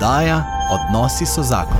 [0.00, 1.76] Oddaja Odnosi so zakon.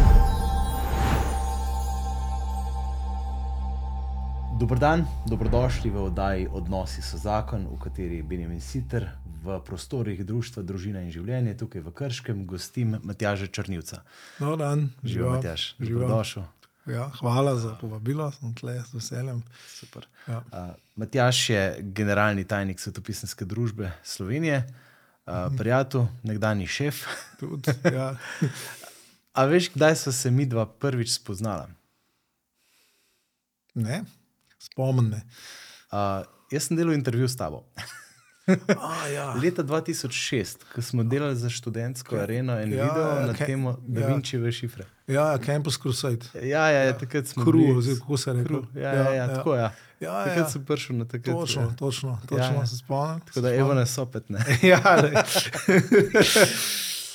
[4.60, 9.08] Dobrodan, dobrodošli v oddaji Odnosi so zakon, v kateri je Benjamin Sitter
[9.44, 14.02] v prostorih Društva Družina in življenje, tukaj v Krškem, gostim Matjaža Črnivca.
[14.44, 16.44] No, dan, Živijo, Matjaž, dobrodošel.
[16.92, 19.40] Ja, hvala za povabilo, sem tle z veseljem.
[19.64, 20.04] Super.
[20.28, 20.44] Ja.
[20.52, 21.64] Uh, Matjaž je
[21.96, 24.86] generalni tajnik Svetopisanske družbe Slovenije, uh,
[25.50, 27.04] prijatelj, nekdani šef.
[27.40, 28.16] Tudi, ja.
[29.32, 31.68] A veš, kdaj so se mi dva prvič spoznala?
[33.74, 34.02] Ne,
[34.60, 35.20] spomnim me.
[35.88, 37.64] Uh, jaz sem delal intervju s tabo.
[38.80, 39.24] A, ja.
[39.34, 43.76] Leta 2006, ko smo delali za študentsko areno in Ja, video ja, na kaj- temo
[43.80, 44.06] Da ja.
[44.08, 44.84] Vinčive šifre.
[45.06, 46.26] ja, Campus Crusade.
[46.36, 48.44] Ja, ja, ja takrat smo Kru, oziroma kako se reče.
[48.44, 49.70] Kru, Ja, ja, ja, tako ja.
[50.00, 50.48] Ja, Takrat ja.
[50.48, 51.36] sem prišel na takrat.
[51.36, 51.68] Točno, ja.
[51.68, 52.66] točno, točno Ja, ja.
[52.66, 53.20] se spomnim.
[53.20, 54.28] Tako da evo nas opet.
[54.28, 54.38] Ne.
[54.62, 55.12] Ja, lej.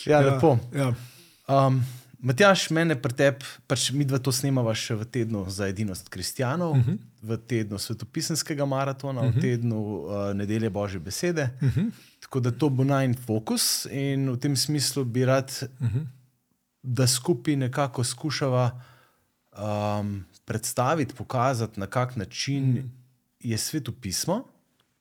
[0.05, 0.57] Ja, lepo.
[0.73, 0.93] Ja.
[1.47, 1.81] Um,
[2.19, 6.77] Matjaš, mene pretep, pač mi dva to snemava še v tednu za edinost kristijanov, uh
[6.77, 6.91] Mhm.
[6.91, 6.97] -huh.
[7.23, 9.37] v tednu svetopisanskega maratona, uh -huh.
[9.37, 11.49] v tednu uh, nedelje Božje besede.
[11.61, 11.79] Uh Mhm.
[11.79, 11.91] -huh.
[12.21, 15.97] Tako da to bo najn fokus in v tem smislu bi rad, uh Mhm.
[15.97, 16.05] -huh.
[16.83, 18.71] da skupaj nekako skušava
[19.53, 22.63] um, predstaviti, pokazati, na kak način.
[22.65, 22.89] -huh.
[23.41, 24.43] je svetopismo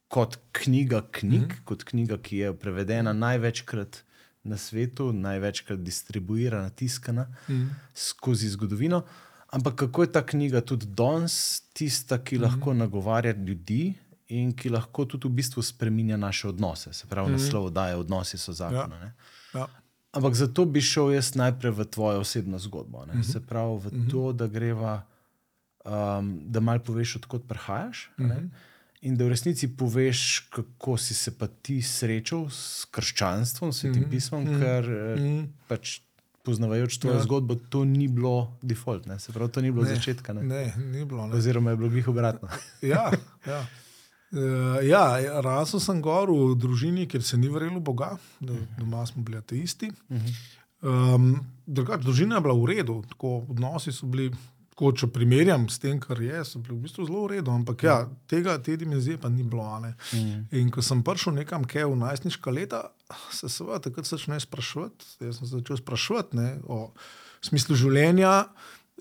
[0.08, 1.42] kot knjiga knjig.
[1.42, 1.64] -huh.
[1.64, 4.04] kot knjiga, ki je prevedena največkrat
[4.44, 7.66] na svetu, največkrat distribuirana, tiskana Mhm.
[7.94, 9.02] skozi zgodovino.
[9.48, 11.36] Ampak kako je ta knjiga tudi danes
[11.72, 12.78] tista, ki lahko Mhm.
[12.78, 13.94] nagovarja ljudi
[14.28, 16.92] in ki lahko tudi v bistvu spremenja naše odnose.
[16.92, 18.96] Se pravi, naslov daje odnosi so zakona.
[18.96, 19.12] Ja.
[19.54, 19.66] Ja.
[20.12, 23.06] Ampak zato bi šel jaz najprej v tvojo osebno zgodbo.
[23.06, 23.24] Ne?
[23.24, 25.02] Se pravi, v to, da greva,
[25.84, 28.10] um, da malo poveš, odkot prihajaš.
[28.18, 28.48] ne,
[29.02, 34.08] In da v resnici poveš, kako si se pa ti srečal s krščanstvom, s svetim
[34.08, 36.00] pismom, ker eh, pač
[36.42, 37.22] poznavajoč tvojo Ja.
[37.22, 39.18] zgodbo, to ni bilo default, ne?
[39.18, 40.32] se pravi, to ni bilo Ne, začetka.
[40.32, 40.42] Ne?
[40.42, 41.26] Ne, ni bilo.
[41.26, 41.36] Ne.
[41.36, 42.48] Oziroma je bilo glih obratno.
[42.82, 43.12] Ja,
[43.44, 43.60] ja.
[44.32, 45.04] Uh, ja,
[45.42, 49.92] rasel sem gor v družini, kjer se ni verjelo Boga, da, doma smo bili ateisti.
[50.80, 54.32] Um, drugač, družina je bila v redu, tako odnosi so bili.
[54.74, 57.84] Tako, če primerjam s tem, kar je, so bili v bistvu zelo v redu, ampak
[57.86, 57.96] ja,
[58.26, 59.68] tega, te dimenzije pa ni bilo.
[59.78, 59.92] Ne.
[60.58, 62.80] In ko sem prišel nekam, kaj v najstniška leta,
[63.30, 65.12] se seveda takrat začne sprašovati.
[65.22, 66.88] Jaz sem se začel sprašovati ne, o
[67.46, 68.32] smislu življenja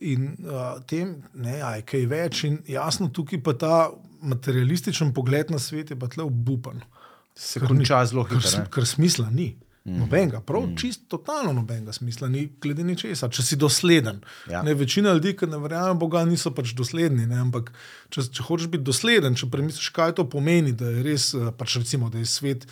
[0.06, 2.44] in uh, tem, ne, a je kaj več.
[2.46, 3.76] In jasno, tukaj pa ta
[4.22, 6.86] materialističen pogled na svet je pa tle obupan.
[7.34, 8.60] Se konča zelo Ker, hitro.
[8.62, 8.70] ne.
[8.70, 9.56] ker smisla ni.
[9.84, 10.78] Nobenega, prav mm.
[10.80, 14.22] čisto, totalno nobenega smisla ni, glede ničesar, če si dosleden.
[14.48, 14.62] Ja.
[14.64, 17.26] Ne, večina ljudi, ki ne verjamejo Boga, niso pač dosledni.
[17.28, 17.74] Ne, ampak
[18.10, 21.76] če, če hočeš biti dosleden, če premisliš, kaj to pomeni, da je res, eh, pač
[21.82, 22.64] recimo, da je svet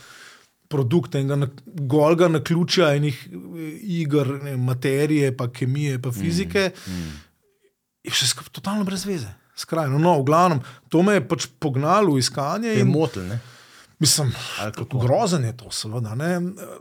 [0.72, 1.52] produkt enega na-
[1.84, 3.36] golga na ključa enih eh,
[4.00, 6.92] iger, ne, materije, pa kemije, pa fizike, mm.
[6.96, 7.20] Mm.
[8.08, 9.34] je vse skupaj totalno brez veze.
[9.58, 12.72] Skrajno, no, v glavnem, to me je pač pognalo v iskanje.
[12.72, 13.42] Je in- motil, ne?
[14.02, 14.32] Mislim,
[14.92, 16.32] grozen je to, seveda, ne,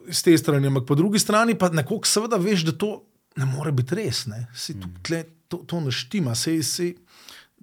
[0.08, 2.90] z te strani, ampak po drugi strani pa nekoliko seveda veš, da to
[3.36, 4.24] ne more biti res.
[4.26, 4.46] Ne.
[4.56, 4.94] Si, Mm.
[5.04, 6.34] tle, to, to ne štima.
[6.34, 6.94] Sej, sej,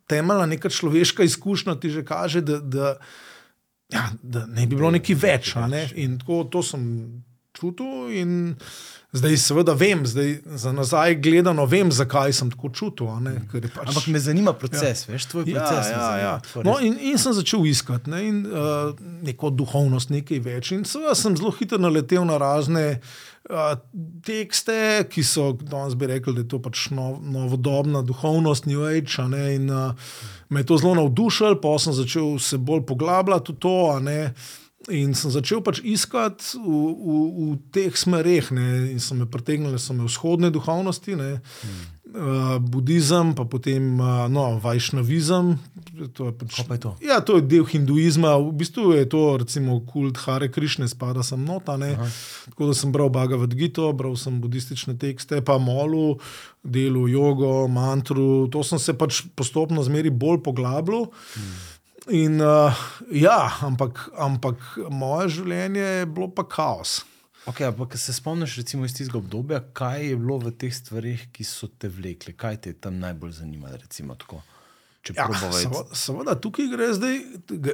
[0.07, 2.93] temeljna neka človeška izkušnja ti že kaže, da, da,
[3.89, 5.55] ja, da ne bi bilo nekaj več.
[5.67, 5.89] Ne.
[5.95, 8.11] In tako to sem čutil.
[8.13, 8.55] in
[9.11, 13.07] Zdaj, seveda, vem, zdaj, za nazaj gledano, vem, zakaj sem tako čutil.
[13.23, 15.13] ne, je Pač, Ampak me zanima proces, ja.
[15.13, 15.87] veš, tvoj proces.
[15.87, 16.33] me Ja, ja, zanima, ja.
[16.51, 18.91] tvoj No, in, in sem začel iskati ne, in, uh,
[19.23, 20.73] neko duhovnost, nekaj več.
[20.75, 23.79] In seveda sem zelo hitro naletel na razne uh,
[24.27, 29.23] tekste, ki so, danes bi rekel, da je to pač nov, novodobna duhovnost, New Age.
[29.31, 29.95] Ne, in uh,
[30.51, 33.77] me je to zelo navdušilo, pa sem začel se bolj poglabljati v to.
[33.95, 34.21] a ne.
[34.87, 39.75] In sem začel pač iskati v, v, v teh smereh, ne, in so me pritegnile,
[39.75, 41.31] so me vzhodne duhovnosti, ne,
[42.15, 45.57] uh, budizem, pa potem uh, no, vajšnavizem.
[46.15, 46.91] To je pač, pa je to?
[47.03, 51.43] Ja, to je del hinduizma, v bistvu je to recimo kult Hare Krišne, spada sem
[51.43, 51.75] nota.
[52.47, 56.21] Tako da sem bral Bhagavad Gita, bral sem budistične tekste, pa molu,
[56.63, 58.47] delu jogo, mantru.
[58.55, 61.09] To sem se pač postopno zmeri bolj poglabljal.
[62.07, 62.71] In uh,
[63.11, 67.01] ja, ampak, ampak moje življenje je bilo pa kaos.
[67.47, 71.43] Okay, ampak se spomniš recimo iz tistega obdobja, kaj je bilo v teh stvarih, ki
[71.47, 73.79] so te vlekli, kaj te je tam najbolj zanimalo?
[73.79, 74.39] Recimo, tako,
[75.15, 77.19] Ja, seveda, seveda, tukaj gre, zdaj,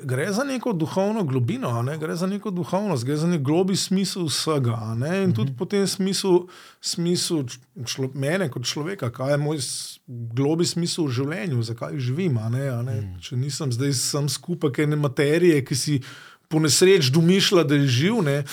[0.03, 1.97] gre za neko duhovno globino, ne?
[1.97, 4.77] gre za neko duhovnost, gre za nek globi smisel vsega.
[4.97, 6.47] ne, In tudi po tem smislu,
[6.81, 7.43] smislu
[7.85, 9.63] člo, mene kot človeka, kaj je moj
[10.07, 12.37] globi smisel v življenju, zakaj živim.
[12.37, 12.99] A ne, a ne?
[13.21, 15.99] Če nisem zdaj sam skupaj ene materije, ki si
[16.53, 18.21] po nesreč domišlja, da je živ.
[18.21, 18.43] ne.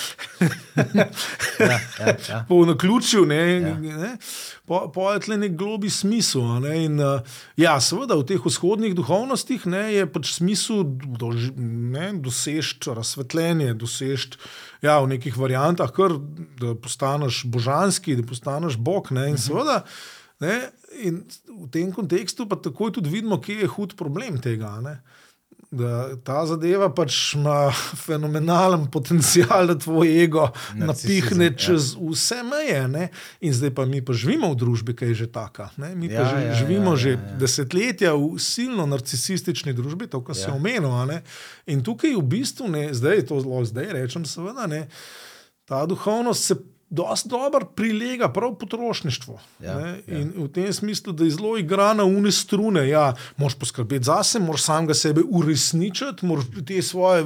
[1.61, 2.38] Ja, ja, ja.
[2.49, 3.75] po naključju, ne, Ja.
[3.76, 4.17] ne,
[4.64, 6.47] po, po je tle nek globi smisel.
[6.64, 7.20] Ne, in, uh,
[7.61, 10.87] ja, seveda v teh vzhodnih duhovnostih ne, je pač smisel
[11.20, 14.41] dož, ne, doseči razsvetljenje, doseči
[14.81, 16.17] ja, v nekih variantah, kar,
[16.61, 19.12] da postaneš božanski, da postaneš bog.
[19.12, 19.82] Ne, in seveda.
[20.41, 20.70] Ne,
[21.05, 24.79] in v tem kontekstu pa takoj tudi vidimo, kje je hud problem tega.
[24.81, 25.02] Ne.
[25.70, 31.55] Da ta zadeva pač ima fenomenalen potencial, da tvoj ego Narcisizem, napihne ja.
[31.55, 32.81] čez vse meje.
[32.90, 33.05] Ne?
[33.40, 35.69] In zdaj pa mi pa živimo v družbi, ki je že taka.
[35.78, 35.94] Ne?
[35.94, 37.38] Mi Ja, pa že, ja, živimo ja, že ja, ja.
[37.38, 40.58] desetletja v silno narcisistični družbi, to, kar se Ja.
[40.58, 41.22] a ne.
[41.70, 44.88] In tukaj v bistvu, ne, zdaj to zelo zdaj rečem, seveda, ne,
[45.70, 46.58] ta duhovnost se.
[46.90, 49.38] Dosti dobro prilega prav potrošništvu.
[49.62, 50.19] Ja, ne, ja.
[50.19, 52.82] In v tem smislu, da je zelo igra na une strune.
[52.88, 57.22] Ja, moraš poskrbeti zase, moraš samega sebe uresničiti, moraš te svoje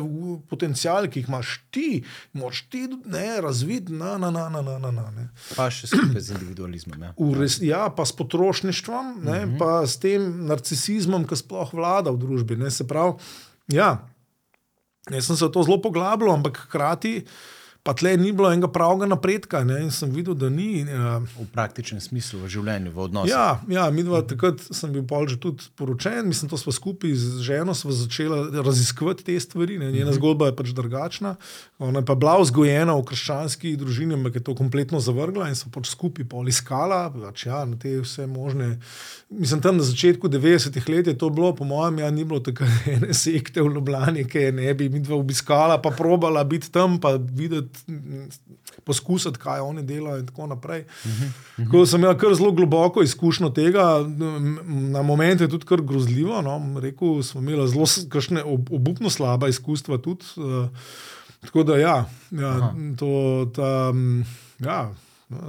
[0.50, 2.02] potenciale, ki jih imaš ti,
[2.32, 3.92] moraš ti ne, razviti.
[3.92, 5.30] Na, na, na, na, na, na, na, ne.
[5.56, 7.00] Pa še skupaj z individualizmom.
[7.00, 7.14] Ja.
[7.16, 9.58] Ures, ja, pa s potrošništvom, ne, -huh.
[9.58, 12.60] pa s tem narcisizmom, ki sploh vlada v družbi.
[12.60, 13.16] Ne, se pravi,
[13.72, 13.96] ja,
[15.10, 17.24] jaz sem se v to zelo poglabljal, ampak hkrati
[17.84, 19.60] pa tle ni bilo enega pravega napredka.
[19.64, 20.82] Ne, in sem videl, da ni.
[20.88, 23.28] Uh, V praktičnem smislu, v življenju, v odnosu.
[23.28, 27.12] Ja, ja mi dva takrat sem bil pol že tudi poročen, mislim, to smo skupaj
[27.12, 29.76] z ženo začela raziskovati te stvari.
[29.78, 29.92] Ne.
[29.92, 31.34] Njena zgodba je pač drugačna.
[31.78, 35.68] Ona je pa bila vzgojena v krščanski družini, ampak je to kompletno zavrgla in so
[35.74, 38.78] pač skupaj pol iskala, pač ja, na te vse možne.
[39.28, 42.64] Mislim, tam na začetku 90-ih let je to bilo, po mojem, ja, ni bilo tako
[42.94, 46.96] ene sekte v Ljubljani, ki je ne bi mi dva obiskala, pa probala biti tam,
[47.02, 47.73] pa videti,
[48.84, 50.84] poskusiti, kaj oni delajo in tako naprej.
[51.56, 53.84] Tako da sem imel kar zelo globoko izkušnjo tega,
[54.92, 56.42] na momente tudi kar grozljivo.
[56.42, 56.58] No.
[56.80, 60.24] Rekel, smo imeli zelo kakšne ob, obupno slaba izkustva tudi.
[60.36, 60.68] Uh,
[61.40, 61.96] tako da ja,
[62.30, 63.92] ja to, ta,
[64.58, 64.84] ja.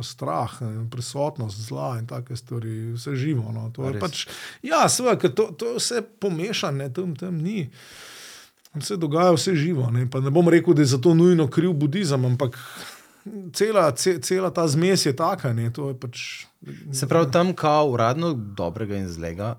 [0.02, 0.50] Strah,
[0.92, 3.52] prisotnost zla in take stvari, vse živo.
[3.54, 3.68] No.
[3.76, 4.24] To je pač,
[4.64, 7.68] ja, seveda, to, to je vse pomešano, tam, tam ni.
[7.68, 8.15] Tam
[8.82, 9.92] se dogaja vse živo.
[9.92, 12.58] Ne, Pa ne bom rekel, da je za to nujno kriv budizem, ampak
[13.54, 15.54] cela, ce, cela ta zmes je taka.
[15.54, 16.46] Ne, je pač,
[16.92, 19.56] Se pravi, tam kao uradno dobrega in zlega,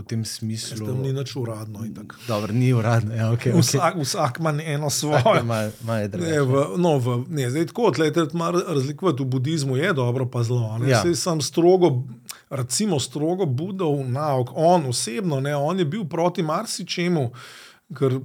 [0.00, 0.86] v tem smislu.
[0.86, 1.82] tam ni nič uradno.
[2.28, 3.14] Dobro, ni uradno.
[3.14, 3.58] Ja, okay, okay.
[3.58, 5.42] Vsak, vsak ima eno svoje.
[5.42, 9.92] Mal je Ne, v, no, v, ne, zdaj tako, tlete, malo razlikovati v budizmu je
[9.92, 10.78] dobro, pa zelo.
[10.86, 11.02] Ja.
[11.02, 11.14] Ja.
[11.14, 12.06] Sem strogo,
[12.50, 14.54] recimo, strogo budov nauk.
[14.54, 17.30] On osebno, ne, on je bil proti marsičemu,
[17.96, 18.20] ker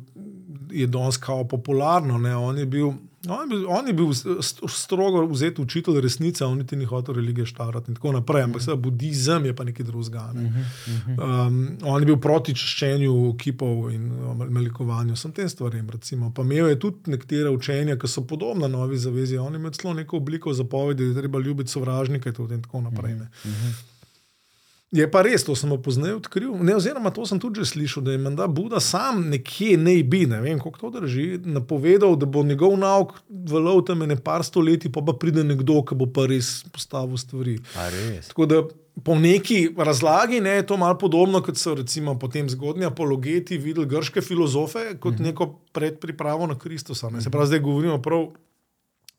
[0.72, 2.18] je danes kao popularno.
[2.18, 2.94] Ne, on je bil.
[3.30, 7.16] On je, bil, on je bil st- strogo vzet učitelj resnice, on niti ni hotel
[7.16, 8.44] religije štarati in tako naprej.
[8.44, 10.28] Ampak seveda budizem je pa nekaj drugega.
[10.34, 10.66] Ne.
[11.08, 15.90] Um, on je bil proti čiščenju kipov in um, malikovanju, sem tem stvarem.
[15.90, 16.30] Recimo.
[16.34, 19.42] Pa imel je tudi nekatere učenja, ki so podobna novi zavezi.
[19.42, 23.16] On je imel celo neko obliko zapovedi, da je treba ljubiti sovražnike in tako naprej.
[23.16, 23.30] Ne.
[24.94, 26.54] Je pa res, to sem opoznal, odkril.
[26.62, 30.24] Ne, oziroma, to sem tudi že slišal, da je menda Buda sam nekje ne bi,
[30.30, 34.94] ne vem, kako to drži, napovedal, da bo njegov nauk velov tam ene par stoletij,
[34.94, 37.58] pa pa pride nekdo, ki bo pa res postavil stvari.
[38.30, 38.62] Tako da
[39.04, 43.90] po neki razlagi ne, je to malo podobno, kot so recimo potem zgodnji apologeti videli
[43.90, 47.10] grške filozofe kot neko predpripravo na Kristusa.
[47.10, 47.26] Ne.
[47.26, 48.30] Se pravi, zdaj govorimo prav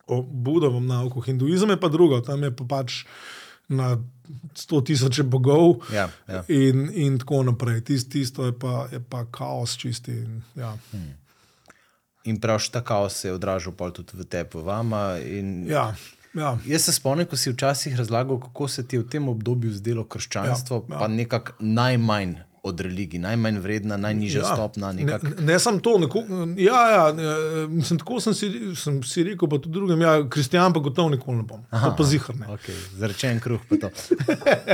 [0.07, 1.21] o Budovem nauku.
[1.21, 3.03] Hinduizem je pa drugo, tam je pa pač
[3.67, 3.97] na
[4.55, 5.75] sto tisoče bogov.
[5.93, 6.43] Ja, ja.
[6.47, 7.81] In, in tako naprej.
[7.81, 10.11] Tist, tisto je pa, je pa kaos čisti.
[10.11, 10.77] In, ja.
[12.23, 15.17] In prav ta kaos se je odražal tudi v tebi, v vama.
[15.19, 15.67] In...
[15.67, 15.95] Ja,
[16.33, 16.57] ja.
[16.65, 20.03] Jaz se spomnim, ko si včasih razlagal, kako se ti je v tem obdobju zdelo
[20.03, 20.93] krščanstvo, ja.
[20.93, 20.99] ja.
[20.99, 22.35] pa nekako najmanj
[22.67, 24.53] od religij, najmanj vredna, najnižja ja.
[24.53, 24.91] stopna.
[24.93, 25.23] Ne, Nekak...
[25.23, 26.23] ne, ne sem to, neko,
[26.57, 27.03] ja, ja,
[27.71, 31.37] mislim, tako sem si, sem si rekel, pa tudi drugim, ja, kristijan pa gotovo nikoli
[31.37, 31.63] ne bom.
[31.69, 32.47] Aha, to pa zihar ne.
[32.55, 33.61] Okay, Zrečen kruh.
[33.69, 33.89] pa to.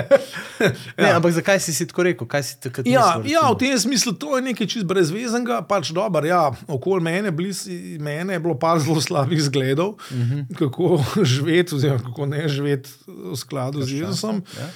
[0.98, 1.16] ne, ja.
[1.18, 2.28] Ampak zakaj si, si tako rekel?
[2.28, 5.92] Kaj si takrat Ja, mislil, ja, v tem smislu to je nekaj čist brezvezenega, pač
[5.96, 6.26] dobro.
[6.28, 7.66] Ja, okoli mene, bliz
[8.00, 10.40] mene je bilo par zelo slabih zgledov, uh Mhm.
[10.40, 10.56] -huh.
[10.58, 14.44] kako živeti, oziroma kako ne živeti v skladu z Jezusom.
[14.60, 14.70] ja.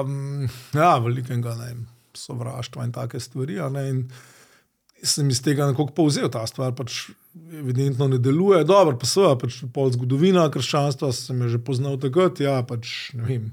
[0.00, 3.58] Um, ja, velikega ne, vem, sovraštva in take stvari.
[3.90, 4.08] in
[5.04, 6.72] sem iz tega nekako povzel ta stvar.
[6.72, 12.38] Pač Evidentno ne deluje dobro, pa seveda, pač pol zgodovina krščanstva sem že poznal takrat.
[12.40, 13.48] Ja, pač, ne vem,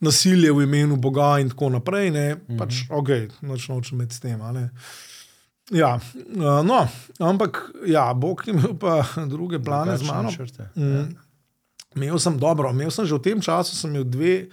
[0.00, 2.08] nasilje v imenu Boga in tako naprej.
[2.14, 4.40] Ne, pač, ok, noč nočem imeti s tem.
[5.68, 6.80] Ja, uh, no,
[7.20, 10.30] ampak ja, Bog je imel pa druge plane z Drugačne mano.
[10.32, 10.70] načrte.
[10.72, 11.16] Mm,
[11.96, 14.48] Imel sem dobro, imel sem že v tem času sem imel dve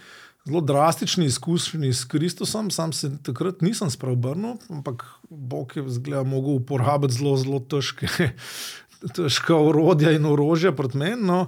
[0.46, 6.54] zelo drastični izkušnji s Kristusom, sam se takrat nisem spreobrnil, ampak Bog je zgleda mogel
[6.54, 8.08] uporabiti zelo, zelo težke,
[9.16, 11.22] težka urodja in orožja proti meni.
[11.22, 11.46] No.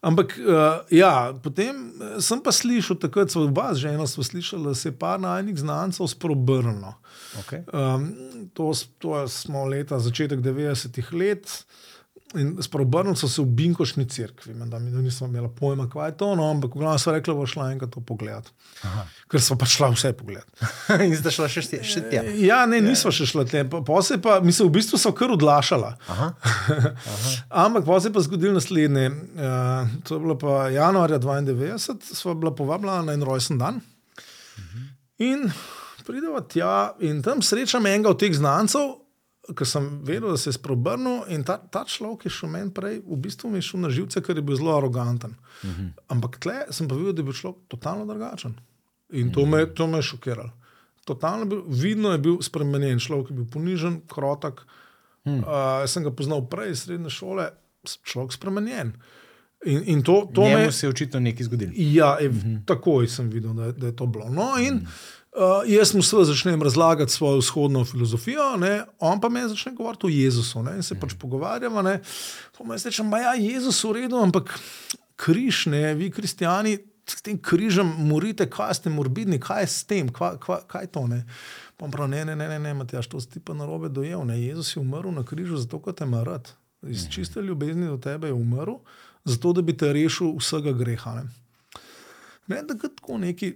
[0.00, 4.88] Ampak uh, ja, potem sem pa slišal, takrat smo oba z ženo slišali, da se
[4.88, 6.94] je par najnih znancev sprobrnilo.
[7.44, 7.62] Okay.
[7.70, 8.10] Um,
[8.54, 11.46] to, to smo leta začetek 90-ih let.
[12.38, 16.28] In sprobrnil so se v Binkošni cerkvi, da mi nismo imeli pojma, kaj je to,
[16.38, 18.46] no, ampak glavno so rekli, da bo šla enkrat to pogled.
[19.30, 20.46] Ker smo pa šla vse pogled.
[21.06, 22.22] In zdaj šla še, še tja.
[22.38, 23.64] Ja, ne, nismo še šla tja.
[23.66, 25.96] Posebej pa, mislim, v bistvu so kar odlašala.
[26.06, 26.30] Aha.
[26.38, 27.34] Aha.
[27.66, 29.10] ampak pa se je pa zgodilo naslednje.
[29.10, 33.82] Uh, to je bilo pa januarja 92, sva bila povabljena na en rojsten dan.
[34.62, 34.88] Mhm.
[35.26, 35.48] In
[36.06, 39.00] prideva tja in tam srečam enega od teh znancev
[39.56, 43.00] ker sem vedel, da se je sprobrnil in ta, ta človek je šel meni prej,
[43.06, 45.34] v bistvu mi je šel na živce, ker je bil zelo aroganten.
[45.62, 45.80] Uh mhm.
[45.80, 45.90] -huh.
[46.08, 48.54] Ampak tle sem pa videl, da je bil človek totalno drugačen.
[49.12, 50.50] In to me, to me je šokiralo.
[51.04, 54.60] Totalno bil, vidno je bil spremenjen, človek je bil ponižen, krotek.
[55.24, 55.38] Hmm.
[55.38, 57.50] Uh, sem ga poznal prej, srednje šole,
[57.84, 58.92] človek spremenjen.
[59.64, 61.72] In, in to, to me, se je očitno nekaj zgodilo.
[61.76, 62.48] Ja, je, uh mhm.
[62.48, 62.64] -huh.
[62.66, 64.28] takoj sem videl, da, da je to bilo.
[64.28, 64.88] No, in, uh -huh.
[65.30, 68.82] Uh, jaz mu seveda začnem razlagati svojo vzhodno filozofijo, ne?
[68.98, 70.76] on pa me začne govoriti o Jezusu ne?
[70.76, 71.82] in se pač pogovarjamo.
[72.58, 74.58] Pa mi rečem, da ja, je Jezus v redu, ampak
[75.16, 75.94] križ, ne?
[75.94, 80.64] vi, kristijani, s tem križem morite, kaj ste morbidni, kaj je s tem, kaj, kaj,
[80.66, 81.22] kaj to ne.
[81.76, 84.24] Pa prav, ne, ne, ne, ne, ne, Matjaš, to si pa narobe dojel.
[84.26, 84.40] Ne?
[84.42, 86.50] Jezus je umrl na križu zato, ker te ima rad.
[86.82, 88.80] Iz čiste ljubezni do tebe je umrl,
[89.24, 91.14] zato da bi te rešil vsega greha.
[91.20, 91.24] Ne,
[92.48, 93.54] ne da tako neki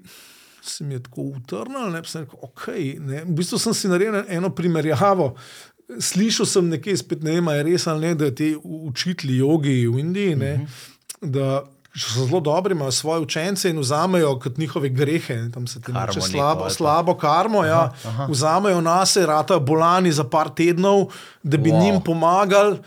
[0.64, 2.66] se mi je tako utrnil, da sem rekel, ok.
[2.99, 3.25] Ne.
[3.25, 5.35] V bistvu sem si naredil eno primerjavo.
[6.00, 10.00] Slišal sem nekaj, spet ne vem, je res ali ne, da ti učitelji jogi v
[10.00, 11.30] Indiji, ne, uh -huh.
[11.30, 11.64] da
[11.97, 16.21] so zelo dobri, imajo svoje učence in vzamejo kot njihove grehe, tam se ti reče
[16.21, 18.26] slabo, slabo karmo, ja, aha, aha.
[18.30, 21.06] vzamejo nas, rata bolani za par tednov,
[21.42, 21.80] da bi wow.
[21.80, 22.78] njim pomagali.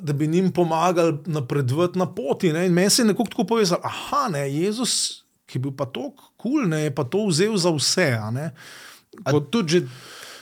[0.00, 2.52] Da bi njim pomagali napredovati na poti.
[2.52, 2.66] Ne?
[2.66, 3.80] In meni se je nekako tako povezalo,
[4.32, 5.25] da je Jezus
[5.56, 8.10] je bil pa tako kul, cool, je pa to vzel za vse.
[9.24, 9.80] Kot tudi že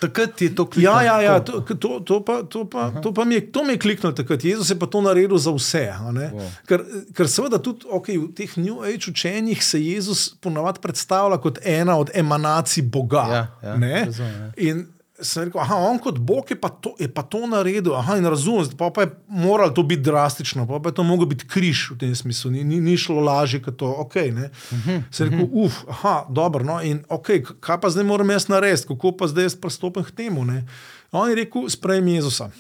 [0.05, 1.01] takrat je to kliknilo.
[1.01, 3.73] Ja, ja, ja to, to, to, pa, to, pa, to, pa mi je, to mi
[3.73, 4.45] je kliknilo takrat.
[4.45, 5.85] Jezus je pa to naredil za vse.
[5.97, 6.51] Wow.
[6.69, 6.85] Ker,
[7.17, 11.97] ker seveda tudi okay, v teh New Age učenjih se Jezus ponavadi predstavlja kot ena
[11.97, 13.25] od emanacij Boga.
[13.31, 14.75] Ja, ja, razumem, ja
[15.23, 17.95] sem rekel, da on kot Bog je pa to, je pa to naredil.
[17.95, 21.27] Aha, in razumem, pa, pa je moralo to biti drastično, pa, pa je to moglo
[21.27, 23.87] biti križ v tem smislu, ni, ni, ni šlo lažje kot to.
[24.07, 25.65] Okay, uh -huh, sem rekel, uh -huh.
[25.67, 26.65] uf, aha, dobro.
[26.65, 30.11] No, in okay, kaj pa zdaj moram jaz narediti, kako pa zdaj jaz pristopim k
[30.11, 30.45] temu.
[30.45, 30.67] Ne?
[31.13, 32.51] On je rekel, sprejmi Jezusa.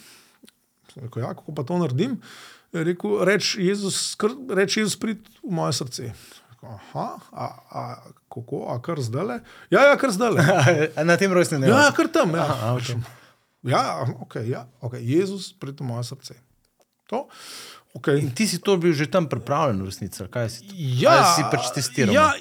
[0.94, 2.20] Sem rekel, ja, kako pa to naredim?
[2.72, 4.16] Rekel, reč Jezus,
[4.48, 6.12] reč Jezus prid v moje srce.
[6.64, 7.82] Aha, a, a,
[8.32, 9.40] kako, a kar zdaj?
[9.70, 10.40] Ja, ja, kar zdaj.
[11.08, 11.76] Na tem rojstnem dnevu.
[11.76, 12.34] Ja, kar tam.
[12.34, 12.96] Ja, Aha, okay.
[13.62, 13.82] ja,
[14.24, 15.04] okay, ja okay.
[15.04, 16.40] Jezus, prid v moje srce.
[17.12, 17.28] To.
[17.94, 18.24] Okay.
[18.24, 20.26] In ti si to bil že tam pripravljen, resnica.
[20.26, 20.66] Kaj si?
[20.98, 22.14] Ja, kaj si pač testiral.
[22.16, 22.32] Ja,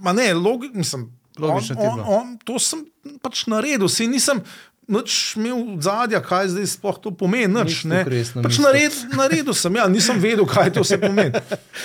[0.00, 1.76] ma ne, logi, mislim, logično.
[1.76, 2.86] On, on, on, to sem
[3.22, 4.40] pač naredil, se nisem
[4.88, 7.52] nič imel zadja, kaj zdaj sploh to pomeni.
[7.52, 7.84] Nič,
[8.32, 11.36] pač nared, naredil sem, ja, nisem vedel, kaj to vse pomeni.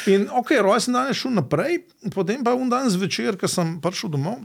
[0.09, 1.83] In ok, rojsten dan je šel naprej,
[2.15, 4.41] potem pa un dan zvečer, ko sem prišel domov.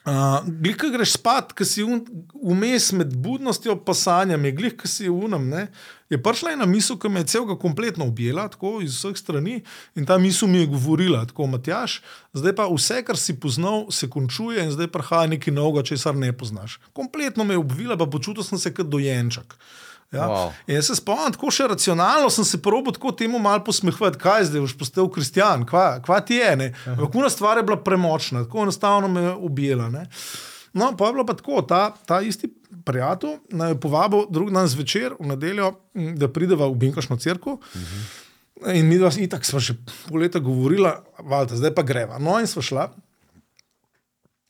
[0.00, 5.10] Uh, glej, ki greš spat, ki si vmes med budnostjo in sanjami, glej, ki si
[5.12, 5.44] unem.
[5.52, 5.66] Ne,
[6.10, 9.60] je prišla ena misel, ki me je celega kompletno objela, tako iz vseh strani
[9.94, 12.00] in ta misel mi je govorila, tako Matjaš,
[12.34, 16.32] zdaj pa vse, kar si poznal, se končuje in zdaj prihaja nekaj novega, česar ne
[16.32, 16.80] poznaš.
[16.92, 19.54] Kompletno me je obvila, pa počutil sem se kot dojenček.
[20.10, 20.26] Ja.
[20.26, 20.50] Wow.
[20.66, 24.64] Jaz se spomnim, tako še racionalno sem se probil tako temu malo posmehovati, kaj zdaj,
[24.64, 26.72] boš postal kristijan, kva, kva ti je.
[26.84, 30.06] Kako ena stvar je bila premočna, tako enostavno me je ubijala.
[30.72, 32.50] No, pa je bilo pa tako, ta, ta isti
[32.84, 35.72] prijatelj naj povabil drug dan zvečer, v nedeljo,
[36.16, 37.52] da prideva v Binkošno crkvo.
[37.52, 37.84] Uh mhm.
[37.84, 38.18] -huh.
[38.74, 39.74] In mi dva, smo že
[40.08, 42.18] pol leta govorila, valjda, zdaj pa greva.
[42.18, 42.90] No, in smo šla.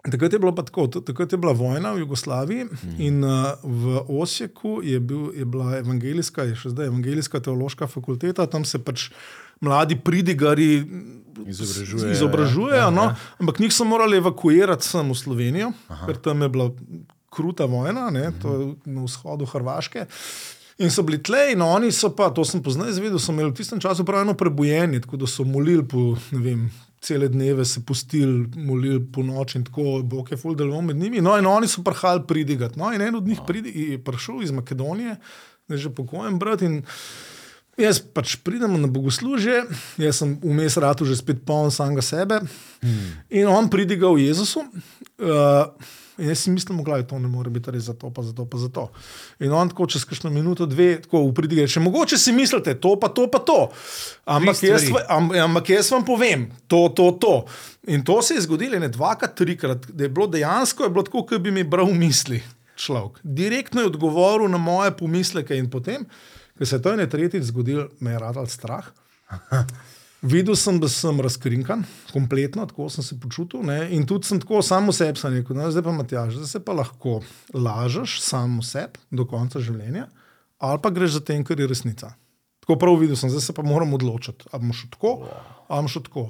[0.00, 2.94] Takrat je bilo pa tako, takrat je bila vojna v Jugoslaviji mm.
[2.98, 8.46] in uh, v Osijeku je, bil, je bila evangelijska, je še zdaj evangelijska teološka fakulteta,
[8.48, 9.10] tam se pač
[9.60, 10.84] mladi pridigari
[11.46, 12.12] izobražujejo.
[12.12, 13.16] izobražujejo ja, no, ja.
[13.38, 16.06] Ampak njih so morali evakuirati sem v Slovenijo, Aha.
[16.06, 16.70] ker tam je bila
[17.30, 18.40] kruta vojna, ne, mm.
[18.42, 20.06] to je na vzhodu Hrvaške.
[20.80, 23.58] In so bili tle, in oni so pa, to sem poznal, izvedel, so imeli v
[23.58, 26.62] tistem času pravno prebojenje, tako da so molili po, ne vem,
[27.04, 31.20] cele dneve se pustili, molili po noči in tako, bog je full deloval med njimi.
[31.20, 32.78] No, in oni so prihajali pridigati.
[32.80, 35.16] No, in en od njih pridi, je prišel iz Makedonije,
[35.68, 36.62] da je že pokojen brat.
[36.62, 36.82] In
[37.78, 39.62] Jaz pač pridem na bogoslužje,
[40.02, 43.30] jaz sem vmes ratu že spet poln samega sebe hmm.
[43.30, 44.66] in on pridiga v Jezusu.
[45.20, 45.70] Uh,
[46.20, 48.58] jaz si mislim, da to ne more biti res za to, pa za to, pa
[48.58, 48.90] za to.
[49.40, 53.08] In on tako čez kakšno minuto, dve, tako upridige, če mogoče si mislite, to pa
[53.08, 53.58] to, pa to.
[54.24, 57.34] Ampak jaz, am, ampak jaz vam povem, to, to, to.
[57.88, 61.24] In to se je zgodilo ne dvakrat, trikrat, da je bilo dejansko je bilo tako,
[61.26, 62.42] kot bi mi bral misli
[62.80, 63.20] človek.
[63.22, 66.06] Direktno je odgovoril na moje pomisleke in potem,
[66.60, 68.84] ko se je to ene tretjič zgodilo, me je radal strah.
[70.20, 73.62] Videl sem, da sem razkrinkan, kompletno, tako sem se počutil.
[73.64, 73.86] Ne?
[73.96, 77.22] In tudi sem tako samo sebi rekel, no, zdaj pa Matjaž, zdaj se pa lahko
[77.56, 80.10] lažeš samo sebi do konca življenja,
[80.60, 82.12] ali pa greš za tem, kar je resnica.
[82.60, 85.14] Tako prav videl sem, zdaj se pa moram odločiti, ali bomo šli tako,
[85.64, 86.26] ali bomo šli tako.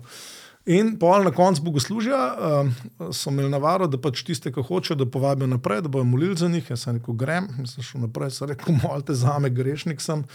[0.68, 5.06] In pol na koncu bogoslužja uh, so imeli navaro, da pač tiste, ki hočejo, da
[5.08, 6.68] povabijo naprej, da bojo molili za njih.
[6.70, 10.26] Jaz sem rekel, grem, sem šel naprej, sem rekel, molite za me, grešnik sem.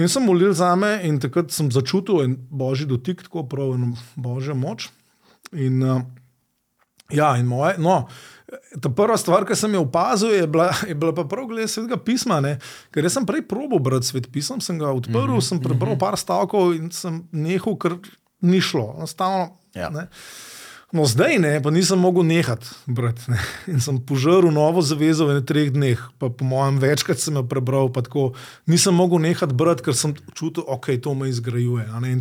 [0.00, 3.92] In sem molil za me, in takrat sem začutil en božji dotik, tako prav eno
[4.16, 4.88] božjo moč.
[5.52, 6.02] In, uh,
[7.12, 8.00] ja, in moje, no,
[8.82, 12.00] ta prva stvar, ki sem jo opazil, je bila, je bila pa prav glede svetega
[12.02, 12.40] pisma.
[12.42, 12.56] Ne?
[12.90, 15.48] Ker sem prej probo brati svet pisem, sem ga odprl, mm -hmm.
[15.48, 18.00] sem prebral par stavkov in sem nehal, ker
[18.42, 18.94] ni šlo.
[18.98, 19.56] Enostavno.
[19.74, 19.90] Ja.
[20.92, 23.30] No, zdaj ne, pa nisem mogel nehati brati.
[23.32, 23.38] Ne.
[23.72, 27.88] In sem požrl novo zavezo v treh dneh, pa po mojem večkrat sem jo prebral.
[27.88, 28.34] Tako,
[28.68, 31.88] nisem mogel nehati brati, ker sem čutil, da okay, to me izgrajuje.
[31.88, 32.20] In,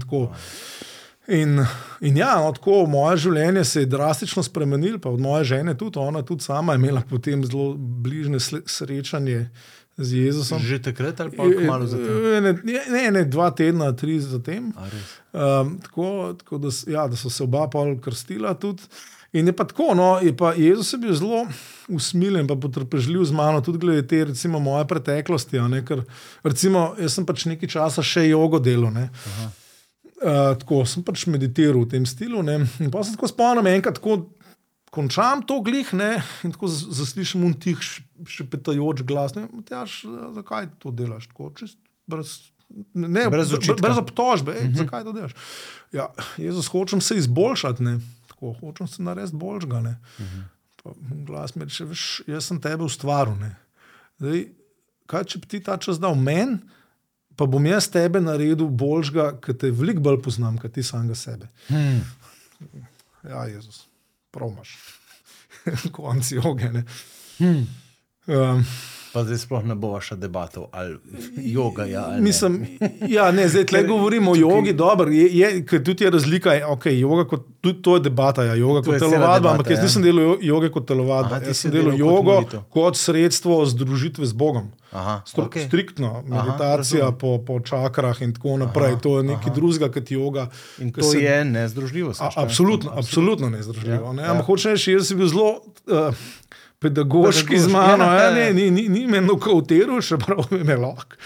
[1.28, 1.60] in,
[2.00, 6.00] in ja, no, tako, moje življenje se je drastično spremenilo, pa od moje žene tudi,
[6.00, 9.50] ona tudi sama je imela potem zelo bližne srečanje
[9.98, 10.60] z Jezusom.
[10.64, 12.10] Že takrat ali pa malo zatem?
[12.44, 14.72] Ne, ne, ne, dva tedna, tri zatem.
[15.32, 18.84] Um, tako tako da, ja, da so se oba pol krstila tudi.
[19.32, 21.46] In je pa tako, no, je pa Jezus je bil zelo
[21.88, 25.62] usmiljen, pa potrpežljiv z mano, tudi glede te, recimo, moje preteklosti.
[25.72, 26.04] Ne, ker,
[26.44, 28.92] recimo, jaz sem pač nekaj časa še jogo delal.
[28.92, 32.44] Uh, tako sem pač meditiral v tem stilu.
[32.44, 32.60] Ne.
[32.84, 34.20] In pa sem tako spomnil, enkrat tako
[34.92, 37.80] končam to glih ne, in tako zaslišim un tih
[38.28, 39.36] šepetajoč glas.
[39.38, 40.02] Ne, Matjaž,
[40.36, 41.52] zakaj to delaš tako?
[41.58, 41.78] Čist,
[42.12, 42.36] brez,
[42.94, 44.74] ne, brez, brez obtožbe, uh mhm.
[44.74, 44.78] -huh.
[44.84, 45.36] zakaj to delaš?
[45.92, 48.00] Ja, Jezus, hočem se izboljšati, ne.
[48.28, 49.78] tako hočem se narediti boljšega.
[49.78, 49.86] Uh
[50.26, 50.42] mhm.
[50.84, 51.26] -huh.
[51.26, 53.36] Glas mi reče, veš, jaz sem tebe ustvaril.
[54.18, 54.46] Zdaj,
[55.06, 56.58] kaj če bi ti ta čas dal meni?
[57.36, 61.48] Pa bom jaz tebe naredil boljšega, ker te veliko bolj poznam, kot ti samega sebe.
[61.68, 62.02] Hmm.
[63.24, 63.91] Ja, Jezus
[64.32, 64.78] promaš,
[65.96, 66.84] konci ogne.
[67.40, 67.68] Hmm.
[68.28, 68.66] Um,
[69.14, 70.98] Pa zdaj sploh ne bo vaša debata ali
[71.36, 71.86] joga.
[71.86, 72.68] Ja, ali mislim,
[73.16, 77.00] ja, ne, zdaj tle govorimo o jogi, dobro, je, je, ker tudi je razlika, okay,
[77.00, 79.84] joga kot, tudi to je debata, ja, joga to kot telovadba, ampak jaz ja.
[79.84, 84.72] nisem delal joge kot telovadba, jaz sem delal jogo kot, kot sredstvo združitve z Bogom.
[84.92, 85.68] Aha, Stru, okay.
[85.68, 90.12] Striktno, meditacija aha, po, po čakrah in tako naprej, aha, to je nekaj drugega kot
[90.12, 90.50] joga.
[90.80, 92.14] In to se, je nezdružljivo.
[92.20, 94.06] A, absolutno, absolutno nezdružljivo.
[94.06, 94.24] Ja, ne?
[94.24, 94.32] ja.
[94.32, 95.62] Ampak hočeš reči, jaz sem bil zelo.
[95.88, 96.12] Uh,
[96.82, 100.78] pedagoški z mano, ja, ja, ne, ni, ni, ni me nokautiral, še prav mi je
[100.82, 101.20] lahko.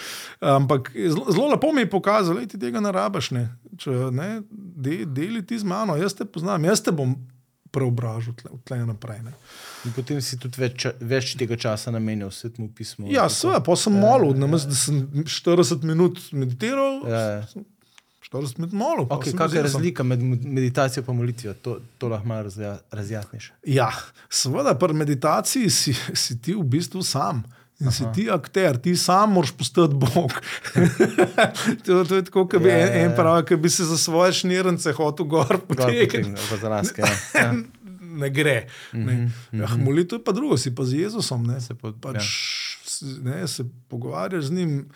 [0.44, 3.46] Ampak zelo lepo mi je pokazal, da ti tega ne rabiš, ne.
[3.80, 7.16] Če, ne, de, deli ti z mano, jaz te poznam, jaz te bom
[7.76, 9.22] preobražil tle, tle naprej.
[9.26, 9.34] Ne.
[9.88, 13.08] In potem si tudi več, več tega časa namenil svetmu pismu.
[13.12, 14.62] Ja, seveda, pa sem molil, ja, ja.
[14.68, 17.02] da sem 40 minut meditiral.
[17.08, 17.66] Ja, ja.
[18.32, 19.06] 40 minut malo.
[19.06, 21.54] Okay, kaj je razlika med meditacijo in molitvijo?
[21.54, 22.50] To, to lahko malo
[22.92, 23.52] razjasniš.
[23.64, 23.92] Ja,
[24.30, 27.44] seveda, pri meditaciji si, si ti v bistvu sam.
[27.80, 27.92] In Aha.
[27.92, 30.32] si ti akter, ti sam moraš postati Bog.
[31.86, 33.16] to, to je tako, kot bi ja, en, ja, en ja.
[33.16, 36.24] pravi, ki bi se za svoje šnirence hotel gor potegniti.
[36.64, 36.82] Ja.
[37.36, 37.54] Ja.
[38.16, 38.68] ne gre.
[38.94, 39.14] Ne.
[39.14, 39.62] Mm -hmm.
[39.62, 41.44] ja, molitev je pa drugo, si pa z Jezusom.
[41.44, 41.62] Ne.
[41.62, 42.24] Se, pod, pač,
[43.02, 43.08] ja.
[43.22, 44.90] ne, se pogovarjaš z njim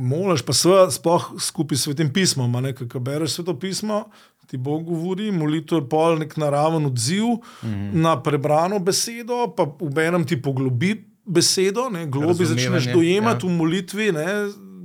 [0.00, 2.56] moliš pa seveda spoh skupaj s svetim pismom.
[2.88, 4.06] Ko bereš sveto pismo,
[4.50, 7.92] ti Bog govori, molitev je pol nek naraven odziv mm -hmm.
[8.02, 13.52] na prebrano besedo, pa v enem ti poglobi besedo, ne, globi začneš dojemati ja.
[13.52, 14.12] v molitvi.
[14.12, 14.26] Ne,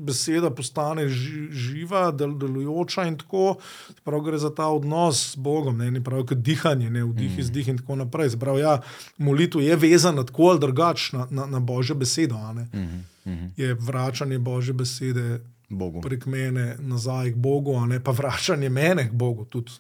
[0.06, 3.56] Beseda postane živa, del, delujoča, in tako
[4.04, 7.40] prav gre za ta odnos s Bogom, ne, ne pravi kot dihanje, ne vdih, mm.
[7.40, 8.30] izdih in tako naprej.
[8.36, 8.78] Zbrav, ja,
[9.18, 12.36] molitev je vezana tako ali drugače na, na, na Božjo besedo.
[12.36, 13.50] Mm -hmm.
[13.58, 15.40] je vračanje Božje besede
[15.70, 16.02] Bogu.
[16.02, 19.46] prek mene nazaj k Bogu, a ne pa vračanje mene k Bogu.
[19.46, 19.72] Tudi,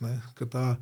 [0.52, 0.76] ta,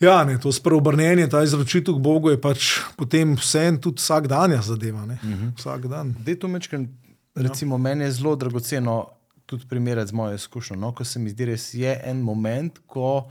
[0.00, 4.28] ja, ne, to spreobrnenje, ta izročitev k Bogu je pač potem vse in tudi vsak
[4.28, 5.06] dan je zadeva.
[5.06, 5.56] Mm -hmm.
[5.58, 6.14] Vsak dan.
[6.48, 6.88] Mečken,
[7.36, 7.78] recimo, ja.
[7.78, 9.08] Meni je zelo dragoceno
[9.46, 10.76] tudi primerjati z mojo izkušnjo.
[10.76, 13.30] No, ko se mi zdi, da je en moment, ko.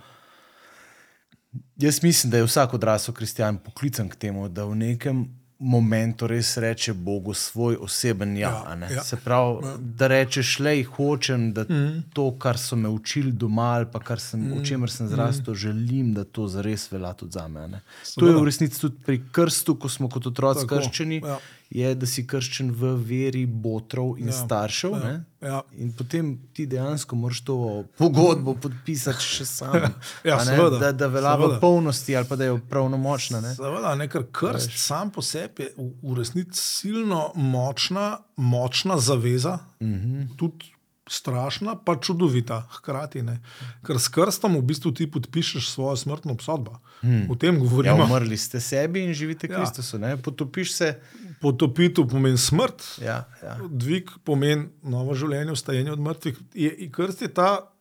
[1.77, 5.25] Jaz mislim, da je vsak odrasel kristjan poklican k temu, da v nekem
[5.59, 8.49] momentu res reče Bogu svoj oseben ja.
[8.49, 9.03] Ja, ja, ja.
[9.03, 12.03] Se pravi, da rečeš, le hočem, da mm.
[12.13, 14.57] to, kar so me učili doma, ali pa kar sem, mm.
[14.59, 15.57] o čemer sem zrastel, mm.
[15.57, 17.81] želim, da to zares velja tudi za me.
[18.19, 21.39] To je v resnici tudi pri krstu, ko smo kot otroci Tako, krščeni, ja.
[21.69, 24.35] Je, da si krščen v veri botrov in ja.
[24.37, 24.91] staršev.
[24.93, 25.15] Ja, ne.
[25.41, 25.61] ja.
[25.81, 27.57] In potem ti dejansko moraš to
[27.97, 29.79] pogodbo podpisati še sam.
[30.27, 33.41] Ja, seveda, da, da velja v polnosti ali pa da je pravnomočna.
[33.41, 33.55] Ne?
[33.57, 39.59] Seveda, ne, ker krst sam po sebi je v, v resnici silno močna, močna zaveza,
[39.79, 39.93] mm.
[39.93, 40.37] -hmm.
[40.37, 40.74] tudi
[41.09, 43.21] strašna, pa čudovita hkrati.
[43.21, 43.39] Ne.
[43.85, 46.79] Ker s krstom v bistvu ti podpišeš svojo smrtno obsodbo.
[47.03, 47.29] Mm.
[47.31, 48.03] O tem Ja, govorimo.
[48.03, 49.57] umrli ste sebi in živite Ja.
[49.57, 49.99] Kristusu.
[49.99, 50.17] Ne?
[50.17, 50.99] Potopiš se.
[51.41, 53.59] Potopitev pomeni smrt, Ja, ja.
[53.69, 56.37] dvig pomeni novo življenje, vstajanje od mrtvih.
[56.53, 57.75] Je, in krst je ta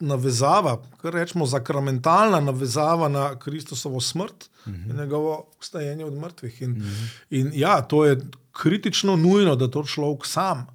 [0.00, 4.90] navezava, kar rečemo, zakramentalna navezava na Kristusovo smrt uh -huh.
[4.90, 6.62] in njegovo vstajanje od mrtvih.
[6.62, 7.08] In, uh -huh.
[7.30, 8.20] in ja, to je
[8.52, 10.66] kritično nujno, da to človek sam.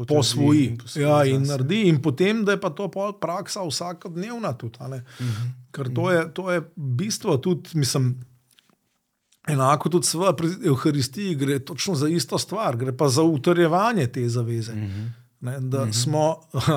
[0.00, 1.50] Potrdi Posvoji in posvoji ja, in zase.
[1.50, 2.88] naredi, in potem, da je pa to
[3.20, 4.52] praksa vsakodnevna.
[4.56, 5.04] Tudi, ne.
[5.20, 5.48] Mhm.
[5.70, 8.14] Ker to je, to je bistvo tudi, mislim,
[9.48, 14.28] enako tudi seveda pri Euharistiji gre točno za isto stvar, gre pa za utrjevanje te
[14.28, 14.74] zaveze.
[14.74, 15.06] Mhm.
[15.40, 16.36] Ne, da smo,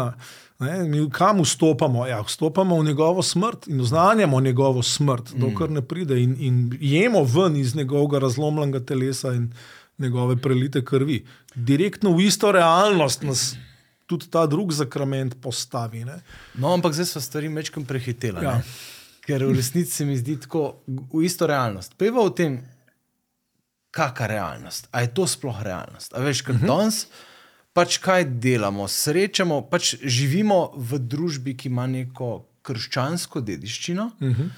[0.59, 2.07] ne, mi kam vstopamo?
[2.07, 7.23] Ja, vstopamo v njegovo smrt in oznanjamo njegovo smrt, dokler ne pride, in, in jemo
[7.23, 9.53] ven iz njegovega razlomljenega telesa in
[9.97, 11.25] njegove prelite krvi.
[11.55, 13.55] Direktno v isto realnost nas
[14.05, 16.05] tudi ta drugi zakrament postavi.
[16.05, 16.19] Ne.
[16.53, 18.43] No, ampak zdaj so stvari mečkim prehitela.
[18.43, 18.51] Ja.
[18.51, 18.61] Ja.
[19.23, 21.95] Ker v resnici se mi zdi tako v isto realnost.
[21.97, 22.59] Peva o tem,
[23.93, 24.89] kakšna realnost.
[24.91, 26.13] A je to sploh realnost?
[26.13, 26.67] A veš, ker uh -huh.
[26.67, 27.07] danes
[27.73, 34.11] pač kaj delamo, srečamo, pač živimo v družbi, ki ima neko krščansko dediščino.
[34.19, 34.49] Uh -huh.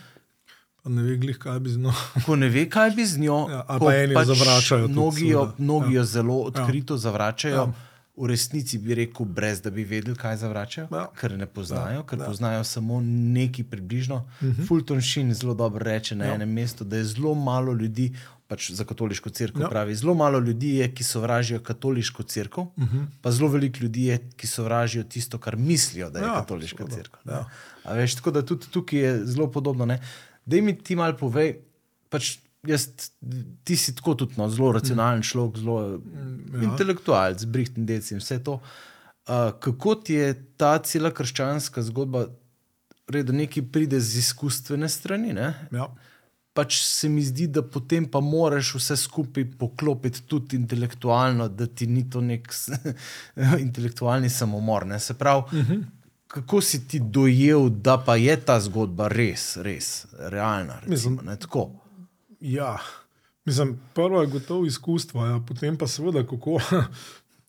[0.85, 1.93] Ne ve, glih, kaj bi z njo.
[2.25, 5.93] Ko ne ve, kaj bi z njo, Ja, pa eni jo zavračajo Mnogi jo, mnogi
[5.93, 5.99] Ja.
[5.99, 6.97] jo zelo odkrito ja.
[6.97, 7.55] zavračajo.
[7.55, 7.61] Ja.
[7.61, 7.73] Ja.
[8.17, 10.97] V resnici bi rekel, brez da bi vedeli, kaj zavračajo, Ja.
[10.97, 11.07] ja.
[11.15, 12.03] ker ne poznajo, ja.
[12.03, 12.23] ker Ja.
[12.23, 12.27] ja.
[12.27, 14.15] poznajo samo nekaj približno.
[14.15, 14.67] Uh -huh.
[14.67, 16.29] Fulton Sheen zelo dobro reče na Ja.
[16.29, 16.35] ja.
[16.35, 18.13] enem mestu, da je zelo malo ljudi,
[18.47, 19.65] pač za katoliško crkvo Ja.
[19.65, 19.69] ja.
[19.69, 22.97] pravi, zelo malo ljudi je, ki sovražijo katoliško crkvo, uh Mhm.
[22.97, 23.05] -huh.
[23.21, 26.85] pa zelo veliko ljudi je, ki sovražijo tisto, kar mislijo, da je Ja, ja, katoliška
[26.87, 27.19] crkva.
[27.25, 27.31] Ja.
[27.33, 27.45] Ja.
[27.83, 29.85] A veš, tako da tudi tukaj je zelo podobno.
[29.85, 29.99] Ne?
[30.45, 31.55] Da mi ti malo povej,
[32.09, 32.87] pač jaz,
[33.63, 36.63] ti si tako tudi no, zelo racionalen človek, zelo ja.
[36.69, 38.59] intelektualec, brihten dec in vse to.
[39.25, 42.27] Uh, kako ti je ta cela krščanska zgodba,
[43.09, 45.33] da nekaj pride z izkustvene strani?
[45.33, 45.53] Ne?
[45.73, 45.89] Ja.
[46.55, 51.87] Pač se mi zdi, da potem pa moraš vse skupaj poklopiti tudi intelektualno, da ti
[51.89, 52.47] ni to nek
[53.65, 54.85] intelektualni samomor.
[54.87, 54.99] Ne?
[54.99, 55.83] Se pravi, uh -huh.
[56.27, 60.79] Kako si ti dojel, da pa je ta zgodba res, res realna?
[60.87, 61.69] Recimo, ne, tako.
[62.39, 62.77] Ja,
[63.45, 66.59] mislim, prvo je gotovo izkustvo, ja, potem pa seveda kako.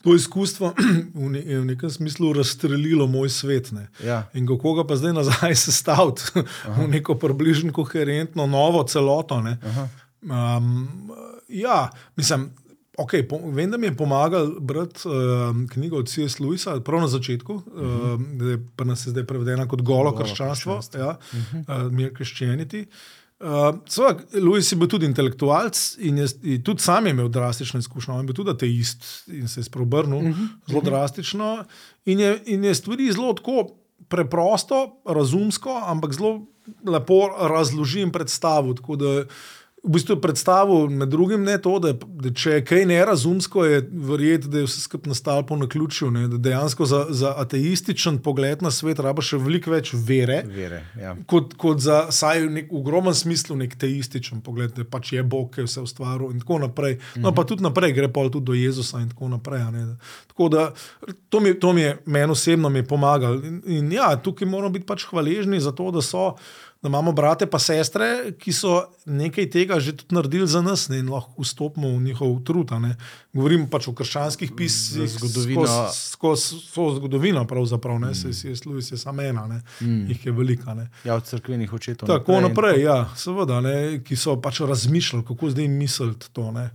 [0.05, 0.69] To izkustvo
[1.15, 3.73] v ne- v nekem smislu razstrelilo moj svet.
[3.73, 3.89] Ne.
[4.05, 4.29] Ja.
[4.35, 6.23] In kako ga pa zdaj nazaj sestaviti
[6.79, 9.41] v neko približno koherentno novo celoto.
[9.41, 9.59] ne.
[10.23, 11.11] Um,
[11.49, 12.51] ja, mislim.
[12.97, 15.15] Okay, po, vem, da mi je pomagal brati uh,
[15.71, 16.39] knjigo od C.S.
[16.41, 18.55] Lewisa, prav na začetku, uh -huh.
[18.55, 21.01] uh, pa nas je zdaj prevedena kot golo, Golo krščanstvo, krščanstvo.
[21.01, 21.19] ja,
[21.69, 22.87] uh, Mere Christianity.
[23.41, 27.79] Uh, Seveda, Lewis je bil tudi intelektualec in, je, in tudi sam je imel drastične
[27.79, 28.15] izkušnje.
[28.15, 30.49] On je bil tudi ateist in se je spreobrnil uh -huh.
[30.69, 31.65] zelo drastično.
[32.05, 33.77] In je, in je stvari zelo tako
[34.09, 36.47] preprosto, razumsko, ampak zelo
[36.85, 38.75] lepo razložil in predstavil.
[38.75, 39.25] Tako da
[39.85, 44.49] v bistvu predstavil med drugim ne to, da, da če je kaj nerazumsko, je verjeti,
[44.51, 46.11] da je vse skupaj nastalo po naključju.
[46.11, 50.83] Ne, da dejansko za, za ateističen pogled na svet rabaš še veliko več vere Vere,
[51.01, 51.15] ja.
[51.31, 55.53] kot, kot za, saj v nek ogromnem smislu, nek teističen pogled, da pač je Bog,
[55.55, 56.99] ki je vse ustvaril in tako naprej.
[57.23, 59.67] No, pa tudi naprej, gre pa tudi do Jezusa in tako naprej.
[60.33, 60.69] Tako da
[61.31, 63.43] to mi, to mi je, meni osebno mi je pomagalo.
[63.45, 66.33] In, in ja, tukaj moramo biti pač hvaležni za to, da so.
[66.87, 68.77] Da imamo brate in sestre, ki so
[69.11, 72.71] nekaj tega že tudi naredili za nas ne, in lahko vstopimo v njihov trud.
[73.35, 75.67] Govorim pač o krščanskih pismih, zgodovino.
[75.91, 76.61] skozi
[76.95, 78.33] zgodovino, pravzaprav, ne, mm.
[78.33, 80.07] se je Lewis je samo ena, ne, mm.
[80.13, 80.75] jih je velika.
[80.75, 80.87] Ne.
[81.05, 82.07] ja, od crkvenih očetov.
[82.07, 86.53] Tako in naprej, ja, seveda, ne, ki so pač razmišljali, kako zdaj misliti to.
[86.55, 86.71] Ne.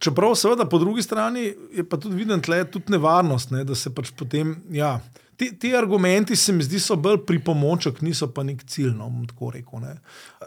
[0.00, 3.92] Čeprav, seveda, po drugi strani je pa tudi viden tle tudi nevarnost, ne, da se
[3.92, 4.56] pač potem.
[4.72, 5.02] Ja,
[5.40, 8.90] ti, ti argumenti se mi zdi, so bolj pripomoček, niso pa nek cilj.
[8.92, 9.08] No,
[9.54, 9.80] rekel.
[9.80, 9.94] Ne.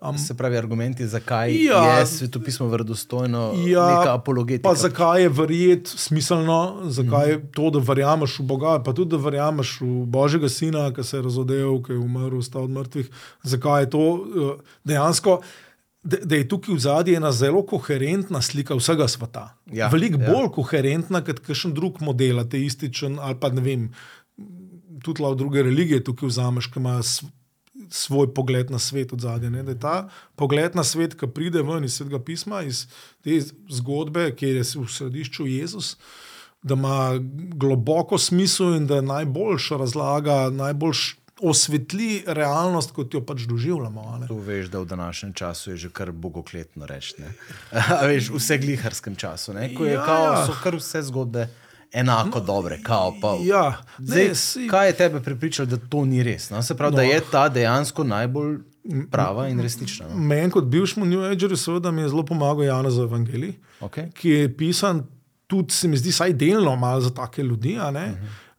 [0.02, 1.82] Um, Se pravi, argumenti, zakaj Ja.
[1.98, 4.70] je svetopismo verodostojno, Ja, neka apologetika.
[4.70, 6.60] Pa zakaj je verjeti smiselno,
[6.94, 11.04] zakaj je to, da verjameš v Boga, pa tudi da verjameš v Božjega Sina, ki
[11.04, 13.10] se je razodel, ki je umrl, vstal od mrtvih.
[13.44, 15.42] Zakaj je to eh, dejansko?
[16.04, 19.46] da, da je tukaj v zadnji ena zelo koherentna slika vsega sveta.
[19.72, 20.32] Ja, Veliko ja.
[20.32, 23.86] bolj koherentna kot kakšen drug model, ateističen ali pa ne vem,
[25.04, 27.24] tudi lahko druge religije tukaj vzameš, ki imajo s-
[27.92, 29.50] svoj pogled na svet od zadnje.
[29.54, 29.96] Da je ta
[30.36, 32.86] pogled na svet, ki pride ven iz svetega pisma, iz
[33.20, 33.40] te
[33.70, 35.98] zgodbe, kjer je v središču Jezus.
[36.64, 37.20] Da ima
[37.54, 41.02] globoko smisel in da najboljš razlaga, najboljš
[41.42, 44.04] osvetli realnost, kot jo pač doživljamo.
[44.28, 47.16] Tu veš, da v današnjem času je že kar bogokletno reči.
[48.04, 49.74] veš, v vsegliharskem času, ne?
[49.76, 50.46] ko je Ja, kao, ja.
[50.46, 51.50] so kar vse zgodbe
[51.94, 52.80] enako dobre.
[52.84, 56.50] Kao, pa, Ja, Zdaj, ne, si- kaj je tebe pripričalo, da to ni res?
[56.50, 56.62] No?
[56.62, 56.96] Se pravi, no.
[56.96, 58.58] da je ta dejansko najbolj
[59.10, 60.06] prava in resnična.
[60.08, 60.16] No?
[60.18, 64.12] Meni kot bivšemu New Agerju, seveda, mi je zelo pomagal Janez Evangelij, Okay.
[64.12, 65.04] ki je pisan
[65.48, 67.78] tudi, se mi zdi, vsaj delno malo za take ljudi.
[67.78, 68.14] a ne.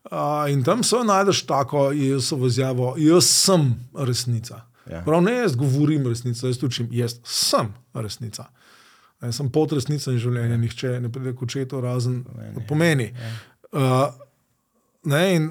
[0.05, 0.19] Uh,
[0.49, 3.63] in tam se najdeš tako Jezusovo izjavo, jaz sem
[3.97, 4.61] resnica.
[4.87, 5.01] Ja.
[5.01, 8.45] Prav ne jaz govorim resnico, jaz učim, jaz sem resnica.
[9.25, 12.23] Jaz sem pot resnica in življenja, nihče ne pride k očetu razen
[12.69, 13.11] pomeni.
[13.73, 14.09] Uh,
[15.11, 15.49] ne, in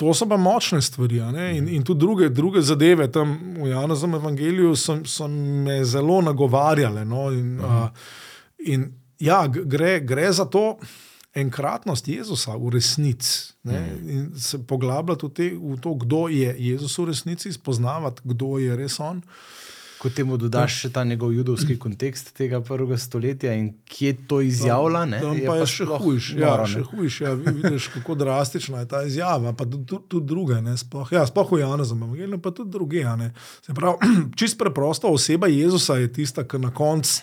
[0.00, 1.20] to so pa močne stvari.
[1.32, 6.20] ne, In, in tudi druge, druge zadeve tam v Janezem evangeliju so, so me zelo
[6.22, 7.04] nagovarjale.
[7.04, 7.88] No, in, uh,
[8.58, 10.78] in ja, gre, gre za to.
[11.34, 16.98] Enkratnost Jezusa v resnici ne, in se poglabljati v, te, v to, kdo je Jezus
[16.98, 19.20] v resnici, spoznavati, kdo je res on.
[20.00, 25.04] Ko temu dodaš še ta njegov judovski kontekst tega prvega stoletja in kje to izjavlja,
[25.04, 26.28] ne, Tam pa je še sploh hujš.
[26.34, 26.66] Ja, ne.
[26.66, 27.20] še hujš.
[27.20, 29.52] Ja, vi- vidiš, kako drastična je ta izjava.
[29.52, 30.62] Pa tudi, tudi, tudi druge.
[30.62, 33.04] ne, Sploh, ja, sploh v Janezem, Evangelijem, pa tudi druge.
[33.60, 33.96] Se pravi,
[34.38, 37.20] čist preprosto oseba Jezusa je tista, ki na koncu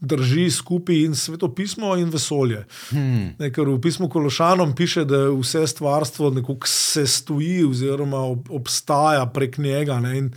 [0.00, 2.64] drži skupaj in svetopismo in vesolje.
[2.88, 3.36] Hmm.
[3.38, 9.26] Ne, ker v pismu Kološanom piše, da vse stvarstvo nekako se stoji oziroma ob, obstaja
[9.26, 10.00] prek njega.
[10.00, 10.30] Ne, in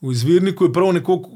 [0.00, 1.30] v izvirniku je prav nekako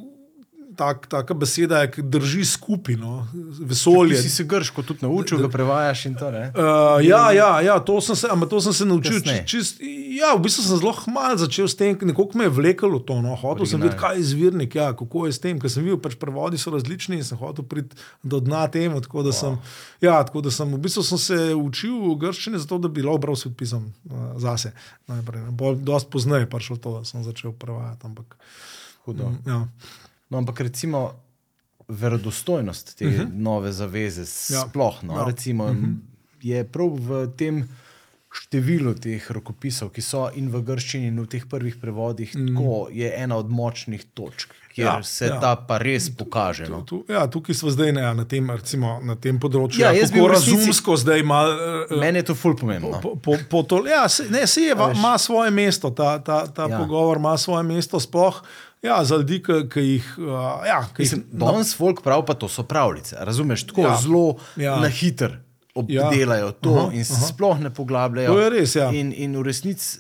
[0.76, 3.26] tak, taka beseda, ki drži skupaj no,
[3.60, 4.16] vesolje.
[4.16, 6.30] Ti si se grško tudi naučil, ga prevajaš in to.
[6.30, 6.48] Ne?
[6.54, 9.20] Uh, ja, ja, ja, to sem se, to sem se naučil.
[9.20, 9.82] Čist, čist,
[10.16, 13.20] ja, v bistvu sem zelo hmal začel s tem, nekoliko me je vlekalo to.
[13.24, 13.36] No.
[13.36, 13.86] Hotel sem Original.
[13.86, 16.74] videti, kaj je izvirnik, ja, kako je s tem, ker sem videl, pač prevodi so
[16.74, 19.00] različni in sem hotel priti do dna temu.
[19.04, 19.58] Tako da, sem,
[20.04, 23.38] ja, tako da sem v bistvu sem se učil grščine, zato da bi lahko bral
[23.38, 24.74] svet pisem uh, zase.
[25.10, 25.50] Najprej.
[25.56, 28.06] Bolj, dost pozneje pa šlo to, da sem začel prevajati.
[28.06, 28.38] Ampak,
[29.04, 29.32] Hudo.
[29.46, 29.66] ja.
[30.32, 31.12] No, ampak recimo
[31.88, 33.28] verodostojnost te uh -huh.
[33.32, 34.64] nove zaveze, Ja.
[34.68, 35.18] sploh no, Ja.
[35.18, 35.24] ja.
[35.24, 35.96] recimo, uh -huh.
[36.42, 37.68] je prav v tem
[38.32, 42.46] številu teh rokopisov, ki so in v grščini, in v teh prvih prevodih, mm.
[42.48, 45.34] tako je ena od močnih točk, kjer Ja, ja, se ja.
[45.34, 45.40] ja.
[45.40, 46.64] ta pa res pokaže.
[46.72, 46.80] No.
[46.80, 49.82] Tu, ja, tukaj smo zdaj ne, na, tem, recimo, na tem področju.
[49.82, 51.52] Ja, Ja, jaz bi razumsko zdaj malo.
[51.90, 53.02] Uh, Meni je to ful pomembno.
[53.04, 56.62] Po, po, po to, ja, se, ne, se je, ima svoje mesto, ta, ta, ta
[56.62, 56.68] ja.
[56.72, 56.78] Ja.
[56.78, 58.40] pogovor ima svoje mesto, sploh
[58.82, 60.14] ja, za ljudi, ki, ki jih.
[60.18, 60.26] Uh,
[60.66, 63.16] ja, ki jih Mislim, danes folk prav, pa to so pravljice.
[63.20, 63.88] Razumeš, tako Ja.
[63.88, 63.98] ja.
[64.02, 64.62] zelo Ja.
[64.64, 64.80] ja.
[64.80, 65.38] na hiter
[65.88, 66.06] Ja.
[66.06, 67.26] obdelajo to Aha, in se aha.
[67.26, 68.32] sploh ne poglabljajo.
[68.34, 68.90] To je res, ja.
[68.92, 69.98] In, in v resnici,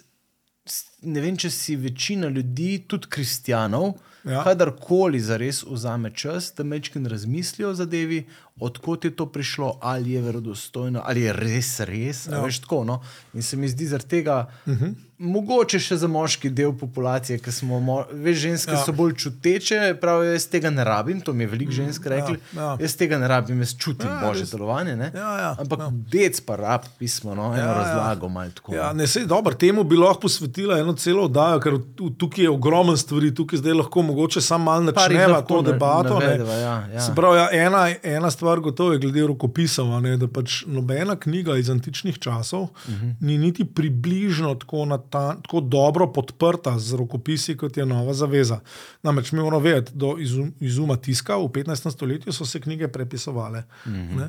[1.02, 4.32] ne vem, če si večina ljudi, tudi kristijanov, Ja.
[4.32, 4.42] ja.
[4.44, 8.20] kadarkoli za res vzame čas, da mečkin razmislijo o zadevi,
[8.60, 12.26] odkot je to prišlo, ali je verodostojno, ali je res res.
[12.26, 12.40] Ja.
[12.40, 13.00] Veš, tako, no?
[13.32, 14.46] In se mi zdi zaradi tega.
[14.66, 14.94] Uh -huh.
[15.20, 18.74] Mogoče še za moški del populacije, ki smo, mo- veš, ženske Ja.
[18.74, 18.80] Mhm.
[18.80, 18.84] ja.
[18.84, 22.38] so bolj čuteče, pravijo, jaz tega ne rabim, to mi je veliko žensk rekli.
[22.52, 22.76] Ja, ja.
[22.80, 24.96] Jaz tega ne rabim, jaz čutim Ja, ja, božje delovanje.
[24.96, 25.12] ne.
[25.14, 25.84] Ja, ja, Ampak ja.
[25.84, 25.90] ja.
[25.92, 27.74] dec pa rab pismo, no, eno Ja, ja, ja.
[27.74, 28.74] razlago malo tako.
[28.74, 28.92] Ja, no.
[28.92, 32.96] ne, sej, dobro, temu bi lahko posvetila eno celo oddajo, ker tu- tukaj je ogromno
[32.96, 36.18] stvari, tukaj zdaj lahko mogoče samo malo načneva to debato.
[36.18, 36.26] ne.
[36.26, 37.00] navedeva, ja, ja.
[37.00, 41.56] Se pravi, ja, ena, ena stvar gotovo je glede rokopisov, ne, da pač nobena knjiga
[41.56, 42.94] iz antičnih časov uh Mhm.
[43.00, 43.14] -huh.
[43.20, 48.60] ni niti približno tako, nata, tako dobro podprta z rokopisi, kot je Nova zaveza.
[49.02, 51.90] Namreč mi moramo vedeti, do izum, izuma tiska v 15.
[51.90, 53.62] stoletju so se knjige prepisovale.
[53.86, 54.18] Uh Mhm.
[54.18, 54.28] -huh.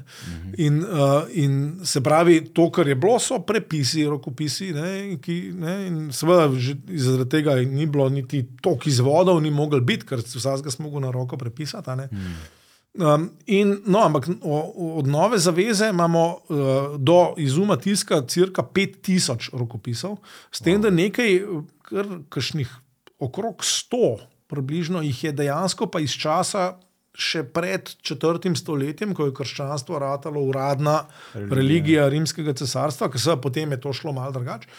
[0.58, 0.88] in, uh,
[1.30, 4.74] in se pravi, to, kar je bilo, so prepisi, rokopisi.
[4.74, 6.50] Ne, ki, ne, in seveda
[6.90, 11.12] zaradi tega ni bilo niti toliko izvodov, ni mogel biti, ker vsakega smo mogli na
[11.12, 11.64] roko prepisati.
[11.84, 12.10] a ne.
[12.94, 14.28] Um, in, no, ampak
[14.76, 16.58] od nove zaveze imamo uh,
[16.98, 20.18] do izuma tiska cirka 5000 rokopisov,
[20.52, 21.40] s tem, da nekaj,
[21.82, 22.70] kar kakšnih
[23.18, 26.76] okrog 100, približno jih je dejansko pa iz časa.
[27.14, 31.04] Še pred četrtim stoletjem, ko je krščanstvo ratalo uradna
[31.34, 34.70] religija, religija rimskega cesarstva, ki se potem je to šlo malo drugače.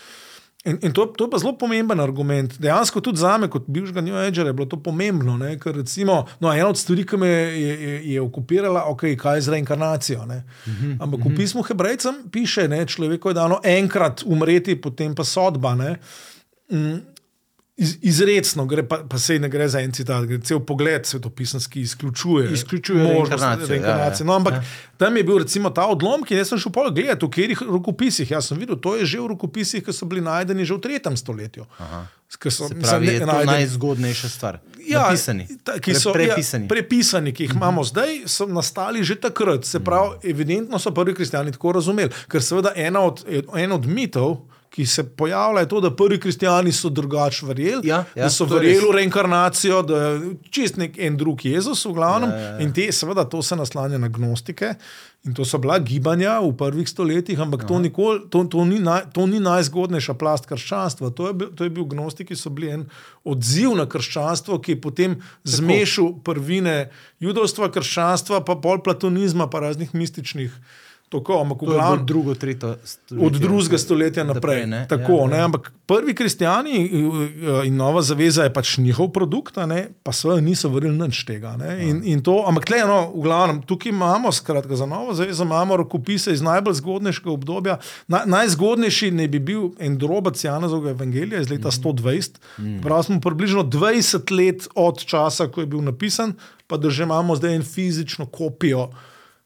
[0.64, 2.56] In, in to, to je pa zelo pomemben argument.
[2.58, 5.36] Dejansko tudi za me, kot bivšega New Agera, je bilo to pomembno.
[5.36, 5.58] Ne?
[5.60, 9.42] Ker recimo, no, ena od stvari, ki me je, je, je okupirala, okay, kaj je
[9.44, 10.24] z reinkarnacijo.
[10.26, 10.40] Ne?
[11.00, 15.74] Ampak v pismu Hebrejcem piše, da človeku je dano enkrat umreti, potem pa sodba.
[15.76, 15.98] Ne?
[17.76, 21.80] Iz, izredno, gre pa, pa se ne gre za en citat, gre cel pogled svetopisanski
[21.80, 22.52] izključuje.
[22.52, 24.10] Izključuje možnost reinkarnacijo, reinkarnacije.
[24.18, 24.26] ja, ja.
[24.26, 24.62] No, ampak Ja.
[24.96, 28.30] tam je bil recimo ta odlomek, in jaz sem šel pol gledati, v katerih rokopisih.
[28.30, 31.16] Jaz sem videl, to je že v rokopisih, ki so bili najdeni že v tretjem
[31.16, 31.66] stoletju.
[32.34, 34.58] Ker So, Se mislim, pravi, ne- je to najdeni- najzgodnejša stvar.
[34.80, 35.46] Ja, Napisani.
[35.60, 36.68] ta, ki so Pre, ja, prepisani.
[36.68, 39.64] prepisani, ki jih imamo zdaj, so nastali že takrat.
[39.64, 42.10] Se pravi, evidentno so prvi kristijani tako razumeli.
[42.28, 44.36] Ker seveda ena od, en od mitov.
[44.74, 48.44] Ki se pojavlja, je to, da prvi kristijani so drugače verjeli, Ja, ja, da so
[48.50, 52.30] verjeli v reinkarnacijo, da je čist nek en drug Jezus, v glavnem.
[52.30, 52.60] Ja, ja, ja.
[52.64, 54.74] In te, seveda, to se naslanja na gnostike.
[55.24, 59.06] In to so bila gibanja v prvih stoletjih, ampak to, nikoli, to, to, ni naj,
[59.14, 61.14] to ni najzgodnejša plast krščanstva.
[61.16, 62.82] To je, bil, to je bil gnostiki, so bili en
[63.24, 65.14] odziv na krščanstvo, ki je potem
[65.48, 66.90] zmešal prvine
[67.24, 70.52] judovstva, krščanstva, pa pol platonizma, pa raznih mističnih
[71.14, 71.40] tokov.
[71.40, 72.02] Ampak v glavnem.
[72.04, 73.22] drugo, tretje stoletje.
[73.22, 74.66] Od drugega stoletja naprej.
[74.66, 74.82] ne?
[74.86, 75.44] Tako, Ja, ne, ja.
[75.44, 76.74] ampak prvi kristijani
[77.64, 81.54] in nova zaveza je pač njihov produkt, ne, pa seveda niso verjeli nič tega.
[81.54, 85.44] ne, In, in to, ampak tle, no, v glavnem, tukaj imamo, skratka, za novo zavezo
[85.44, 87.76] imamo rokopise iz najbolj zgodnejšega obdobja.
[88.08, 92.40] Na, najzgodnejši naj bi bil en drobec Janezovega evangelija iz leta 120.
[92.80, 96.32] Prav smo približno 20 let od časa, ko je bil napisan,
[96.66, 98.88] pa da že imamo zdaj en fizično kopijo.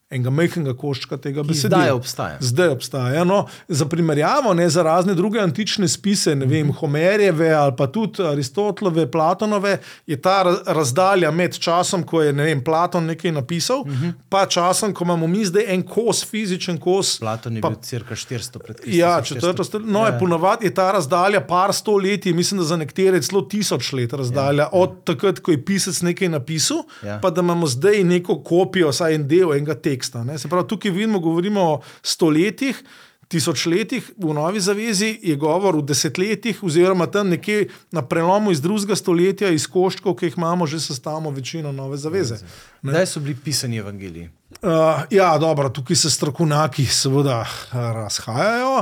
[0.09, 1.77] Enega majhnega koščka tega besedila.
[1.77, 2.37] zdaj obstaja.
[2.41, 3.23] Zdaj obstaja.
[3.23, 3.35] No,
[3.69, 9.03] za primerjavo, ne, za razne druge antične spise, ne vem, Homerjeve ali pa tudi Aristotelove,
[9.07, 9.75] Platonove,
[10.07, 13.83] je ta ra- razdalja med časom, ko je ne vem, Platon nekaj napisal,
[14.29, 17.19] pa časom, ko imamo mi zdaj en kos, fizičen kos.
[17.19, 18.99] Platon je pa, bil cirka 400 pred Kristusom.
[18.99, 19.25] Ja, 400.
[19.27, 19.91] četrto stoletje.
[19.91, 23.93] No, je ponavadi je ta razdalja par sto let, mislim, da za nekatere celo tisoč
[23.93, 27.19] let razdalja, ja, od takrat, ko je pisec nekaj napisal, Ja.
[27.19, 29.98] pa da imamo zdaj neko kopijo, vsaj en del enega teksta.
[30.23, 30.37] Ne.
[30.37, 32.83] Se pravi, tukaj vidimo, govorimo o stoletjih.
[33.29, 38.95] Tisočletjih v Novi zavezi je govor v desetletjih, oziroma tam nekje na prelomu iz drugega
[38.97, 42.39] stoletja, iz koščkov, ki jih imamo, že sestavljamo večino Nove zaveze.
[42.81, 44.31] Kdaj so bili pisani evangeliji?
[44.49, 48.73] Uh, ja, dobro, tukaj se strokovnjaki seveda uh, razhajajo.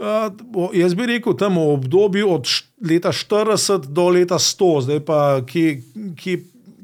[0.00, 2.48] Uh, jaz bi rekel, tam v obdobju od
[2.80, 5.66] leta 40 do leta 100, zdaj pa ki,
[6.16, 6.38] ki,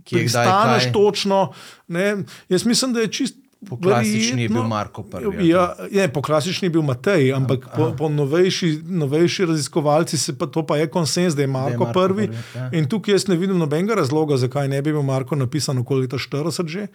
[0.05, 0.93] Kje, kdaj, pristaneš kaj?
[0.93, 1.53] točno.
[1.89, 2.17] Ne,
[2.49, 3.41] jaz mislim, da je čist.
[3.69, 7.33] Po klasični je bil verjetno- Marko prvi, ali Ja, ne, po klasični je bil Matej,
[7.33, 11.85] ampak po, po novejši, novejši raziskovalci se pa to pa je konsens, da je Marko,
[11.85, 12.27] Marko prvi.
[12.27, 12.71] prvi, ja.
[12.73, 16.17] In tukaj jaz ne vidim nobenega razloga, zakaj ne bi bil Marko napisan okoli leta
[16.17, 16.87] 40 že.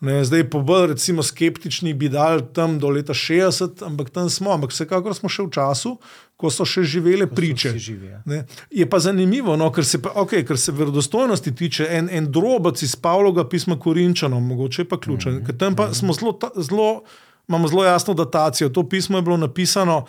[0.00, 4.52] Ne, zdaj po bolj recimo skeptični bi dal tam do leta 60, ampak tam smo,
[4.52, 5.96] ampak vsekakor smo še v času,
[6.36, 7.70] ko so še živele priče.
[7.72, 8.42] vsi živi, ja.
[8.70, 12.96] Je pa zanimivo, no, ker, se okay, ker se verodostojnosti tiče, en, en drobec iz
[12.96, 15.32] Pavloga pisma Korinčanom, mogoče je pa ključen.
[15.32, 15.58] Mm -hmm.
[15.58, 17.02] Tam pa smo zelo, zelo,
[17.48, 18.68] imamo zelo jasno datacijo.
[18.68, 20.04] To pismo je bilo napisano.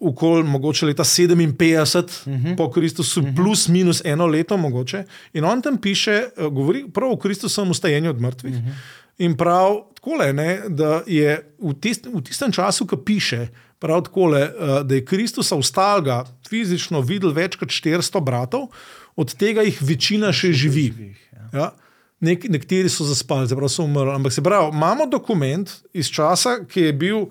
[0.00, 2.56] Okoli mogoče leta 57 uh -huh.
[2.56, 3.36] po Kristusu, uh -huh.
[3.36, 5.04] plus minus eno leto, mogoče.
[5.32, 8.54] In on tam piše, eh, govori prav o Kristusovem ustajenju od mrtvih.
[8.54, 8.72] Uh -huh.
[9.18, 13.48] In prav takole, ne, da je v, tist, v tistem času, ko piše,
[13.78, 14.52] prav takole, eh,
[14.84, 18.68] da je Kristusa ustalega fizično videl več kot 400 bratov,
[19.16, 21.14] od tega jih večina še živi.
[21.52, 21.72] Ja.
[22.20, 24.14] Nek, nekateri so zaspali, pravi, so umrli.
[24.14, 27.26] Ampak se pravi, imamo dokument iz časa, ki je bil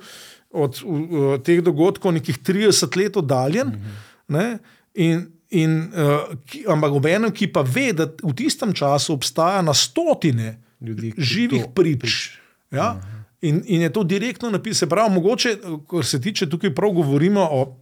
[0.51, 3.67] od uh, teh dogodkov nekih 30 let oddaljen.
[3.67, 4.59] Mm -hmm.
[4.93, 9.61] in, in, uh, ki, ampak ob enem, ki pa ve, da v tistem času obstaja
[9.61, 12.39] na stotine Ljudi, živih to prič.
[12.71, 12.99] Ja?
[13.41, 14.89] In, in je to direktno napisano.
[14.89, 15.57] Prav, mogoče,
[15.89, 17.77] kar se tiče tukaj, prav govorimo o,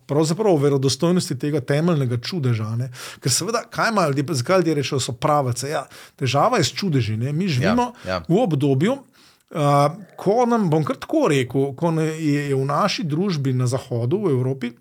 [0.45, 2.75] o verodostojnosti tega temeljnega čudeža.
[2.75, 2.89] Ne?
[3.23, 5.69] Ker seveda, kaj imajo ljudje, zakaj ljudje rečejo, so pravice.
[5.69, 5.85] Ja,
[6.19, 7.15] težava je s čudeži.
[7.17, 7.33] Ne?
[7.33, 8.21] Mi živimo Ja, ja.
[8.27, 13.53] v obdobju, uh, ko nam, bom kar tako rekel, ko je, je v naši družbi
[13.53, 14.73] na zahodu, v Evropi,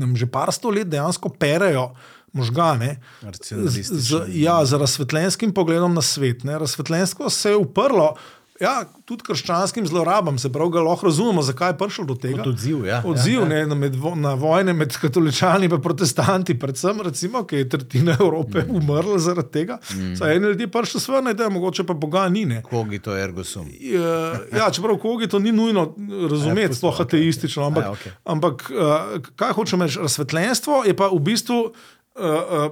[0.00, 1.90] nam že par sto let dejansko perejo
[2.34, 2.98] možgane.
[3.22, 6.44] Z, z, ja, z razsvetljenskim pogledom na svet.
[6.44, 6.58] Ne.
[6.58, 8.16] Razsvetljensko se je uprlo.
[8.62, 12.38] Ja, tudi krščanskim zlorabam, se pravi, lahko razumemo, zakaj je prišlo do tega.
[12.38, 13.00] Kot odziv, ja.
[13.06, 17.68] Odziv Ja, ne, na, med, na vojne med katoličani in protestanti, predvsem, recimo, ki je
[17.68, 18.76] tretjina Evrope mm.
[18.78, 19.80] umrla zaradi tega.
[19.90, 20.14] Mm.
[20.20, 22.44] Saj eni ljudje prišli svoje, da je mogoče pa Boga ni.
[22.46, 22.62] Ne.
[22.62, 23.66] Kogi to je ergo sum.
[23.80, 25.88] Ja, ja, čeprav kogi to ni nujno
[26.30, 27.66] razumeti, Ja, sploh pustimo, ateistično.
[27.66, 28.12] Ampak, Ja, okej.
[28.24, 32.70] ampak uh, kaj hočem reči, razsvetljenstvo je pa v bistvu uh, uh,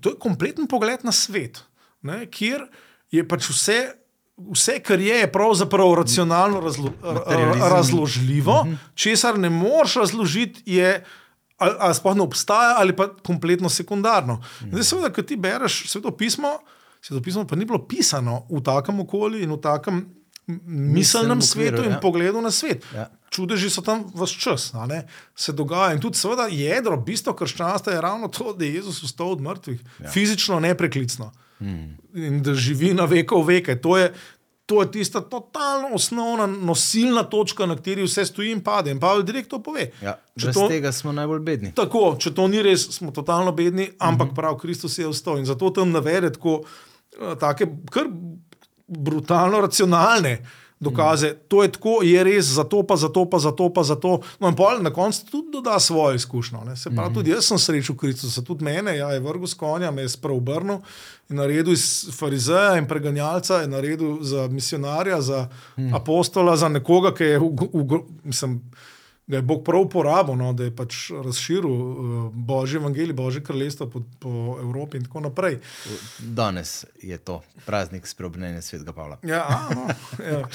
[0.00, 1.62] to je kompleten pogled na svet,
[2.04, 2.66] ne, kjer
[3.10, 3.78] je pač vse.
[4.38, 6.92] Vse, kar je, je pravzaprav racionalno razlo,
[7.70, 8.76] razložljivo, uh -huh.
[8.94, 11.04] česar ne moreš razložiti, je
[11.58, 14.40] ali, ali sploh ne obstaja, ali pa kompletno sekundarno.
[14.60, 14.70] -huh.
[14.70, 16.48] Zdaj, seveda, ko ti bereš sveto pismo,
[17.00, 20.18] sveto pismo pa ni bilo pisano v takem okolju in v takem
[20.66, 22.00] miselnem okviru, svetu in ja.
[22.00, 22.84] pogledu na svet.
[22.94, 23.10] Ja.
[23.30, 24.72] čudeži so tam vse čas,
[25.36, 25.92] se dogaja.
[25.94, 29.80] In tudi, seveda, jedro, bistvo krščanstva je ravno to, da je Jezus vstal od mrtvih,
[30.00, 30.10] ja.
[30.10, 31.32] fizično, nepreklicno.
[31.60, 33.74] In da živi na veko v veke.
[33.80, 34.12] To je,
[34.66, 38.90] to je tista totalno osnovna nosilna točka, na kateri vse stoji in pade.
[38.90, 39.90] In Pavel direkt to pove.
[40.02, 41.72] Ja, brez to- tega smo najbolj bedni.
[41.74, 45.38] Tako, če to ni res, smo totalno bedni, ampak prav Kristus je vstal.
[45.38, 46.62] In zato tam navede tako,
[47.18, 48.06] eh, take kar
[48.86, 50.38] brutalno racionalne
[50.80, 51.28] dokaze.
[51.28, 51.36] Mm.
[51.48, 54.20] To je tako, je res, zato pa, zato pa, zato pa, zato.
[54.40, 56.64] No, in pol na koncu tudi doda svojo izkušnjo.
[56.64, 56.76] Ne.
[56.76, 57.14] Se pravi, mm.
[57.14, 60.78] tudi jaz sem srečal Kristusa, tudi mene, ja, je vrgel s konja, me je spreobrnil
[61.28, 65.94] in naredil iz farizeja in preganjalca, je naredil za misionarja, za mm.
[65.94, 68.60] apostola, za nekoga, ki je, v, v, v, mislim,
[69.28, 73.86] ga je Bog prav uporabil, no, da je pač razširil uh, Božji evangelij, Božje kraljestvo
[73.90, 75.58] po, po Evropi in tako naprej.
[76.18, 79.18] Danes je to praznik spreobrnenja svetega Pavla.
[79.22, 79.88] Ja, a, no,
[80.24, 80.38] ja.
[80.38, 80.46] Uh,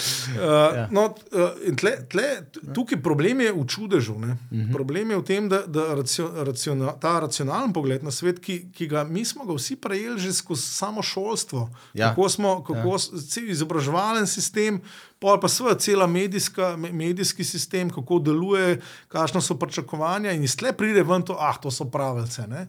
[0.77, 0.87] ja.
[0.91, 2.25] no, uh, tle, tle,
[2.73, 4.13] tukaj problem je v čudežu.
[4.13, 4.21] Uh
[4.51, 4.73] -huh.
[4.73, 8.87] Problem je v tem, da, da racio, raciona, ta racionalen pogled na svet, ki, ki
[8.87, 12.09] ga mi smo ga vsi prejeli že skozi samo šolstvo, Ja.
[12.09, 13.21] kako smo, kako ja.
[13.29, 14.81] cel izobraževalen sistem,
[15.23, 20.57] pol pa seveda cela medijska, me- medijski sistem, kako deluje, kakšno so pričakovanja in iz
[20.59, 22.47] tle pride ven to, ah, to so pravice.
[22.47, 22.67] Ne?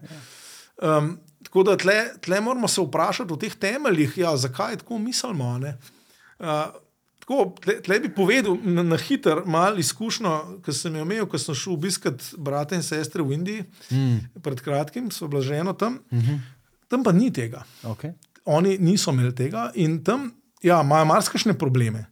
[0.79, 5.57] Um, tako da tle, tle moramo se vprašati o teh temeljih, ja, zakaj tako mislimo.
[5.57, 5.77] ne.
[6.39, 6.47] Uh,
[7.19, 11.41] tako, tle, tle bi povedal na, na hiter, malo izkušnjo, ki sem jo imel, ko
[11.41, 14.39] sem šel obiskat brate in sestre v Indiji, mm.
[14.45, 16.39] pred kratkim, so bila žena tam, mm -hmm.
[16.87, 17.63] tam pa ni tega.
[17.83, 18.13] Okay.
[18.45, 20.31] Oni niso imeli tega in tam
[20.65, 22.05] ja, imajo marsikšne probleme.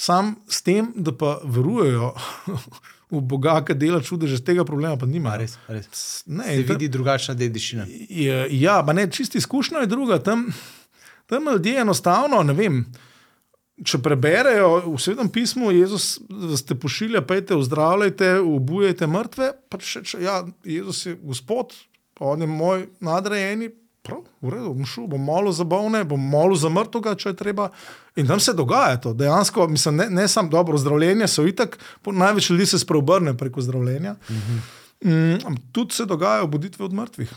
[0.00, 2.14] Sam s tem, da pa verujejo
[3.12, 5.42] v Boga, ki dela čudeže, tega problema pa A, nimajo.
[5.42, 6.22] res, res.
[6.26, 7.84] Ne, Se in tam- vidi drugačna dediščina.
[8.08, 10.16] Je, ja, pa ne, čisti izkušnja je druga.
[10.18, 10.46] Tam,
[11.26, 12.84] tam ljudje enostavno, ne vem.
[13.80, 19.52] Če preberejo v svetem pismu, Jezus vas te pošilja, pejte, ozdravljajte, obujajte mrtve.
[19.68, 21.72] Pa če, če, ja, Jezus je Gospod,
[22.20, 23.70] on je moj nadrejeni.
[24.02, 27.36] Prav, v redu, bom šel, bom molil za bolne, bom molil za mrtvega, če je
[27.36, 27.66] treba.
[28.16, 29.12] In tam se dogaja to.
[29.12, 31.76] Dejansko, mislim, ne, ne samo dobro zdravljenje, so itak,
[32.06, 34.14] največ ljudi se spreobrne preko zdravljenja.
[35.00, 37.32] Mm, ampak tudi se dogajajo buditve od mrtvih.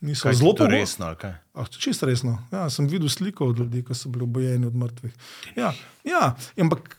[0.00, 1.32] Niso zelo to pogo- resno, kaj?
[1.54, 2.38] Ah, čisto resno.
[2.52, 5.12] Ja, sem videl sliko od ljudi, ki so bili obojeni od mrtvih.
[5.56, 5.72] Ja,
[6.04, 6.96] ja ampak.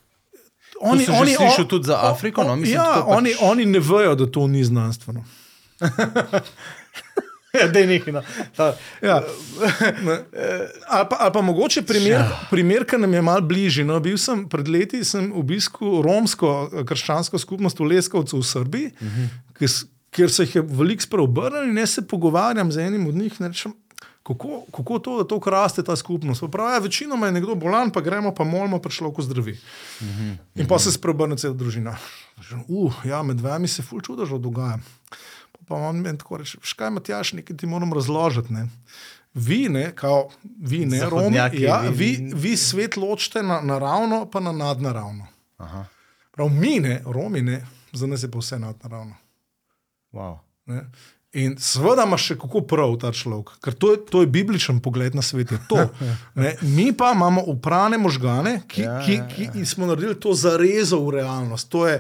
[0.82, 3.32] Oni, že oni, slišal o- tudi za o- Afriko, no, o- mislim, ja, pač- oni,
[3.42, 5.24] oni ne vejo, da to ni znanstveno.
[7.60, 8.14] Ja, da je nekaj.
[8.14, 8.22] No.
[9.02, 9.22] Ja.
[10.04, 10.18] Ne.
[10.88, 13.86] Ali, pa, ali pa mogoče primer, primer ki nam je mal bližji.
[13.88, 18.92] No, bil sem pred leti, sem obiskal romsko eh, krščansko skupnost v Leskovcu v Srbiji,
[19.02, 19.86] uh -huh.
[20.12, 23.34] kjer, se jih je veliko spreobrnilo in jaz se pogovarjam z enim od njih.
[23.40, 23.74] Rečem,
[24.24, 26.44] kako, kako to, da to raste ta skupnost?
[26.52, 29.52] Pravi, ja, večinoma je nekdo bolan, pa gremo pa molimo, pa človek zdravi.
[29.52, 30.36] Uh -huh.
[30.56, 31.98] In pa se spreobrne cela družina.
[32.68, 34.80] Uh, ja, med vami se ful čudežo dogaja.
[35.68, 38.54] Pa on meni tako reče, škaj Matjaš, nekaj ti moram razložiti.
[38.54, 38.68] Ne.
[39.36, 40.30] Vi, ne, kao,
[40.62, 45.28] vi, ne, Zahodnjaki, ja, vi- vi, svet ločite na naravno, pa na nadnaravno.
[45.58, 45.86] Aha,
[46.32, 47.60] Prav mi, ne, Romi, ne,
[47.92, 49.16] za nas je pa vse nadnaravno.
[50.14, 50.38] wow.
[50.66, 50.86] Ne.
[51.34, 55.16] In seveda ima še kako prav ta človek, ker to je, to je bibličen pogled
[55.16, 55.52] na svet.
[56.76, 60.34] Mi pa imamo uprane možgane, ki, Ja, ja, ki, ja, ki, in smo naredili to
[60.34, 61.70] zarezo v realnost.
[61.70, 62.00] To je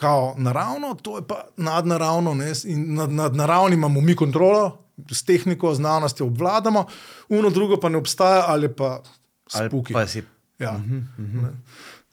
[0.00, 2.34] kao naravno, to je pa nadnaravno.
[2.34, 2.52] Ne.
[2.64, 4.78] In nad, nad naravni imamo mi kontrolo,
[5.10, 6.86] s tehniko, znanostjo obvladamo,
[7.30, 9.02] uno drugo pa ne obstaja ali pa
[9.52, 9.92] Ali spuki.
[9.92, 10.22] pa si
[10.58, 10.80] Ja.
[11.18, 11.50] Ne.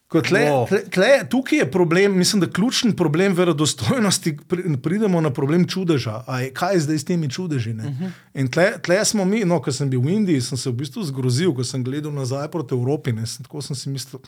[0.07, 0.67] Ko Tle, Wow.
[0.67, 6.23] tle, tle, tukaj je problem, mislim, da ključni problem verodostojnosti, pri- pridemo na problem čudeža.
[6.27, 7.71] A Je, kaj je zdaj s temi čudeži?
[7.71, 8.11] Uh -huh.
[8.33, 11.03] In tle, tle smo mi, no, ko sem bil v Indiji, sem se v bistvu
[11.03, 13.11] zgrozil, ko sem gledal nazaj proti Evropi.
[13.11, 14.21] Ne, sem, tako sem si mislil,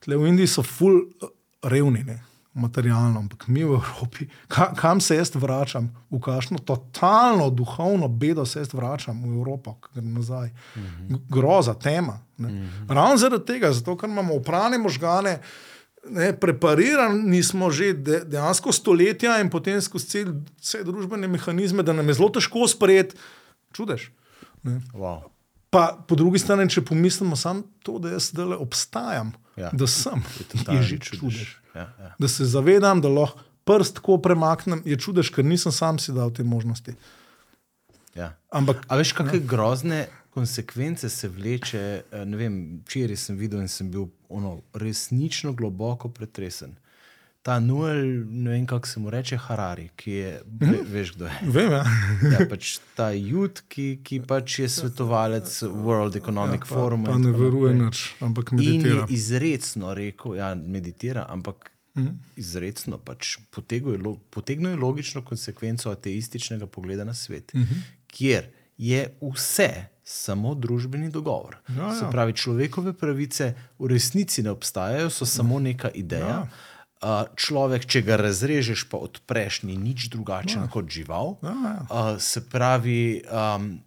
[0.00, 1.02] tle v Indiji so ful
[1.62, 2.04] revni.
[2.04, 2.22] Ne.
[2.58, 8.46] Materialno, ampak mi v Evropi, ka, kam se jaz vračam, v kakšno totalno duhovno bedo
[8.46, 10.50] se jaz vračam v Evropo, grem nazaj.
[11.08, 12.18] G- Groza, tema.
[12.38, 12.88] Mm -hmm.
[12.88, 15.38] Ravno zaradi tega, zato ker imamo uprane možgane,
[16.10, 21.92] ne, preparirani smo že de, dejansko stoletja in potem skozi cel, vse družbene mehanizme, da
[21.92, 23.16] nam je zelo težko sprejeti,
[23.72, 24.10] čudež.
[24.62, 24.80] Ne.
[24.94, 25.20] wow.
[25.70, 29.70] Pa po drugi strani, če pomislimo samo to, da jaz zdaj obstajam, Ja.
[29.72, 30.22] da sem,
[30.72, 31.57] je, že čudež.
[31.74, 32.14] Ja, ja.
[32.18, 36.32] Da se zavedam, da lahko prst tako premaknem, je čudež, ker nisem sam si dal
[36.32, 36.94] te možnosti.
[38.16, 38.32] Ja.
[38.50, 42.02] Ampak A veš, kakšne grozne konsekvence se vleče?
[42.12, 46.76] eh, vem, včeraj sem videl in sem bil ono, resnično globoko pretresen.
[47.48, 51.36] Ta Noel, ne vem kako se mu reče, Harari, ki je, ve, veš kdo je.
[51.56, 51.84] vem, ja.
[52.34, 57.08] Ja, pač ta Jud, ki, ki pač je svetovalec World Economic pa, Forum.
[57.08, 59.06] pa ne veruje nič, ampak In je meditira.
[59.08, 62.12] izredno rekel, ja, meditira, ampak mm.
[62.36, 67.84] izredno pač potegnil logično konsekvenco ateističnega pogleda na svet, -hmm.
[68.12, 71.56] kjer je vse samo družbeni dogovor.
[71.68, 71.94] Ja, ja.
[71.94, 76.28] Se pravi, človekove pravice v resnici ne obstajajo, so samo neka ideja.
[76.28, 76.48] Ja.
[76.98, 80.70] Uh, človek, če ga razrežeš, pa odpreš, ni nič drugačen ja.
[80.72, 81.36] kot žival.
[81.46, 81.76] Ja, ja.
[81.86, 83.78] Uh, se pravi, um,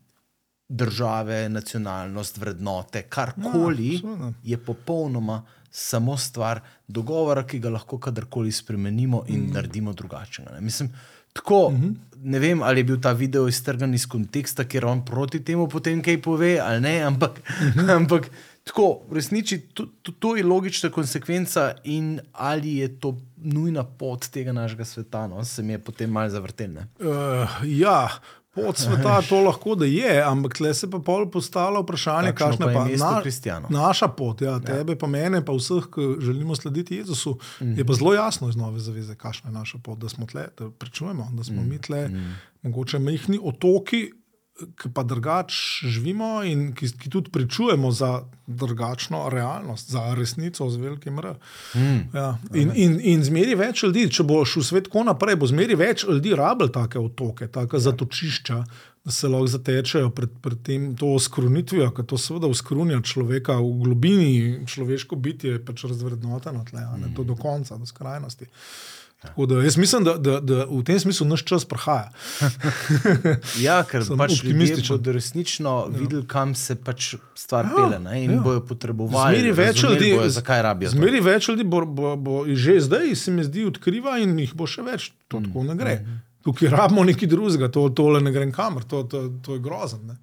[0.72, 9.24] države, nacionalnost, vrednote, karkoli ja, je popolnoma samo stvar dogovora, ki ga lahko kadarkoli spremenimo
[9.28, 9.54] in mm.
[9.54, 10.60] naredimo drugačnega.
[10.60, 10.90] Mislim,
[11.34, 11.96] tako, mm -hmm.
[12.24, 16.02] ne vem, ali je bil ta video iztrgan iz konteksta, ker on proti temu potem
[16.04, 17.42] kaj pove, ali ne, ampak.
[17.62, 17.96] Mm -hmm.
[17.96, 18.30] ampak
[18.64, 24.28] Tako, v resnici to, to, to je logična konsekvenca, in ali je to nujna pot
[24.30, 25.46] tega našega sveta, no?
[25.46, 26.70] se mi je potem malo zavrtel.
[27.00, 28.10] Uh, ja,
[28.54, 32.86] pot sveta to lahko da je, ampak tle se pa pol postalo vprašanje, kakšno pa
[32.86, 34.42] je na, naša pot.
[34.42, 34.60] Ja, ja.
[34.60, 35.00] tebe, ja.
[35.00, 37.78] pa mene, pa vseh, ki želimo slediti Jezusu, mm -hmm.
[37.78, 40.70] je pa zelo jasno iz nove zaveze, kakšna je naša pot, da smo tle, da
[40.70, 41.70] prečujemo, da smo mm -hmm.
[41.70, 42.34] mi tle, mm -hmm.
[42.62, 44.12] mogoče mehni otoki
[44.82, 50.78] ki pa drugače živimo in ki, ki tudi pričujemo za drugačno realnost, za resnico z
[50.78, 51.34] velikim R.
[51.76, 52.00] Mm.
[52.14, 52.38] Ja.
[52.54, 56.06] In, in, in zmeri več ljudi, če boš v svet tako naprej, bo zmeri več
[56.08, 57.86] ljudi rabil take otoke, take ja.
[57.90, 58.64] zatočišča.
[59.02, 64.60] Da se lahko zatečejo pred, pred tem skrunitvijo, ker to seveda uskrunja človeka v globini,
[64.70, 67.16] človeško bitje je pač razvrednoteno, tle, mm.
[67.18, 68.46] to do konca, do skrajnosti.
[68.46, 72.10] Uh, Da, jaz mislim, da, da, da v tem smislu naš čas prihaja.
[73.68, 74.96] ja, ker sem pač optimističen.
[74.96, 76.00] Da bodo resnično ja.
[76.00, 78.16] videli, kam se pač stvar ja, pele ne?
[78.24, 78.40] in ja.
[78.42, 79.38] bojo potrebovali.
[79.38, 80.94] Zmeri več ljudi, bojo, zakaj rabijo.
[80.96, 84.66] Zmeri več ljudi bo, bo, bo že zdaj, se mi zdi, odkriva in jih bo
[84.66, 85.12] še več.
[85.30, 85.52] To mm.
[85.52, 85.96] tako ne gre.
[86.02, 86.18] Mm.
[86.42, 90.18] Tukaj rabimo nekaj drugega, to tole ne gre kamor, to, to, to je grozno.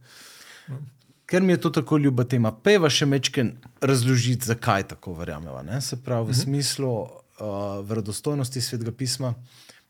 [1.28, 5.62] Ker mi je to tako ljuba tema, peva še mečken razložiti, zakaj tako verjamemo.
[5.84, 6.42] Se pravi, v mm -hmm.
[6.42, 6.92] smislu
[7.40, 9.34] uh, verodostojnosti svetega pisma.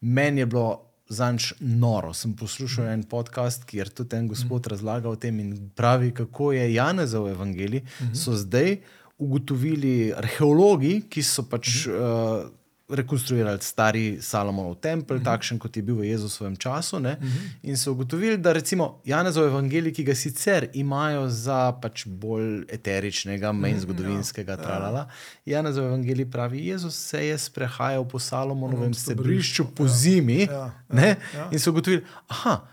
[0.01, 0.69] Meni je bilo
[1.09, 2.13] zanč noro.
[2.15, 2.93] Sem poslušal mm.
[2.93, 4.71] en podcast, kjer tudi en gospod mm.
[4.71, 7.81] razlaga o tem in pravi, kako je Janezov evangelij.
[7.81, 8.15] Mm -hmm.
[8.15, 8.77] So zdaj
[9.19, 11.87] ugotovili arheologi, ki so pač.
[11.87, 12.45] Mm -hmm.
[12.45, 12.51] uh,
[12.89, 15.29] rekonstruirali stari Salomonov tempelj, uh mhm.
[15.29, 15.33] -huh.
[15.33, 16.97] takšen kot je bil v Jezusovem času.
[16.97, 17.11] Uh mhm.
[17.11, 17.51] -huh.
[17.63, 23.53] In so ugotovili, da recimo Janezov evangelij, ki ga sicer imajo za pač bolj eteričnega,
[23.53, 25.09] manj mhm, zgodovinskega, ja, tralala.
[25.45, 25.57] Ja.
[25.57, 29.89] Janezov evangelij pravi, Jezus se je sprehajal po Salomonovem stebrišču po ja.
[29.89, 30.41] zimi.
[30.41, 30.73] Ja.
[30.93, 31.07] Ja.
[31.07, 31.49] Ja.
[31.51, 32.69] In so ugotovili, da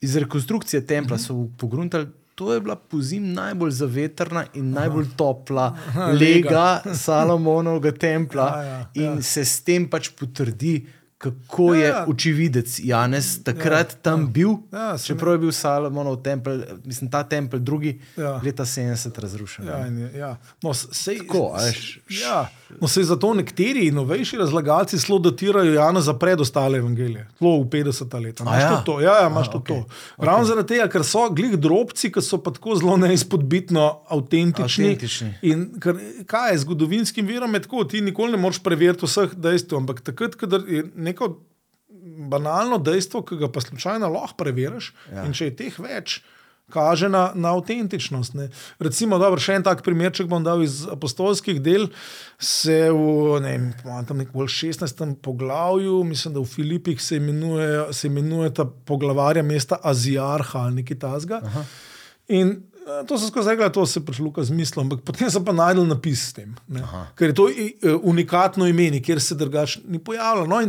[0.00, 1.26] iz rekonstrukcije templa uh -huh.
[1.26, 2.06] so pogruntali
[2.38, 6.66] to je bila pozim najbolj zavetrna in najbolj topla Aha, lega.
[6.94, 8.86] Salomonovega templa ja, ja, ja.
[8.94, 10.76] in se s tem pač potrdi,
[11.18, 12.04] kako ja, je ja.
[12.08, 14.26] očividec Janes takrat ja, tam ja.
[14.26, 14.50] bil.
[14.72, 18.40] Ja, čeprav je bil Salomonov tempelj, mislim, ta tempelj, drugi ja.
[18.44, 19.66] leta 70 razrušen.
[19.66, 19.86] Ja,
[20.18, 20.36] ja.
[20.62, 22.46] No, sej, Tako, až, ja.
[22.80, 28.20] no, sej zato nekateri novejši razlagalci zelo dotirajo Jana za predostale evangelije, zelo v 50
[28.22, 28.46] letih.
[28.46, 28.82] Imáš ja?
[28.86, 29.00] to?
[29.00, 29.58] Ja, ja imaš to.
[29.58, 29.82] Okay.
[29.82, 30.24] to.
[30.24, 30.48] Ravno okay.
[30.48, 34.92] zaradi tega, ker so glih drobci, ki so pa tako zelo neizpodbitno avtentični.
[34.92, 35.32] avtentični.
[35.50, 35.98] In ker,
[36.30, 40.38] kaj je zgodovinskim virom, je tako, ti nikoli ne moreš preveriti vseh dejstev, ampak takrat,
[40.38, 41.32] kadar je neko
[42.30, 44.92] banalno dejstvo, ki ga pa slučajno lahko preveriš.
[45.12, 45.24] Ja.
[45.26, 46.20] In če je teh več,
[46.72, 48.36] kaže na, na avtentičnost.
[48.36, 48.48] Ne.
[48.84, 51.88] Recimo, dobro, še en tak primer, če bom dal iz apostolskih del,
[52.36, 53.54] se v ne,
[53.84, 55.04] vem, 16.
[55.24, 61.00] poglavju, mislim, da v Filipih se imenuje, se imenuje ta poglavarja mesta Azijarha ali nekaj
[61.06, 61.40] tasga.
[62.28, 62.67] In eh,
[63.06, 66.28] to so skozi rekli, da se pač Luka zmislil, ampak potem so pa najdel napis
[66.30, 66.54] s tem.
[67.18, 70.48] Ker je to eh, unikatno ime, kjer se drugače ni pojavljalo.
[70.48, 70.62] No,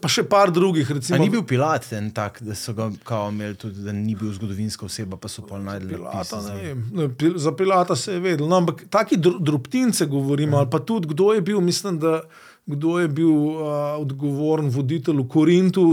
[0.00, 0.88] pa še par drugih.
[0.96, 2.88] Recimo, ni bil Pilat ten tak, da so ga
[3.28, 6.40] imeli tudi, da ni bil zgodovinska oseba, pa so pa najdli Pilata.
[6.48, 8.48] Ne, za Pilata se je vedel.
[8.48, 10.60] No, ampak taki drobtince govorimo, mm.
[10.62, 12.22] ali pa tudi kdo je bil, mislim, da
[12.66, 15.84] kdo je bil uh, odgovoren voditelj v Korintu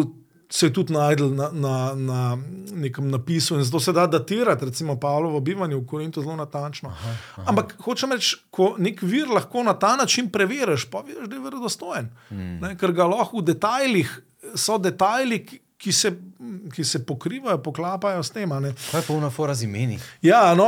[0.51, 2.37] se je tudi najdel na, na, na
[2.71, 6.89] nekem napisu in zato se da datirati, recimo Pavlovo bivanje v Korintu zelo natančno.
[6.89, 7.45] Aha, aha.
[7.47, 11.41] Ampak hočem reči, ko nek vir lahko na ta način preveriš, pa veš, da je
[11.41, 12.09] verodostojen.
[12.29, 12.57] Hmm.
[12.61, 14.11] Ne, ker ga lahko v detajlih,
[14.55, 15.45] so detajli,
[15.81, 16.11] ki se,
[16.75, 18.49] ki se pokrivajo, poklapajo s tem.
[18.51, 19.99] Kaj je pa unafora z imeni?
[20.21, 20.67] Ja, no,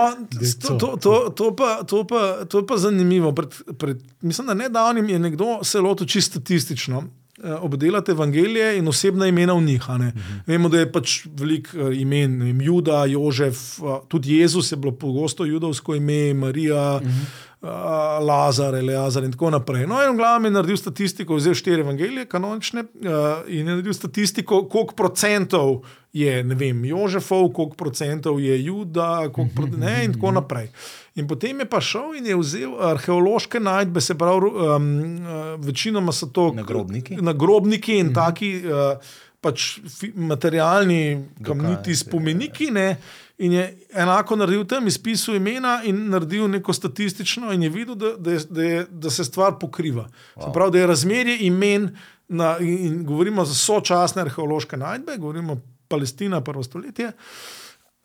[0.62, 3.34] to, to, to, to, pa, to, pa, to pa zanimivo.
[3.36, 7.04] Pred, pred, mislim, da nedavnim je nekdo se lotil čisto statistično.
[7.44, 9.90] Eh, obdelati evangelije in osebna imena v njih.
[9.90, 10.04] Uh mhm.
[10.04, 10.40] -huh.
[10.46, 14.96] Vemo, da je pač veliko uh, imen, vem, Juda, Jožef, uh, tudi Jezus je bilo
[14.96, 18.22] pogosto judovsko ime, Marija, uh -huh.
[18.22, 19.88] Lazar, Eleazar in tako naprej.
[19.88, 23.08] No, in v glavnem je naredil statistiko, vzel štiri evangelije, kanonične, uh,
[23.48, 25.82] in je naredil statistiko, koliko procentov
[26.14, 30.70] je, ne vem, Jožefov, koliko procentov je Juda, koliko, pro, ne, in tako naprej.
[31.16, 34.88] In potem je pa šel in je vzel arheološke najdbe, se pravi, um,
[35.22, 38.16] uh, večinoma so to nagrobniki, nagrobniki in uh -huh.
[38.16, 38.56] taki.
[38.66, 38.98] Uh,
[39.44, 39.80] Pač
[40.16, 42.96] materialni, kamniti spomeniki, ne,
[43.38, 48.14] in je enako naredil tam, izpisal imena in naredil neko statistično, in je videl, da,
[48.18, 50.08] da, da, je, da se stvar pokriva.
[50.36, 50.46] Wow.
[50.46, 51.90] Se pravi, da je razmerje imen,
[52.28, 57.12] na, in govorimo za sočasne arheološke najdbe, govorimo Palestina, prvo stoletje.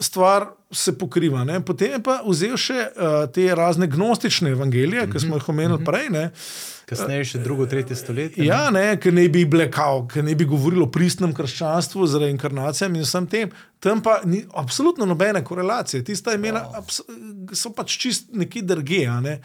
[0.01, 1.45] Stvar se pokriva.
[1.45, 1.61] Ne?
[1.65, 5.13] Potem je pa vzel še uh, te razne gnostične evangelije, mm -hmm.
[5.13, 5.91] ki smo jih omenili mm -hmm.
[5.91, 6.11] prej.
[6.11, 6.31] Ne?
[6.89, 8.47] Kasneje še drugo, tretje stoletje.
[8.47, 12.99] Ja, ne, ker ne bi blekal, ker ne bi govoril o pristnem krščanstvu z reinkarnacijami
[12.99, 13.51] in vsem tem.
[13.81, 16.05] Tam pa ni absolutno nobene korelacije.
[16.05, 16.85] Tista imena wow.
[17.53, 19.05] so pač čist neki drge.
[19.21, 19.41] Ne?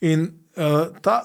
[0.00, 0.26] In
[0.56, 1.22] uh, ta,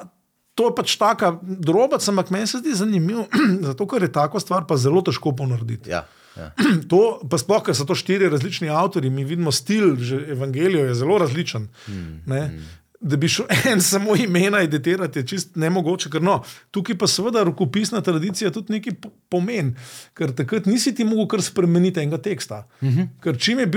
[0.56, 3.26] to je pač taka droba, ampak meni se zdi zanimivo,
[3.72, 5.90] zato ker je tako stvar pa zelo težko ponarediti.
[5.90, 6.06] Ja.
[6.36, 6.52] Ja.
[6.92, 10.96] To, pa sploh, ker so to štiri različni avtori, mi vidimo stil, že evangelijo je
[10.96, 11.70] zelo različen.
[11.86, 12.66] Hmm, hmm
[13.00, 16.10] da bi šel en samo imena editirati, je čist nemogoče.
[16.10, 16.40] Ker, no,
[16.72, 18.94] tukaj pa seveda rokopisna tradicija tudi nekaj
[19.30, 19.76] pomeni,
[20.14, 22.64] ker takrat nisi ti mogel kar spremeniti enega teksta.
[22.82, 23.00] Uh mhm.
[23.00, 23.08] -huh.
[23.24, 23.70] Ker čim, en,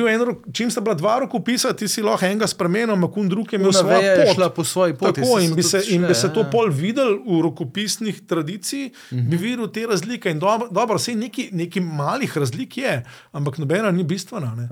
[0.52, 4.16] čim sta bila dva rokopisa, ti si lahko enega spremenil, makun drug je imel svojo
[4.36, 4.54] pot.
[4.54, 5.20] Po svoji poti.
[5.20, 6.50] Tako, in bi se, šle, in bi se to ja.
[6.50, 9.28] pol videl v rokopisnih tradicijah, uh -huh.
[9.28, 9.44] bi mhm.
[9.44, 10.30] videl te razlike.
[10.30, 11.14] In dobro, dobro vse
[11.52, 14.54] nekaj malih razlik je, ampak nobena ni bistvena.
[14.54, 14.68] Ne.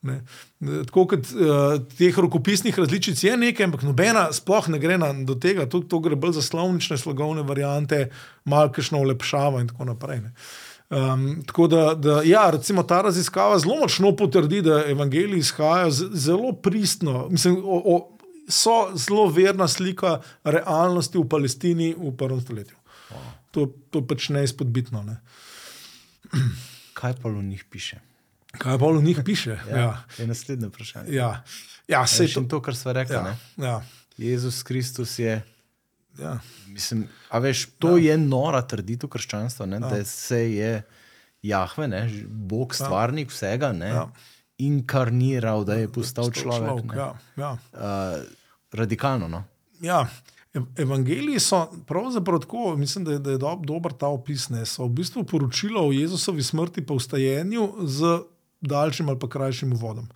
[0.00, 5.36] Tako kot uh, teh rokopisnih različic je nekaj, ampak nobena sploh ne gre na, do
[5.36, 8.06] tega, tudi to gre bolj za slovnične, slogovne variante,
[8.48, 10.22] malkešno ulepšava in tako naprej.
[10.90, 16.52] Um, tako da, da ja, recimo ta raziskava zelo močno potrdi, da evangeliji izhajajo zelo
[16.52, 17.28] pristno.
[17.28, 22.76] Mislim, o, o, so zelo verna slika realnosti v Palestini v prvem stoletju.
[23.50, 25.02] To, to pač neizpodbitno.
[25.02, 25.20] Ne.
[26.98, 28.00] Kaj pa v njih piše?
[28.58, 29.58] Kaj pa v njih piše?
[29.70, 30.02] ja, ja.
[30.18, 31.14] Je naslednje vprašanje.
[31.14, 31.42] Ja.
[31.88, 33.14] Ja, se je to, to, kar smo rekli.
[33.14, 33.82] Ja, ja.
[34.16, 35.42] Jezus Kristus je.
[36.18, 36.38] Ja.
[36.66, 38.12] Mislim, a veš, to ja.
[38.12, 39.78] je nora trditev krščanstva, ja.
[39.78, 40.82] da se je
[41.42, 42.84] Jahve, ne, Bog, ja.
[42.84, 43.34] stvarnik ja.
[43.34, 44.08] vsega, ne, ja.
[44.58, 46.66] inkarniral, da je postal človek.
[46.66, 47.14] človek ja.
[47.36, 47.52] Ja.
[47.72, 48.26] Uh,
[48.72, 49.28] radikalno.
[49.28, 49.44] No?
[49.80, 50.08] Ja.
[50.76, 54.48] Evangeliji so pravzaprav tako, mislim, da je, da je dob, dober ta opis.
[54.50, 58.18] Ne, so v bistvu poročilo o Jezusovi smrti in ustajenju z
[58.60, 60.08] daljšim ali pa krajšim uvodom.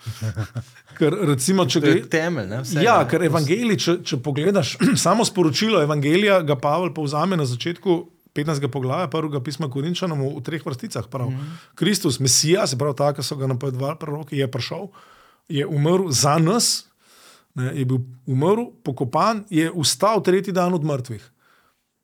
[0.98, 2.48] Ker, recimo, to je temelj.
[2.48, 7.48] Ne, vsega, ja, ker evangelij, če, če pogledaš samo sporočilo evangelija, ga Pavel povzame na
[7.48, 7.96] začetku
[8.34, 8.66] 15.
[8.68, 11.06] poglavja, prvega pisma Korinčanom v, treh vrsticah.
[11.10, 11.30] Prav.
[11.30, 11.74] Mm -hmm.
[11.74, 14.88] Kristus, Mesija, se pravi, tako so ga napovedovali proroki, je prišel,
[15.48, 16.86] je umrl za nas,
[17.54, 21.32] ne, je bil umrl, pokopan, je vstal tretji dan od mrtvih.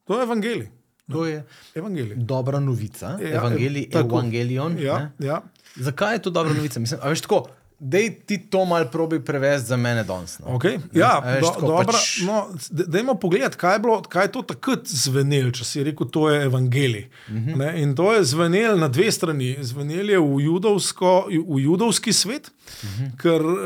[0.05, 0.71] To je evangelij.
[1.13, 2.17] To je evangelij.
[2.17, 3.19] dobra novica.
[3.21, 4.79] Ja, evangelij, evangelion.
[4.79, 5.43] Ja, ja.
[5.77, 6.81] Zakaj je to dobra novica?
[6.81, 7.47] Mislim, veš, tako,
[7.81, 10.39] da ti to malo probi prevesti za mene danes.
[10.39, 10.47] No.
[10.47, 10.79] Okay.
[10.93, 12.21] Ja, do, tako, dobra, pač...
[12.27, 17.07] no, dajmo pogledati, kaj, kaj je to takrat zvenelo, če si rekel, to je evangelij.
[17.29, 17.61] Uh mhm.
[17.61, 17.83] -huh.
[17.83, 19.57] In to je zvenelo na dve strani.
[19.61, 22.51] Zvenelo je v, judovsko, v judovski svet,
[22.85, 23.05] mhm.
[23.05, 23.17] -huh.
[23.17, 23.57] ker uh,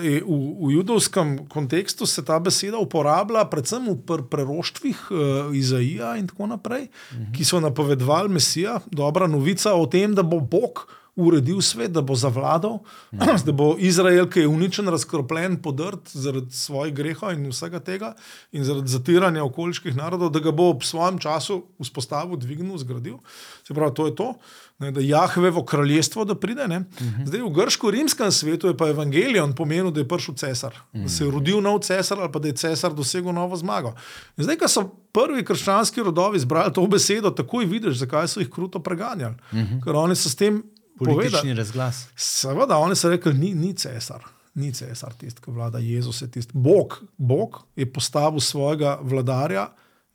[0.00, 6.26] v, v judovskem kontekstu se ta beseda uporablja predvsem v pr preroštvih uh, Izaija in
[6.26, 7.22] tako naprej, mhm.
[7.22, 7.36] -huh.
[7.36, 12.14] ki so napovedovali Mesija, dobra novica o tem, da bo Bog uredil svet, da bo
[12.14, 12.78] zavladal,
[13.10, 13.34] ja.
[13.46, 18.12] da bo Izrael, ki je uničen, razkropljen, podrt zaradi svojih grehov in vsega tega,
[18.54, 23.18] in zaradi zatiranja okoliških narodov, da ga bo ob svojem času vzpostavil, dvignil, zgradil.
[23.66, 24.32] Se pravi, to je to.
[24.78, 26.64] Ne, da Jahvevo kraljestvo da pride.
[26.64, 26.84] Uh mhm.
[27.00, 27.26] -huh.
[27.26, 31.02] Zdaj v grško-rimskem svetu je pa evangelijon pomenil, da je prišel cesar, uh -huh.
[31.02, 33.94] da se je rodil nov cesar ali pa da je cesar dosegel novo zmago.
[34.36, 38.50] In zdaj, ko so prvi krščanski rodovi izbrali to besedo, takoj vidiš, zakaj so jih
[38.50, 39.34] kruto preganjali.
[39.52, 39.74] Uh mhm.
[39.74, 39.84] -huh.
[39.84, 40.62] Ker oni so s tem
[40.98, 42.06] Politični razglas.
[42.16, 44.24] Seveda, oni so rekli, ni, ni cesar,
[44.54, 46.52] ni cesar tisti, ki vlada, Jezus je tisti.
[46.54, 49.68] Bog, Bog je postavil svojega vladarja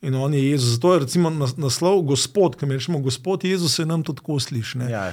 [0.04, 0.68] in on je Jezus.
[0.68, 4.78] Zato je recimo naslov Gospod, ki rečemo, Gospod Jezus se nam to tako sliši.
[4.90, 5.12] Ja,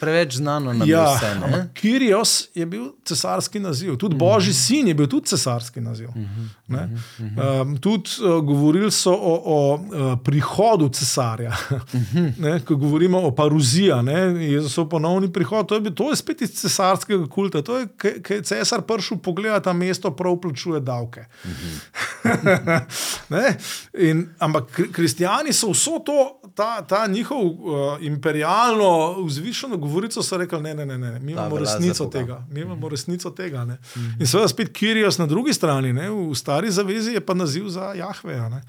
[0.00, 1.68] preveč znano na ja, vse.
[1.74, 4.34] Kirios je bil cesarski naziv, tudi mm -hmm.
[4.34, 6.08] Božji sin je bil tudi cesarski naziv.
[6.16, 6.28] Mm
[6.68, 7.62] -hmm.
[7.62, 12.64] um, tudi uh, govorili so o, o uh, prihodu cesarja, mm -hmm.
[12.64, 13.92] ko govorimo o paruziji,
[14.40, 15.68] Jezusov ponovni prihod.
[15.68, 17.62] To je, to je spet iz cesarskega kulta.
[17.62, 17.88] To je,
[18.22, 21.20] ki je cesar prišel pogledati, da mesto prav plačuje davke.
[21.20, 22.07] Mm -hmm.
[24.08, 30.60] In, ampak kristijani so vso to, ta, ta njihov uh, imperialno vzvišeno govorico, so rekli:
[30.60, 31.18] ne, ne, ne, ne.
[31.20, 32.46] mi imamo resnico tega.
[32.50, 32.90] Mi imamo mm.
[32.90, 33.64] resnico tega.
[33.64, 34.20] Mm -hmm.
[34.20, 36.10] In seveda spet Kirijos na drugi strani, ne?
[36.10, 38.48] v stari zavezi je pa naziv za Jahveja.
[38.48, 38.62] Ne?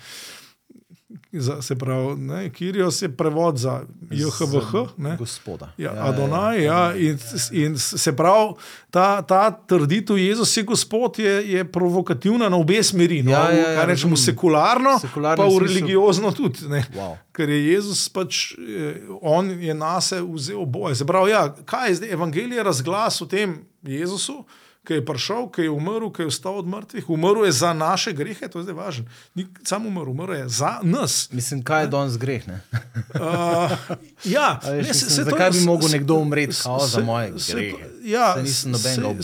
[1.31, 5.71] Za, se pravi, Kirijos je prevod za JHVH, gospoda.
[5.77, 6.63] Ja, ja, Adonaj.
[6.63, 7.17] Ja, ja, in,
[7.51, 8.53] in se pravi,
[8.89, 13.23] ta, ta trditev, Jezus je gospod, je, je provokativna na obe smeri.
[13.23, 16.65] No, ja, ja, ja, rečemo sekularno, sekularno, pa v religiozno tudi.
[16.95, 17.13] Wow.
[17.31, 20.95] Ker je Jezus pač, eh, on je nas vzel oboje.
[20.95, 24.45] Se pravi, ja, kaj je zdaj evangelij razglas o tem Jezusu?
[24.89, 28.09] Ki je prišel, ki je umrl, ki je vstal od mrtvih, umrl je za naše
[28.17, 29.05] grehe, to je zdaj važno.
[29.37, 31.29] Ni samo umrl, umrl je za nas.
[31.31, 32.47] Mislim, kaj je danes greh?
[32.49, 33.75] uh,
[34.35, 36.55] ja, veš, ne, se, se zakaj to, bi lahko nekdo umrl
[36.87, 37.89] za moje grehe?
[38.01, 38.73] Ja, se, se,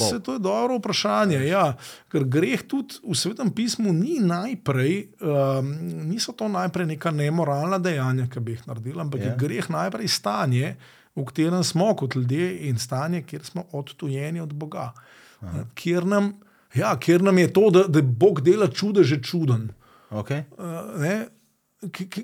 [0.09, 1.41] se, to je dobro vprašanje.
[1.47, 1.63] Ja,
[2.13, 5.73] ker greh tudi v svetem pismu ni najprej, um,
[6.11, 9.33] niso to najprej neka nemoralna dejanja, ki bi jih naredili, ampak ja.
[9.33, 10.75] je greh najprej stanje.
[11.15, 14.91] V katerem smo kot ljudje, in stanje, kjer smo odtujeni od Boga
[15.75, 16.33] kjer nam,
[16.75, 19.69] ja, kjer nam je to, da, da Bog dela čude, že čuden.
[20.11, 20.43] Okay.
[20.57, 21.27] Uh,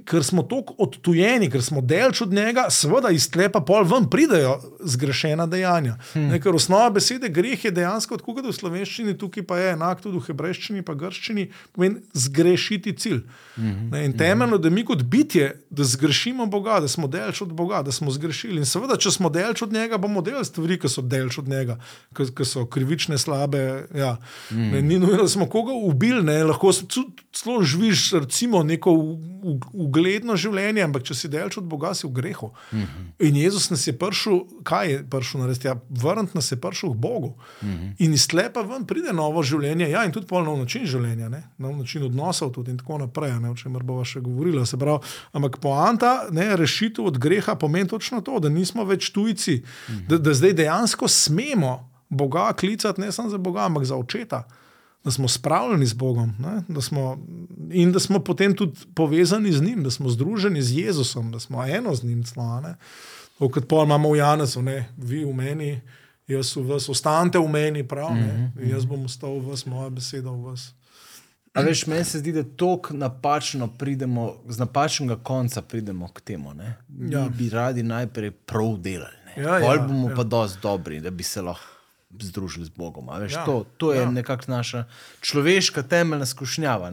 [0.05, 4.57] ker smo tako odtujeni, ker smo delč od njega, seveda iz tlepa pol ven pridejo
[4.79, 5.97] zgrešena dejanja.
[6.13, 6.29] Hmm.
[6.31, 10.01] Ne, ker osnova besede greh je dejansko, tako kot v slovenščini, tukaj pa je enak
[10.03, 13.21] tudi v hebrejščini, pa grščini, pomeni zgrešiti cilj.
[13.55, 13.89] Hmm.
[13.93, 17.81] Ne, in temeljno, da mi kot bitje, da zgrešimo Boga, da smo delč od Boga,
[17.85, 18.61] da smo zgrešili.
[18.61, 21.77] In seveda, če smo delč od njega, bomo delali stvari, ki so delč od njega,
[22.17, 23.87] ki so krivične, slabe.
[23.95, 24.15] Ja.
[24.49, 24.71] Hmm.
[24.71, 28.91] Ne, ni nujno, da smo koga ubili, ne, lahko celo živiš, recimo, neko
[29.73, 32.51] ugledno življenje, ampak če si delč od Boga, si v grehu.
[32.71, 32.85] Uh mhm.
[32.85, 33.27] -huh.
[33.27, 35.67] In Jezus nas je prišel, kaj je prišel narediti?
[35.67, 37.35] Ja, Vrniti nas je prišel k Bogu.
[37.61, 37.77] Uh mhm.
[37.77, 37.95] -huh.
[37.99, 41.43] In iz tlepa ven pride novo življenje, ja, in tudi polno način življenja, ne?
[41.57, 43.49] nov način odnosov, tudi in tako naprej, ne?
[43.49, 44.65] o čemer bova še govorila.
[44.79, 44.99] Pravi,
[45.33, 49.99] ampak poanta, ne, rešitev od greha pomeni točno to, da nismo več tujci, uh mhm.
[49.99, 50.07] -huh.
[50.07, 54.43] da, da zdaj dejansko smemo Boga klicati ne samo za Boga, ampak za očeta
[55.03, 56.33] da smo spravljeni z Bogom
[56.67, 57.17] da smo,
[57.71, 61.65] in da smo potem tudi povezani z njim, da smo združeni z Jezusom, da smo
[61.65, 62.23] eno z njim.
[63.39, 64.89] Kot pa imamo v Janezu, ne?
[64.97, 65.81] vi v meni,
[66.27, 68.71] jaz v vas, ostanite v meni, prav, mm -hmm.
[68.71, 70.73] jaz bom ostal v vas, moja beseda v vas.
[71.53, 76.53] A veš, meni se zdi, da tako napačno pridemo, z napačnega konca pridemo k temu.
[76.87, 77.29] Mi ja.
[77.37, 79.15] bi radi najprej prav delali.
[79.37, 80.15] Ja, Pol ja, bomo ja.
[80.15, 81.80] pa dosti dobri, da bi se lahko
[82.19, 83.09] združili z Bogom.
[83.19, 84.11] Veš, ja, to to je ja.
[84.11, 84.85] nekakšna naša
[85.21, 86.91] človeška temeljna skušnjava.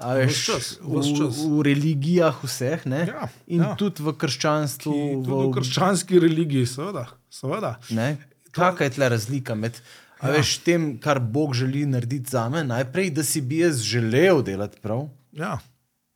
[0.00, 3.74] Veš, čas, v, v religijah vseh ja, in ja.
[3.76, 4.92] tudi v krščanstvu.
[4.92, 7.08] Ki, tudi v, v krščanski religiji, seveda.
[7.28, 7.76] seveda.
[8.50, 9.76] Kakšna je tle razlika med
[10.22, 10.32] ja.
[10.34, 14.80] veš, tem, kar Bog želi narediti za me, najprej, da si bi jaz želel delati
[14.82, 15.08] prav?
[15.32, 15.58] Ja.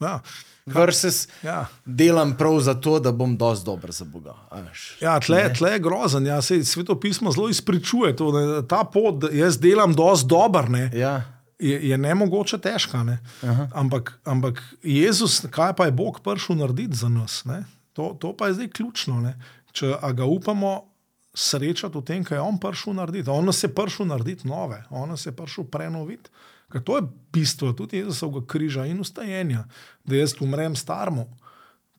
[0.01, 0.18] Ja.
[0.67, 1.67] Versus ja.
[1.85, 4.35] delam prav zato, da bom dosti dober za Boga.
[5.01, 6.27] Ja, tle, tle je grozen.
[6.27, 11.23] Ja, Sveto pismo zelo izpričuje to, da ta pot, da jaz delam dosti dober, ja.
[11.59, 13.03] je, je ne mogoče težka.
[13.03, 13.19] Ne?
[13.73, 17.45] Ampak, ampak Jezus, kaj pa je Bog prišel narediti za nas?
[17.93, 19.21] To, to pa je zdaj ključno.
[19.21, 19.37] Ne?
[19.73, 20.95] Če ga upamo
[21.35, 23.31] srečati v tem, kaj je On prišel narediti.
[23.31, 26.31] On nas je prišel narediti nove, On nas je prišel prenoviti.
[26.75, 27.03] Ker to je
[27.33, 29.64] bistvo tudi Jezusovega križa in ustajenja,
[30.05, 31.29] da jaz umrem starmo,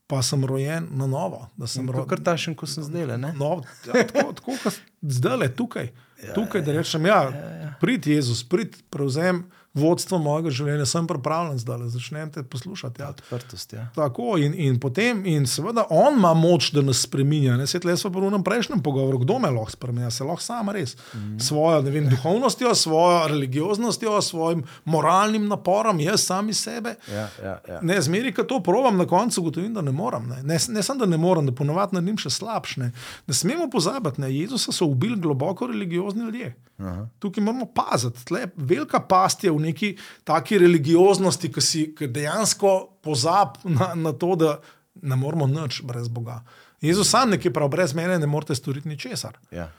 [0.07, 1.45] pa sem rojen na novo.
[1.88, 2.03] Ro...
[2.09, 3.15] Kot tašen, kot sem zdaj.
[3.39, 5.93] No, ja, tako tako kot zdaj le tukaj.
[6.23, 7.71] Ja, tukaj, da rečem, ja, ja, ja.
[7.80, 9.45] prid Jezus, prid, prevzem
[9.76, 13.01] vodstvo mojega življenja, sem pripravljen zdaj, da začnem te poslušati.
[13.03, 13.09] Ja.
[13.11, 13.88] Odprtost, ja.
[13.95, 17.57] Tako in, in potem, in seveda, on ima moč, da nas spremenja.
[17.59, 20.76] Ne svet le smo v enem prejšnjem pogovoru, kdo me lahko spremenja, se lahko sama
[20.76, 20.95] res.
[21.13, 21.39] Mm.
[21.43, 26.95] Svojo vem, duhovnostjo, svojo religioznostjo, svojim moralnim naporom, jaz sami sebe.
[27.11, 27.82] Ja, ja, ja.
[27.84, 30.30] Ne, zmeri, ko to provam, na koncu ugotovim, da ne morem.
[30.32, 32.80] Ne, ne, ne samo, da ne morem, da ponovadi naredim še slabše.
[32.80, 32.91] Ne.
[33.28, 36.53] ne smemo pozabiti, da Jezusa so ubili globoko religiozni ljudje.
[36.78, 37.07] Aha.
[37.19, 38.26] Tukaj moramo paziti.
[38.26, 44.13] Tle, velika past je v neki taki religioznosti, ki si ki dejansko pozabi na, na
[44.13, 44.57] to, da
[45.01, 46.43] ne moramo nič brez Boga.
[46.82, 49.38] Jezus sam nekaj prav, brez mene ne morete storiti ničesar.
[49.51, 49.72] Ja.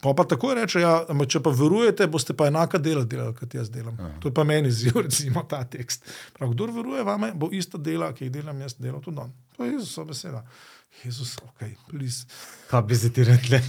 [0.00, 0.92] Pa, pa tako reče, ja,
[1.28, 3.96] če pa verujete, boste pa enaka dela delali, kot jaz delam.
[4.00, 4.14] Aha.
[4.22, 6.06] To je pa meni zelo, recimo, ta tekst.
[6.36, 9.34] Prav, kdo veruje vame, bo ista dela, ki jih delam jaz, delal tudi on.
[9.56, 10.44] To je Jezusova beseda.
[11.04, 12.24] Jezus, ok, plis.
[12.70, 13.60] Kaj bi se ti rekli?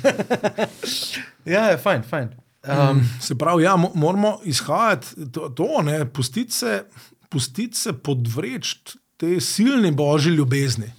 [1.53, 2.31] ja, je fajn, fajn.
[2.67, 6.83] Um, se pravi, ja, moramo izhajati to, to ne, pustiti se,
[7.29, 10.91] pustit se podvreči te silne božje ljubezni.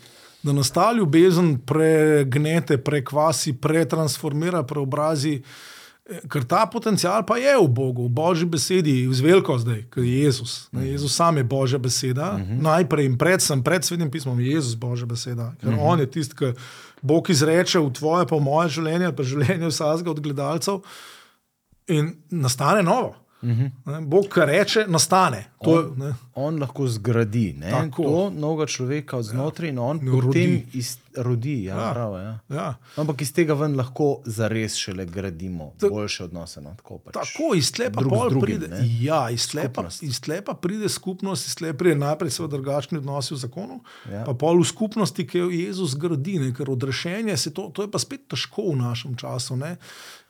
[0.42, 5.42] Da nas ta ljubezen pregnete, prekvasi, pretransformira, preobrazi
[6.02, 10.26] Ker ta potencial pa je v Bogu, v Božji besedi, v veliko zdaj, ker je
[10.26, 10.66] Jezus.
[10.74, 12.58] Ne, Jezus sam je Božja beseda, uh -huh.
[12.58, 15.54] najprej in predvsem pred svetim pismom je Jezus Božja beseda.
[15.60, 15.86] Ker uh -huh.
[15.94, 16.52] on je tisti, ki
[17.02, 20.80] Bog izreče v tvoje, pa v moje življenje, pa življenje vsakega od gledalcev
[21.86, 23.22] in nastane novo.
[23.42, 24.06] Uh -huh.
[24.06, 25.44] Bog, kar reče, nastane.
[25.64, 27.60] To, on, on lahko zgradi
[27.96, 29.72] to novega človeka od znotraj, ja.
[29.72, 30.66] in on potem rodi.
[30.72, 31.92] Iz, rodi ja, ja.
[31.92, 32.38] Prav, ja.
[32.48, 32.74] Ja.
[32.96, 36.60] Ampak iz tega ven lahko zares šele gradimo Ta, boljše odnose.
[36.60, 37.14] No, tako, pač.
[37.14, 38.00] tako iz tlepa
[38.40, 38.68] pride.
[39.00, 43.36] Ja, iz tlepa, iz tlepa pride skupnost, iz tlepa pride najprej v drugačni odnosi v
[43.36, 43.80] zakonu,
[44.12, 44.24] ja.
[44.24, 47.90] pa pol v skupnosti, ki jo Jezus gradi, ne, ker odrešenje se to, to je
[47.90, 49.56] pa spet težko v našem času.
[49.56, 49.76] Ne.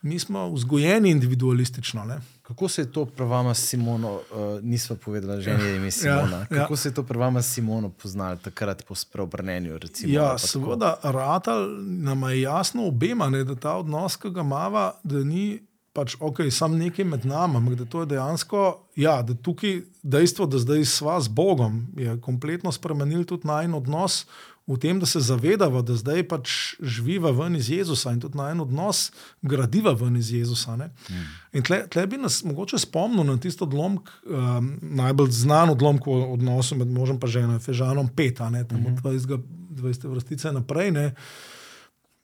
[0.03, 2.05] Mi smo vzgojeni individualistično.
[2.05, 2.19] Ne.
[2.43, 6.39] Kako se je to pri vama, Simono, uh, nismo povedali, že je ime Simona?
[6.39, 6.77] Ja, Kako ja.
[6.77, 9.79] se je to pri vama, Simono, poznalo takrat po spreobrnenju?
[9.79, 14.91] Recimo, ja, seveda, Ratal nam je jasno obema, ne, da ta odnos, ki ga imamo,
[15.03, 18.61] da ni pač ok, samo nekaj med nami, ampak da to je dejansko,
[18.97, 24.25] ja, da tukaj dejstvo, da zdaj sva z Bogom, je kompletno spremenil tudi najn odnos
[24.67, 26.51] v tem, da se zavedamo, da zdaj pač
[26.81, 29.11] živiva ven iz Jezusa in tudi na en odnos
[29.43, 30.77] gradiva ven iz Jezusa.
[30.77, 31.25] Mm.
[31.59, 36.21] In tle, tle bi nas mogoče spomnil na tisto odlomek, um, najbolj znan odlomek v
[36.37, 39.31] odnosu med možem in ženo, Fežanom Peta, ne, tam mm -hmm.
[39.31, 39.43] od
[39.83, 40.09] 20.
[40.09, 40.91] vrstice naprej.
[40.91, 41.15] Ne,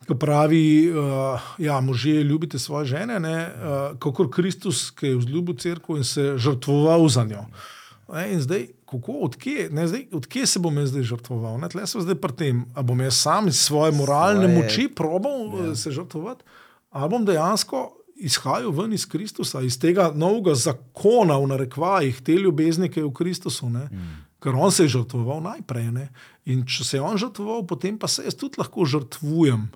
[0.06, 5.96] Ko pravi, uh, ja, možje, ljubite svoje žene, uh, kot Kristus, ki je vzljubil crkvo
[5.96, 7.44] in se žrtvoval za njo.
[8.12, 11.58] Ne, in zdaj, kako, odkje, ne, zdaj, odkje se bom zdaj žrtvoval?
[11.60, 15.52] Ne, sem zdaj pri tem, ali bom jaz sam iz svoje moralne svoje, moči probal
[15.60, 15.74] ja.
[15.76, 16.44] se žrtvovati,
[16.90, 17.84] ali bom dejansko
[18.18, 23.12] izhajal ven iz Kristusa, iz tega novega zakona, v narekvajih, te ljubezni, ki je v
[23.14, 23.68] Kristusu.
[23.70, 24.16] Ne, mm.
[24.42, 25.90] Ker on se je žrtvoval najprej.
[25.94, 26.08] Ne,
[26.46, 29.68] in če se je on žrtvoval, potem pa se jaz tudi lahko žrtvujem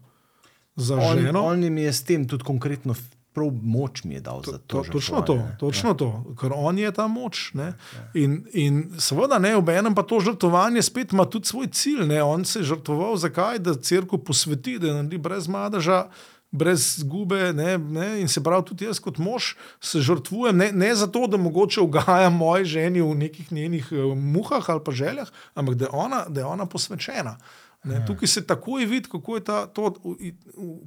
[0.76, 1.44] za on, ženo.
[1.52, 2.96] On jim je s tem tudi konkretno
[3.32, 4.82] prav moč mi je dal za to.
[4.82, 5.94] to točno to, točno ja.
[5.94, 7.52] to, ker on je ta moč.
[7.54, 7.72] Ja.
[8.14, 12.04] In, in seveda, ne, ob enem pa to žrtvovanje spet ima tudi svoj cilj.
[12.06, 12.22] Ne.
[12.22, 13.58] On se je žrtvoval, zakaj?
[13.58, 16.06] Da crkvo posveti, da naredi brez madeža.
[16.52, 20.90] Brez zgube, ne, ne, in se pravi, tudi jaz, kot mož, se žrtvujem ne, ne
[20.94, 25.80] zato, da mogoče ugajam moji ženi v nekih njenih uh, muhah ali pa željah, ampak
[25.80, 27.38] da je ona, da je ona posvečena.
[27.84, 28.04] Ne, ja.
[28.06, 29.94] tukaj se takoj vidi, kako je ta, to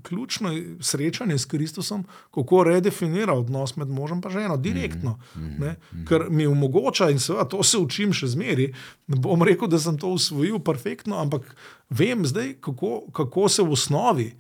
[0.04, 5.20] ključno srečanje s Kristusom, kako redefinira odnos med možem in ženo, direktno.
[5.36, 6.06] Mm, mm, ne, mm.
[6.06, 8.72] Ker mi omogoča, in seveda to se učim še zmeraj.
[9.08, 11.56] Ne bom rekel, da sem to usvojil perfektno, ampak
[11.90, 14.32] vem zdaj, kako, kako se v osnovi,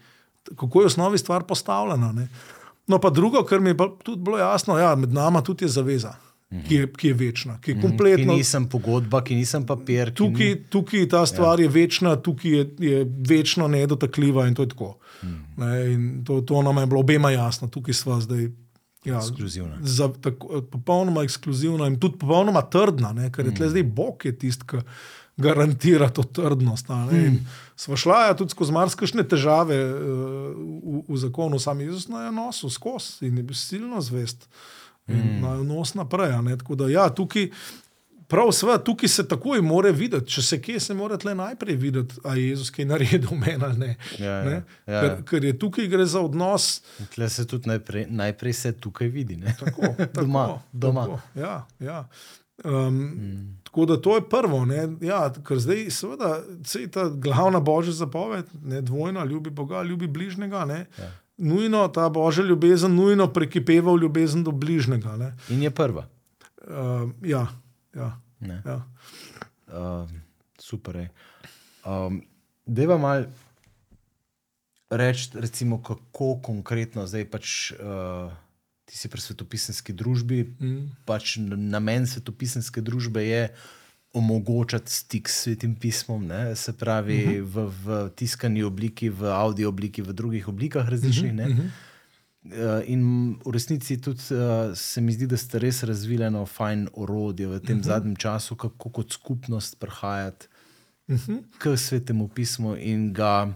[0.55, 2.11] kako je v osnovi stvar postavljena.
[2.11, 2.29] Ne.
[2.87, 6.15] No, pa drugo, kar mi je tudi bilo jasno, ja, med nami tudi je zaveza
[6.49, 8.33] ki je, ki je večna, ki je kompletna.
[8.33, 10.11] Ki nisem pogodba, ki nisem papir.
[10.15, 10.61] Tukaj, ni...
[10.71, 11.65] tukaj ta stvar ja.
[11.65, 14.91] je večna, tukaj je, je večno nedotakljiva in to je tako.
[15.23, 15.41] Mm.
[15.57, 18.47] Ne, in to, to nam je bilo obema jasno, tukaj smo zdaj.
[19.05, 19.77] Ja, ekskluzivna.
[19.85, 23.57] Za, tako, popolnoma ekskluzivna in tudi popolnoma trdna, ne, ker je mm.
[23.59, 24.81] tle zdaj Bog je tisti, ki
[25.37, 26.89] garantira to trdnost.
[26.89, 27.43] Mm.
[27.77, 29.99] Sva šla ja, tudi skozi marsikšne težave uh,
[30.55, 34.47] v, v zakonu, sam Jezus na enosu, skozi in je bil silno zvest.
[34.47, 35.67] Uh, in mm.
[35.67, 36.31] nos naprej.
[36.77, 37.49] Da, ja, tukaj,
[38.27, 42.15] prav, sve, tukaj se takoj more videti, če se kje se mora tle najprej videti,
[42.23, 43.95] a je Jezus kaj naredil meni ali ne.
[44.19, 44.43] Ja, ja.
[44.43, 44.61] ne?
[44.85, 46.81] Ja, ker, ker je tukaj gre za odnos.
[47.15, 49.37] Tle se tudi najprej, najprej se tukaj vidi.
[49.59, 50.47] Tako, tako, doma.
[50.71, 51.05] doma.
[51.05, 52.07] Tako, ja, ja.
[52.63, 53.61] Um, mm.
[53.63, 54.61] Tako da to je prvo,
[55.03, 56.37] ja, ker zdaj, seveda,
[56.79, 60.63] je ta glavna božja zapoved, ne dvojna, ljubi Boga, ljubi bližnjega.
[60.97, 65.17] Ja nujno ta božja ljubezen, nujno prekipeva v ljubezen do bližnjega.
[65.17, 65.33] Ne?
[65.49, 66.07] In je prva.
[66.65, 67.47] Uh, ja,
[67.95, 68.79] ja, ja.
[69.67, 70.09] Uh,
[70.59, 71.07] super.
[71.85, 72.23] Um,
[72.65, 73.27] Deva mal
[74.89, 77.71] reči, recimo, kako konkretno zdaj pač.
[77.79, 78.33] Uh,
[78.85, 80.81] Ti si pri svetopisanski družbi, mm.
[81.09, 83.63] pač namen svetopisanske družbe je uh,
[84.15, 86.55] omogočati stik s svetim pismom, ne?
[86.55, 87.39] se pravi uh mhm.
[87.39, 87.43] -huh.
[87.53, 91.33] v, v tiskani obliki, v audio obliki, v drugih oblikah različnih.
[91.33, 91.69] Uh -huh.
[92.43, 96.87] uh, in v resnici tudi uh, se mi zdi, da ste res razvili eno fajn
[96.93, 97.85] orodje v tem uh -huh.
[97.85, 100.47] zadnjem času, kako kot skupnost prihajati
[101.07, 101.43] uh -huh.
[101.57, 103.53] k svetemu pismu in ga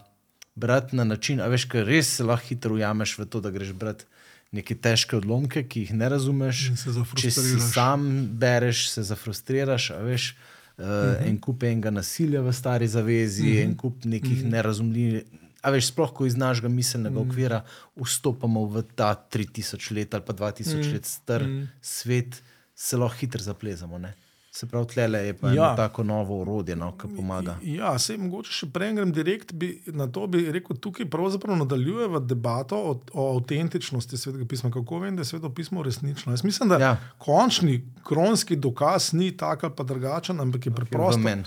[0.55, 3.73] brati na način, da veš, ker res se lahko hitro ujameš v to, da greš
[3.73, 4.05] brati
[4.51, 6.71] neke težke odlomke, ki jih ne razumeš.
[7.15, 9.89] Če si sam bereš, se zafrustriraš.
[9.89, 10.37] Veš, uh,
[10.79, 11.27] uh -huh.
[11.27, 13.51] En kup enega nasilja v stari zavezi, mhm.
[13.51, 13.63] -huh.
[13.63, 14.47] en kup nekih mhm.
[14.47, 14.51] -huh.
[14.51, 15.23] nerazumljivih.
[15.61, 17.27] A veš, sploh ko iz našega miselnega mm.
[17.27, 17.63] okvira
[17.99, 20.93] vstopamo v ta 3000 let ali pa 2000 mm.
[20.93, 21.67] let star mm.
[21.81, 22.43] svet,
[22.75, 23.97] se lahko hitro zaplezamo.
[23.97, 24.13] Ne?
[24.51, 25.75] Se pravi, tle je pa ja.
[25.75, 27.57] tako novo urodje, no, ki pomaga.
[27.63, 32.19] Ja, se mogoče še prej grem direkt bi, na to, bi rekel, tukaj pravzaprav nadaljujeva
[32.25, 34.73] debato o, o avtentičnosti svetega pisma.
[34.73, 36.33] Kako vem, da je sveto pismo resnično?
[36.33, 36.93] Jaz mislim, da ja.
[37.21, 41.37] končni kronski dokaz ni tak ali pa drugačen, ampak je preprosto.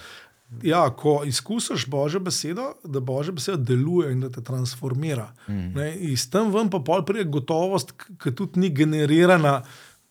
[0.63, 5.33] Ja, ko izkusiš Božjo besedo, da Božja beseda deluje in da te transformira.
[5.49, 5.81] Mm.
[6.13, 9.63] Iz tam ven pa pol pride gotovost, ki tudi ni generirana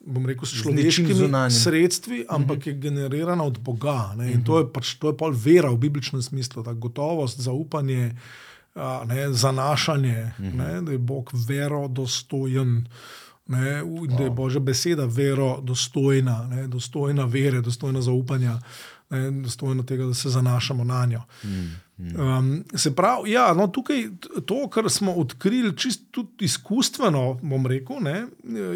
[0.06, 2.64] bom rekel, s človeškimi sredstvi, ampak uh mhm.
[2.64, 2.68] -huh.
[2.68, 4.14] je generirana od Boga.
[4.18, 4.32] Ne?
[4.32, 4.46] In uh -huh.
[4.46, 8.16] to je pač to je pač vera v bibličnem smislu, ta gotovost, zaupanje,
[8.76, 10.56] a, ne, zanašanje, uh -huh.
[10.56, 10.82] ne?
[10.82, 12.88] da je Bog verodostojen.
[13.48, 14.18] Ne, wow.
[14.18, 18.60] Da je Božja beseda verodostojna, ne, dostojna vere, dostojna zaupanja,
[19.10, 21.22] ne, dostojna tega, da se zanašamo na njo.
[21.44, 21.76] Mm.
[22.02, 24.08] Um, se pravi, ja, no, tukaj
[24.46, 28.26] to, kar smo odkrili, čisto izkustveno, bom rekel, ne,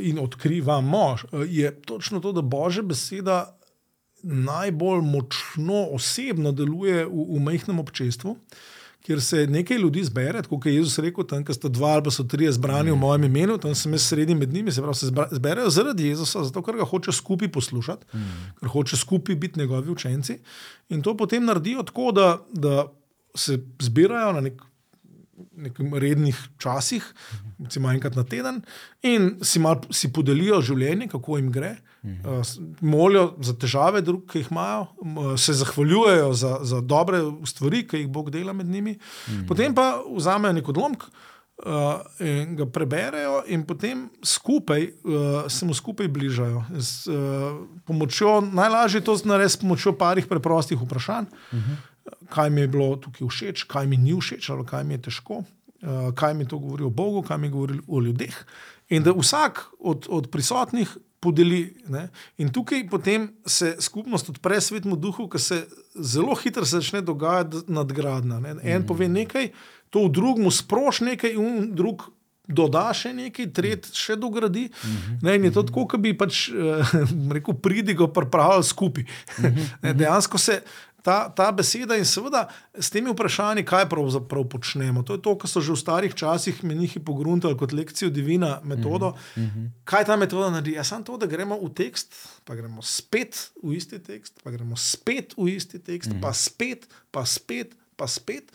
[0.02, 1.16] in odkrivamo,
[1.48, 3.40] je točno to, da Božja beseda
[4.24, 8.38] najbolj močno osebno deluje v, v majhnem občestvu.
[9.06, 12.50] Ker se nekaj ljudi zbere, kot je Jezus rekel, tam so dva ali so tri
[12.50, 16.08] zbrani v mojem imenu, tam sem jaz sredi med njimi, se pravi, se zberejo zaradi
[16.10, 18.32] Jezusa, zato ker ga hoče skupaj poslušati, mm.
[18.60, 20.40] ker hoče skupaj biti njegovi učenci.
[20.90, 22.88] In to potem naredijo tako, da, da
[23.36, 24.62] se zbirajo na nek,
[25.56, 27.06] nekem rednih časih,
[27.60, 28.62] recimo enkrat na teden,
[29.04, 31.76] in si, mal, si podelijo življenje, kako jim gre.
[32.06, 32.46] Uh,
[32.86, 38.04] molijo za težave, drug, ki jih imajo, uh, se zahvaljujejo za, za dobre stvari, ki
[38.04, 38.94] jih Bog dela med njimi.
[39.26, 39.48] Mm.
[39.50, 45.74] Potem pa vzamejo nek odlomek uh, in ga preberejo, in potem skupaj uh, se mu
[45.74, 46.62] skupaj bližajo.
[46.78, 47.58] Z, uh,
[47.90, 51.26] pomočjo, najlažje je to narediti s pomočjo parih preprostih vprašanj.
[51.26, 51.95] Mm -hmm
[52.30, 55.44] kaj mi je bilo tukaj všeč, kaj mi ni všeč, ali kaj mi je težko,
[55.44, 58.46] uh, kaj mi to govori o Bogu, kaj mi govori o ljudeh.
[58.90, 61.74] In da vsak od, od prisotnih podeli.
[61.90, 62.10] Ne?
[62.38, 65.64] In tukaj potem se skupnost odpre svetmu duhu, ki se
[65.96, 68.40] zelo hitro začne dogajati nadgradna.
[68.44, 68.58] Ne?
[68.62, 68.88] En mm.
[68.90, 69.50] pove nekaj,
[69.90, 72.12] to v drugem sproši nekaj, in drug.
[72.46, 74.68] Doda še nekaj, tretji še dogradi.
[74.70, 75.14] Uh mhm.
[75.18, 75.24] -huh.
[75.26, 76.92] ne, je to tako, kot bi pač, eh,
[77.38, 79.04] rekel, pridigo pripravljali skupaj.
[79.04, 79.66] Uh -huh.
[79.82, 80.62] ne, dejansko se
[81.06, 85.04] ta, ta beseda in seveda s temi vprašanji, kaj pravzaprav počnemo.
[85.06, 89.14] To je to, kar so že v starih časih menihi pogruntali kot lekcijo divina metodo.
[89.38, 89.68] Mm -hmm.
[89.86, 90.74] Kaj ta metoda naredi?
[90.74, 92.10] Jaz sem to, da gremo v tekst,
[92.44, 96.22] pa gremo spet v isti tekst, pa gremo spet v isti tekst, mm -hmm.
[96.22, 98.52] pa spet, pa spet, pa spet.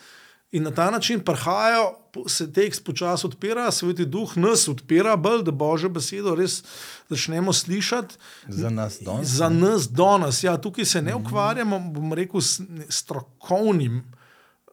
[0.52, 1.94] In na ta način prihajajo,
[2.26, 6.62] se tekst počasi odpira, sveti duh nas odpira, bolj, da božjo besedo res
[7.08, 8.14] začnemo slišati.
[8.48, 9.28] Za nas danes.
[9.28, 10.44] Za nas danes.
[10.44, 14.02] Ja, tukaj se ne ukvarjamo, bom rekel, s strokovnim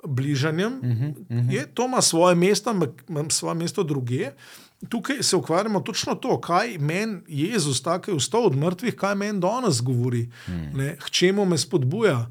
[0.03, 0.73] bližanjem.
[0.73, 1.53] Uh -huh, uh -huh.
[1.53, 4.31] Je, to ima svoje mesto, ampak ima svoje mesto druge.
[4.89, 9.39] Tukaj se ukvarjamo točno to, kaj meni Jezus, tako je vstal od mrtvih, kaj meni
[9.39, 10.71] danes govori, uh hmm.
[10.73, 10.97] -huh.
[11.05, 12.27] k čemu me spodbuja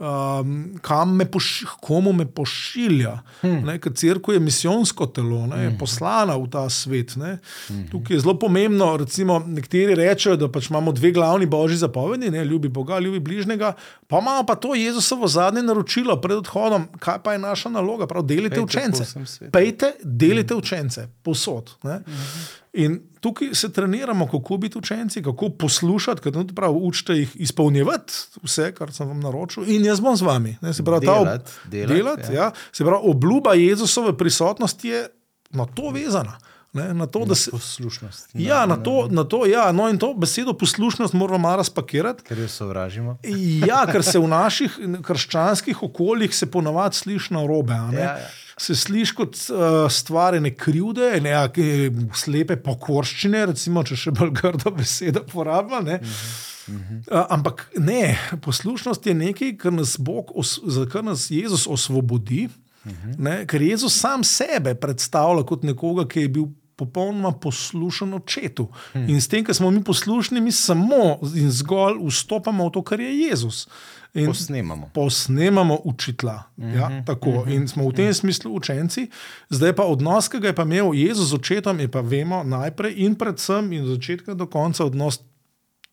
[0.00, 3.18] um, kam me pošilja, komu me pošilja.
[3.40, 3.68] Hmm.
[3.80, 5.78] Ker crkva je misijonsko telo, ne, je hmm.
[5.78, 7.14] poslana v ta svet.
[7.16, 7.86] Hmm.
[7.90, 8.96] Tukaj je zelo pomembno.
[8.96, 13.72] Recimo, nekateri rečejo, da pač imamo dve glavni božji zapovedi, ne, ljubi Boga, ljubi bližnjega.
[14.08, 18.22] Pa imamo pa to Jezusovo zadnje naročilo pred odhodom, kaj pa je naša naloga, prav
[18.22, 19.50] delite Pejte učence.
[19.52, 20.58] Pejte, delite hmm.
[20.58, 21.70] učence, posod.
[21.82, 22.02] Hmm.
[22.72, 28.12] In tukaj se treniramo, kako biti učenci, kako poslušati, kako tudi prav učite jih izpolnjevati
[28.42, 30.56] vse, kar sem vam naročil, in jaz bom z vami.
[30.62, 32.34] Ne, se pravi, delat, ta delat, delat, ja.
[32.34, 32.52] Ja.
[32.72, 35.08] Se pravi, obljuba Jezusove prisotnosti je
[35.50, 36.38] na to vezana.
[36.72, 38.28] Ne, na to, da se poslušnost.
[38.34, 42.22] Ja, na to, na to, ja, no in to besedo poslušnost moramo razpakirati.
[42.22, 43.16] Ker jo sovražimo.
[43.66, 47.74] Ja, ker se v naših krščanskih okoljih ponavadi sliši na robe.
[47.74, 48.30] Ja, ja
[48.60, 55.24] se sliši kot uh, stvarjene krivde, neke slepe pokorščine, recimo, če še bolj grdo besedo
[55.24, 55.88] uporabljam.
[55.88, 56.98] Uh -huh.
[57.08, 60.32] uh, ampak ne, poslušnost je nekaj, kar nas, Bog,
[60.66, 62.48] za kar nas Jezus osvobodi,
[62.84, 63.18] uh -huh.
[63.18, 66.44] ne, ker Jezus sam sebe predstavlja kot nekoga, ki je bil.
[66.80, 68.68] Popolnoma poslušen očetu.
[68.92, 69.08] Hmm.
[69.08, 73.00] In s tem, ker smo mi poslušni, mi samo in zgolj vstopamo v to, kar
[73.00, 73.68] je Jezus.
[74.14, 74.90] In posnemamo.
[74.94, 76.42] Posnemamo učitla.
[76.56, 77.30] Mm -hmm, ja, tako.
[77.30, 78.20] Mm -hmm, in smo v tem mm -hmm.
[78.20, 79.10] smislu učenci.
[79.50, 83.14] Zdaj pa odnos, ki ga je imel Jezus z očetom, je pa vemo najprej in
[83.14, 85.20] predvsem in od začetka do konca odnos.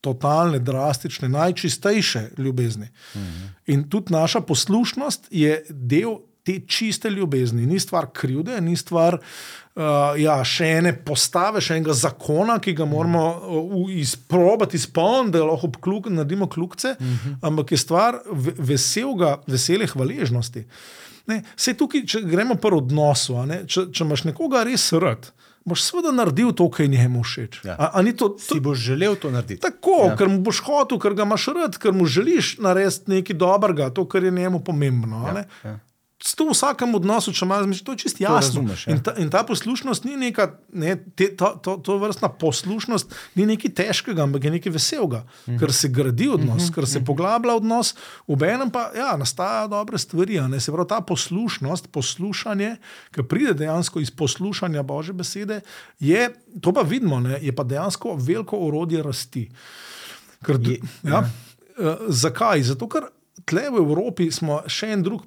[0.01, 2.87] Totalne, drastične, najčistejše ljubezni.
[3.15, 3.23] Mhm.
[3.23, 3.47] -huh.
[3.65, 7.65] In tudi naša poslušnost je del te čiste ljubezni.
[7.65, 9.17] Ni stvar krivde, ni stvar
[9.77, 15.45] uh, ja, še ene postave, še enega zakona, ki ga moramo uh, izprobati, izpolniti, da
[15.47, 17.07] lahko kluk, naredimo kljukce, uh.
[17.07, 17.37] -huh.
[17.41, 18.21] ampak je stvar
[18.57, 20.65] veselga, vesele hvaležnosti.
[21.27, 21.43] Ne,
[21.77, 23.35] tukaj, če gremo po odnosu,
[23.67, 25.31] če, če imaš nekoga res rad,
[25.67, 27.59] boš seveda naredil to, kar je njemu všeč.
[27.65, 27.75] Ja.
[27.75, 29.61] A, a to, to, Si boš želel to narediti?
[29.61, 30.11] Tako, Ja.
[30.11, 30.17] ja.
[30.17, 34.07] ker mu boš hotel, ker ga imaš rad, ker mu želiš narediti nekaj dobrega, to,
[34.07, 35.25] kar je njemu pomembno.
[35.27, 35.43] a ne.
[35.63, 35.79] ja.
[36.27, 38.39] S to v vsakem odnosu, če imaš razmišljati, to je čisto To jasno.
[38.59, 38.91] razumeš, ja.
[38.93, 43.45] in, ta, in ta poslušnost ni neka, ne, te, to, to, to vrstna poslušnost ni
[43.47, 45.59] nekaj težkega, ampak je nekaj veselega, mm -hmm.
[45.59, 46.73] ker se gradi odnos, mm -hmm.
[46.75, 47.93] ker se poglablja odnos,
[48.27, 50.41] obenem pa ja, nastajajo dobre stvari.
[50.41, 50.59] ne.
[50.59, 52.75] Se pravi, ta poslušnost, poslušanje,
[53.11, 55.61] ki pride dejansko iz poslušanja Božje besede,
[55.99, 56.29] je,
[56.61, 59.49] to pa vidimo, ne, je pa dejansko veliko orodje rasti.
[60.45, 61.29] Ker, Je- ja, ja.
[61.79, 62.61] Uh, zakaj?
[62.63, 63.01] Zato, ker
[63.45, 65.23] tle v Evropi smo še en drug.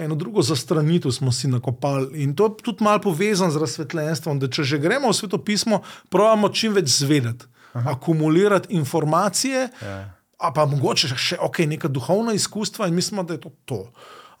[0.00, 4.38] Eno drugo zastranitev smo si nakopali in to je tudi malo povezano z razsvetljenstvom.
[4.40, 7.92] Da če že gremo v svetopismo, pravimo čim več zvedeti, Aha.
[7.92, 9.98] akumulirati informacije, Ja.
[10.40, 13.80] a pa mogoče še okay, neka duhovna izkustva in mislimo, da je to to.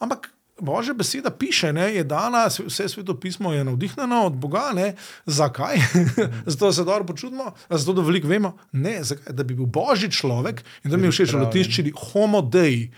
[0.00, 0.30] Ampak
[0.60, 4.70] Božja beseda piše, ne, je dana, vse svetopismo je navdihnjeno od Boga.
[4.74, 4.94] Ne,
[5.26, 5.76] zakaj?
[6.46, 8.56] zato da se dobro počutimo, zato da veliko vemo.
[8.72, 9.32] Ne, zakaj?
[9.32, 12.90] Da bi bil božji človek in da mi je všeč latinščini homo dei.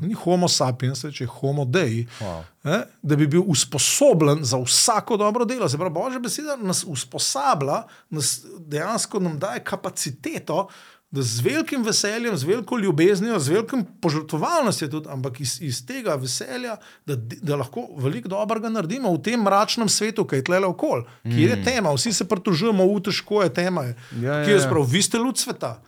[0.00, 2.06] Ni homo sapiens, več je homo dei.
[2.20, 2.42] Wow.
[2.64, 5.68] Eh, da bi bil usposobljen za vsako dobro delo.
[5.68, 10.68] Se pravi, Božja beseda nas usposablja, nas dejansko nam daje kapaciteto,
[11.10, 16.14] da z velikim veseljem, z veliko ljubeznijo, z velikim požrtvovalnostjo, tudi, ampak iz, iz tega
[16.14, 21.02] veselja, da, da lahko veliko dobrega naredimo v tem mračnem svetu, ki je tle okol,
[21.26, 23.88] kjer je tema, vsi se pritožujemo, v težko je tema.
[23.90, 24.66] Ja, ja, Kje je ja.
[24.66, 25.80] sprav, vi ste luč sveta.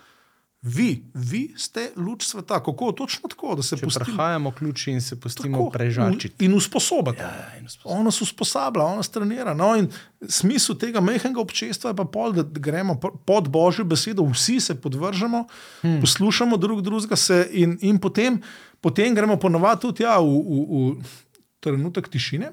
[0.62, 2.62] Vi, vi ste luč sveta.
[2.62, 2.92] Kako?
[2.92, 6.44] Točno tako, da se pustimo prehajamo ključi in se pustimo tako, prežačiti.
[6.44, 7.18] In, usposobiti.
[7.18, 7.98] Ja, ja, in usposobiti.
[7.98, 9.54] On nas usposablja, on nas trenira.
[9.54, 9.88] No, in
[10.28, 14.80] smisel tega mehkega občestva je pa pol, da gremo po- pod Božjo besedo, vsi se
[14.80, 15.46] podvržemo,
[15.82, 16.00] hmm.
[16.00, 18.38] poslušamo drug drugega se in, in potem,
[18.80, 22.52] potem gremo ponovadi tudi ja, v, v, v trenutek tišine,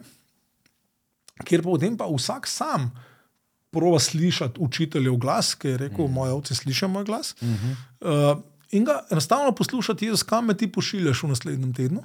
[1.45, 2.89] kjer pa potem pa vsak sam.
[3.72, 6.13] Prova slišati učiteljev glas, ki je rekel: mm.
[6.13, 7.36] Moje ovce slišijo moj glas.
[7.41, 7.76] Mm -hmm.
[8.34, 8.41] uh,
[8.72, 12.03] in ga enostavno poslušati, Jezus, kam me ti pošiljaš v naslednjem tednu.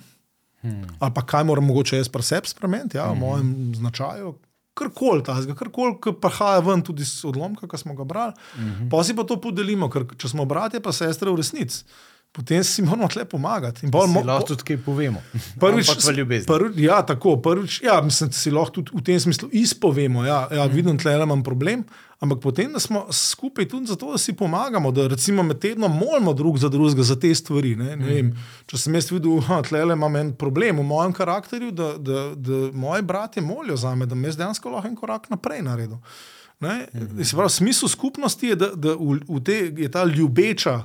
[0.65, 0.85] Hmm.
[0.99, 4.35] Ali pa kaj moram mogoče jaz pri sebi spremeniti, ja, v mojem značaju.
[4.75, 8.89] Karkoli ta, karkoli, ki prihaja ven tudi iz odlomka, ki smo ga brali, uh -huh.
[8.91, 11.85] pa si pa to podelimo, ker če smo bratje, pa sestre v resnici,
[12.35, 13.87] potem si moramo tle pomagati.
[13.87, 15.21] Mo- lahko tudi kaj povemo.
[15.63, 15.91] Prvič,
[16.47, 20.25] prvi, ja, tako, prvič, ja, mislim, da si lahko tudi v tem smislu izpovemo.
[20.27, 21.85] Ja, ja, vidim, da imam problem,
[22.19, 26.35] ampak potem, da smo skupaj tudi zato, da si pomagamo, da recimo med tednom molimo
[26.35, 27.77] drug za drugega za te stvari.
[27.79, 28.35] Ne, ne vem,
[28.67, 29.39] če sem jaz videl,
[29.71, 34.11] da imam en problem v mojem karakterju, da, da, da moji bratje molijo za me,
[34.11, 36.03] da me jaz dejansko lahko en korak naprej naredim.
[36.61, 36.87] Ne?
[37.23, 40.81] Se Pravi, smisel skupnosti je, da, da v, v te, je ta ljubeča,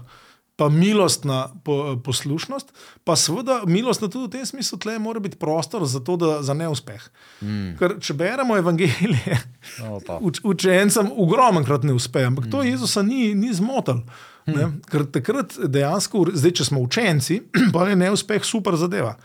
[0.60, 2.74] pa milostna po, poslušnost,
[3.08, 6.54] pa seveda milostna tudi v tem smislu, da mora biti prostor za, to, da, za
[6.54, 7.06] neuspeh.
[7.42, 7.78] Mm.
[7.80, 9.40] Ker če beremo evangelije,
[9.80, 12.52] No, uč, učencem ogromenkrat ne uspe, ampak mm.
[12.52, 14.04] to Jezusa ni, ni zmotil.
[14.48, 14.80] Mm.
[14.90, 17.42] Ker takrat dejansko, zdaj, če smo učenci,
[17.76, 19.16] pa je neuspeh super zadeva.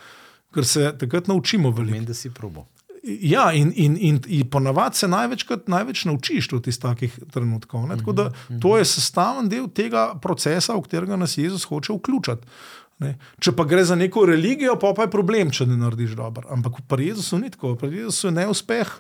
[0.54, 1.96] Ker se takrat naučimo veliko.
[1.98, 2.68] Meni, da si probo.
[3.04, 7.84] Ja, in, in, in, in ponavadi se največkrat največ naučiš tudi iz takih trenutkov.
[7.88, 7.98] Ne?
[8.00, 8.30] Tako da
[8.62, 12.48] to je sestavni del tega procesa, v katerega nas Jezus hoče vključiti.
[13.04, 13.16] Ne?
[13.42, 16.48] Če pa gre za neko religijo, pa, pa je problem, če ne narediš dobro.
[16.54, 18.96] Ampak pri Jezusu ni tako, pri Jezusu je neuspeh.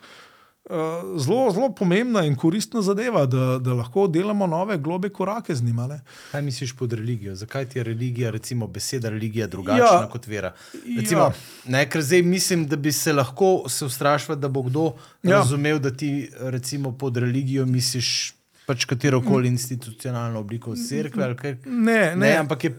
[0.64, 0.76] Uh,
[1.18, 5.86] Zelo, zelo pomembna in koristna zadeva, da, da lahko delamo nove, globe korake z njima.
[5.86, 6.00] Ne?
[6.32, 7.34] Kaj misliš pod religijo?
[7.34, 10.00] Zakaj ti je religija, recimo beseda religija, drugačna Ja.
[10.00, 10.08] ja.
[10.08, 10.52] kot vera?
[10.98, 11.26] Recimo, Ja.
[11.26, 11.32] ja.
[11.66, 14.84] ne, ker zdaj mislim, da bi se lahko se ustrašil, da bo kdo
[15.22, 15.30] Ja.
[15.30, 15.36] ja.
[15.36, 18.34] razumel, da ti recimo pod religijo misliš
[18.66, 21.24] pač katero koli institucionalno obliko cerkve.
[21.24, 21.56] ali kaj.
[21.66, 22.16] Ne, ne.
[22.16, 22.70] Ne, ampak je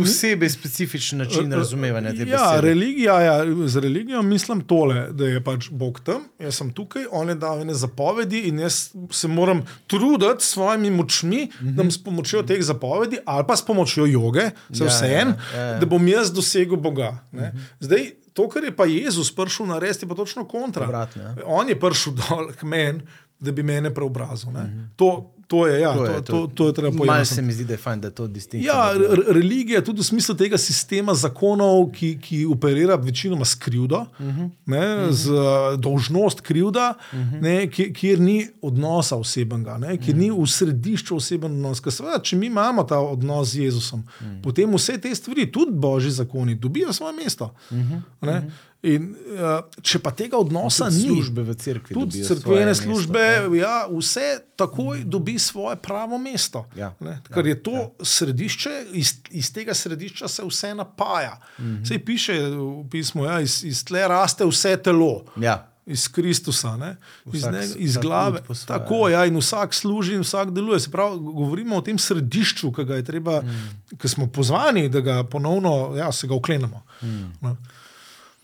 [0.00, 2.60] posebej specifičen način razumevanja te Ja, besede.
[2.68, 3.36] religija, ja,
[3.66, 7.62] z religijo mislim tole, da je pač Bog tam, jaz sem tukaj, on je dal
[7.62, 11.74] ene zapovedi in jaz se moram truditi s svojimi močmi, mm -hmm.
[11.74, 15.28] da bom s pomočjo teh zapovedi ali pa s pomočjo joge, se Ja, vse en,
[15.28, 15.78] ja, ja, ja.
[15.78, 17.18] da bom jaz dosegel Boga.
[17.32, 17.50] Mm -hmm.
[17.80, 20.84] Zdaj, to, kar je pa Jezus prišel narediti, je pa točno kontra.
[20.84, 21.34] Obratno, ja.
[21.46, 23.00] On je prišel dol k meni,
[23.40, 24.50] da bi mene preobrazil.
[24.50, 24.88] Mm -hmm.
[24.96, 27.34] to, to je, ja, to, to, to, to je treba Malo pojasniti.
[27.34, 28.74] se mi zdi, da je fajn, da je to distinkcija.
[28.74, 28.92] Ja,
[29.28, 34.50] religija tudi v smislu tega sistema zakonov, ki, ki operira večinoma s krivdo, uh -huh.
[34.66, 37.42] ne, z uh, dolžnost krivda, uh -huh.
[37.42, 40.36] ne, kjer, kjer ni odnosa osebnega, ne, kjer uh -huh.
[40.36, 41.80] ni v središču oseben odnos.
[41.80, 44.42] Ker Seveda, če mi imamo ta odnos z Jezusom, uh -huh.
[44.42, 47.54] potem vse te stvari, tudi božji zakoni, dobijo svoje mesto.
[47.70, 48.42] Uh -huh.
[48.80, 53.20] In, uh, če pa tega odnosa Tudi ni, službe v cerkvi tudi crkvene mesto, službe,
[53.20, 53.48] ja.
[53.58, 56.64] ja, vse takoj dobi svoje pravo mesto.
[56.76, 57.88] Ja, Ne, Ker je to ja.
[58.00, 61.36] središče, iz, iz tega središča se vse napaja.
[61.58, 61.88] Mm -hmm.
[61.88, 65.24] Sej piše v pismu, ja, iz, iz tle raste vse telo.
[65.36, 65.66] Ja.
[65.86, 66.96] iz Kristusa, ne?
[67.32, 68.40] iz, Vsak ne, iz glave.
[68.46, 70.80] svoje, Tako ja, in vsak služi, in vsak deluje.
[70.80, 73.96] Se pravi, govorimo o tem središču, ki ga je treba, mm.
[73.98, 76.82] ki smo pozvani, da ga ponovno, ja, se ga uklenemo.
[77.02, 77.56] Mm.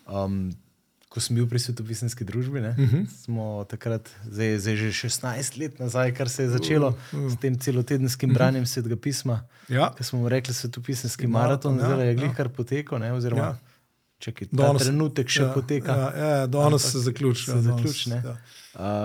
[0.06, 0.52] Um,
[1.08, 2.96] ko sem bil pri svetopisanski družbi, ne, uh Mhm.
[2.96, 3.06] -huh.
[3.14, 7.32] smo takrat, zdaj, zdaj že 16 let nazaj, kar se je začelo uh, uh.
[7.32, 8.72] s tem celotedenskim branjem uh -huh.
[8.72, 9.42] svetega pisma.
[9.68, 9.94] Ja.
[9.96, 12.34] Ki smo mu rekli svetopisanski Maraton, maraton, ja, zdaj je glih ja.
[12.34, 13.48] kar potekel, ne, oziroma Ja.
[13.48, 13.58] ja.
[14.18, 15.92] čekaj, Danes- trenutek še ja, ja, poteka.
[15.92, 17.44] Ja, ja, danes se zaključi.
[17.44, 17.60] se ja,
[18.06, 18.22] ne.
[18.24, 18.36] ja.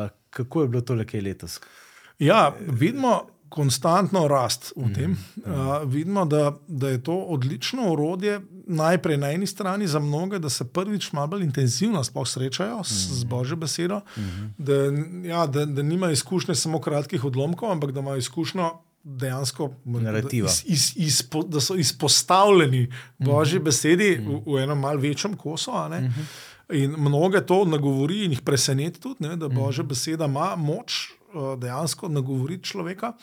[0.04, 1.60] Uh, kako je bilo to lekaj letos?
[2.20, 5.12] Ja, vidimo konstantno rast v tem.
[5.12, 10.50] Uh, vidimo, da, da je to odlično orodje, najprej na eni strani za mnoge, da
[10.50, 14.02] se prvič malo bolj intenzivno sploh srečajo s, z Božjo besedo,
[14.58, 14.74] da,
[15.28, 18.72] ja, da, da nimajo izkušnje samo kratkih odlomkov, ampak da imajo izkušnjo.
[19.04, 20.46] Dejansko, Narativa.
[20.46, 25.72] da, iz, iz, izpo, da so izpostavljeni Božji besedi v, v enem malce večjem kosu.
[25.74, 26.12] a ne.
[26.70, 31.10] In mnoge to nagovori in jih preseneti tudi, ne, da Božja beseda ima moč
[31.58, 33.14] dejansko nagovoriti človeka.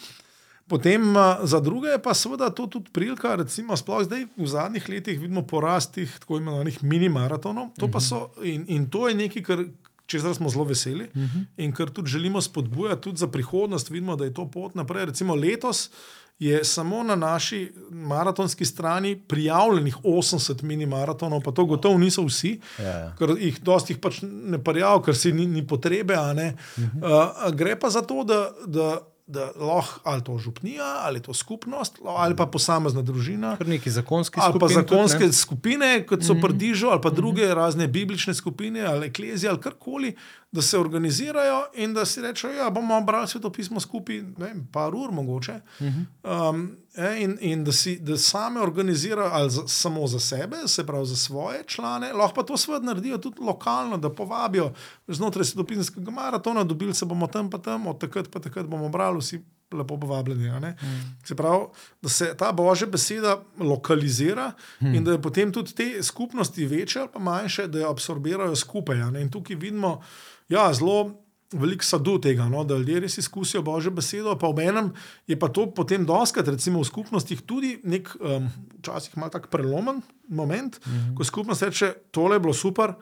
[0.68, 4.88] Potem uh, za druge je pa seveda to tudi prilika, recimo, sploh zdaj v zadnjih
[4.88, 7.72] letih vidimo porast teh tako imenovanih mini-maratonov.
[7.80, 9.64] To pa so in, in to je nekaj, kar.
[10.08, 11.44] Česar smo zelo veseli uh -huh.
[11.56, 15.04] in kar tudi želimo spodbujati tudi za prihodnost, vidimo, da je to pot naprej.
[15.04, 15.90] Recimo letos
[16.38, 22.84] je samo na naši maratonski strani prijavljenih 80 mini-maratonov, pa to gotovo niso vsi, Ja,
[22.84, 23.14] ja.
[23.18, 26.14] ker jih dosti jih pač ne prijavijo, ker si ni, ni potrebe.
[26.14, 27.46] Uh -huh.
[27.46, 28.50] uh, gre pa za to, da.
[28.66, 33.90] da Da lahko ali to župnija, ali to skupnost, ali pa posamezna družina, Kar neki
[33.92, 35.36] zakonski ali pa zakonske tudi, ne?
[35.36, 40.14] skupine, kot so Prdižo, ali pa druge razne biblične skupine, ali eklezije, ali karkoli,
[40.52, 44.46] da se organizirajo in da si rečejo, da ja, bomo brali sveto pismo skupaj, ne
[44.46, 45.60] vem, par ur mogoče.
[45.78, 50.86] Um, e, in in da, si, da same organizirajo ali za, samo za sebe, se
[50.86, 54.72] pravi za svoje člane, lahko pa to seveda naredijo tudi lokalno, da povabijo
[55.08, 59.18] znotraj svetopisanskega maratona, dobili se bomo tam pa tam, od takrat pa takrat bomo brali
[59.18, 59.44] vsi.
[59.72, 60.60] Lepo povabljeni.
[60.60, 60.76] ne.
[61.24, 61.64] Se pravi,
[62.02, 64.94] da se ta božja beseda lokalizira hmm.
[64.94, 68.96] in da je potem tudi te skupnosti večje ali pa manjše, da jo absorbirajo skupaj.
[69.20, 70.00] In tukaj vidimo
[70.48, 71.10] ja, zelo
[71.52, 74.90] veliko sadu tega, no, da ljudje res izkusijo božjo besedo, pa ob enem
[75.26, 78.50] je pa to potem doskrat, recimo v skupnostih, tudi nek um,
[78.82, 81.14] včasih malo tak prelomen moment, hmm.
[81.16, 82.92] ko skupnost reče: tole je bilo super.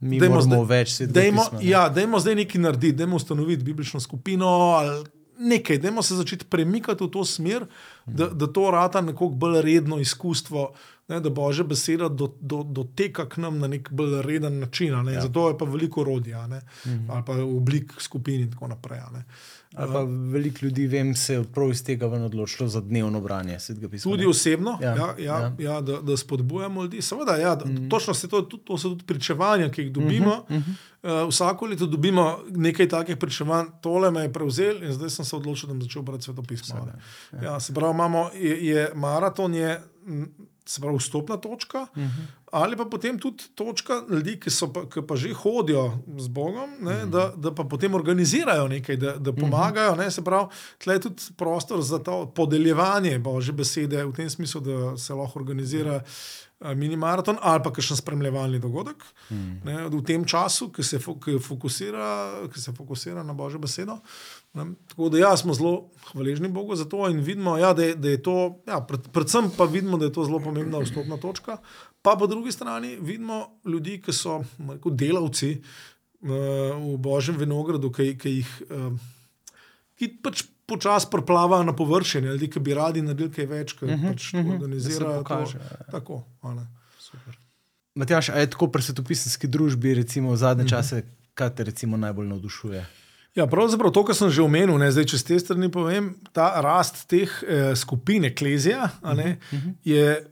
[0.00, 1.68] Mi Dajmo moramo zdaj- več svetega Dajmo, pisma, ne.
[1.68, 4.46] ja, dajmo zdaj nekaj narediti, dajmo ustanoviti biblično skupino
[4.78, 5.04] ali
[5.38, 7.66] nekaj, dajmo se začeti premikati v to smer,
[8.06, 10.72] da, da to rata nekoliko bolj redno izkustvo,
[11.08, 15.04] ne, da božja beseda do, do, doteka k nam na nek bolj reden način.
[15.04, 15.12] ne.
[15.12, 15.20] Ja.
[15.20, 17.10] Zato je pa veliko orodja, ne, mhm.
[17.10, 19.00] ali pa oblik skupin in tako naprej.
[19.12, 19.24] ne.
[19.74, 20.00] Ali pa
[20.32, 23.58] veliko ljudi, vem, se je prav iz tega ven odločilo za dnevno branje.
[24.02, 25.80] Tudi osebno, ja, Ja, ja, ja, ja.
[25.80, 27.02] da, da spodbujamo ljudi.
[27.02, 27.88] Seveda, ja, mm.
[27.88, 30.44] točno se to, to so tudi pričevanja, ki jih dobimo.
[30.50, 31.22] Mm -hmm.
[31.22, 35.36] uh, vsako leto dobimo nekaj takih pričevanj, tole me je prevzel in zdaj sem se
[35.36, 36.76] odločil, da bom začel brati svetopismo.
[36.82, 36.92] a ne.
[37.42, 37.52] Ja.
[37.52, 39.80] Ja, se pravi, imamo, je, je maraton je.
[40.06, 42.26] m, Se pravi, vstopna točka, uh -huh.
[42.52, 46.70] ali pa potem tudi točka ljudi, ki, so pa, ki pa že hodijo z Bogom,
[46.80, 47.10] ne, uh -huh.
[47.10, 49.94] da, da pa potem organizirajo nekaj, da, da pomagajo.
[49.96, 50.46] Ne, se pravi,
[50.78, 55.38] tle je tudi prostor za to podeljevanje Božje besede, v tem smislu, da se lahko
[55.38, 59.04] organizira eh, minimaraton ali pa kakšen spremljevalni dogodek.
[59.28, 59.60] Hmm.
[59.64, 62.08] Ne, v tem času, ki se, ki fokusira,
[62.52, 64.00] ki se fokusira na Božjo besedo.
[64.58, 67.94] Ne, tako da ja, smo zelo hvaležni Bogu za to in vidimo, ja, da, je,
[67.94, 71.60] da je to, ja, pred, predvsem pa vidimo, da je to zelo pomembna vstopna točka.
[72.02, 76.30] Pa po drugi strani vidimo ljudi, ki so rekel, delavci uh,
[76.82, 78.52] v Božjem vinogradu, ki, ki jih.
[78.70, 79.14] Uh,
[79.98, 83.84] ki pač počasi preplavajo na površje, ne, ljudi, ki bi radi naredili kaj več, ki
[83.84, 85.12] uh -huh, pač uh -huh, organizirajo.
[85.14, 85.90] Mhm, pokaže, to, ja.
[85.90, 86.66] tako, a ne.
[87.94, 90.70] Matjaš, a je tako pri svetopisanski družbi, recimo v zadnje Mhm.
[90.70, 91.02] čase,
[91.34, 92.86] kaj te recimo najbolj navdušuje?
[93.34, 96.60] Ja, pravzaprav to, kar sem že omenil, ne, zdaj, če z te strani povem, ta
[96.60, 99.38] rast teh eh, skupin, eklezija, a ne,
[99.84, 100.26] je, je,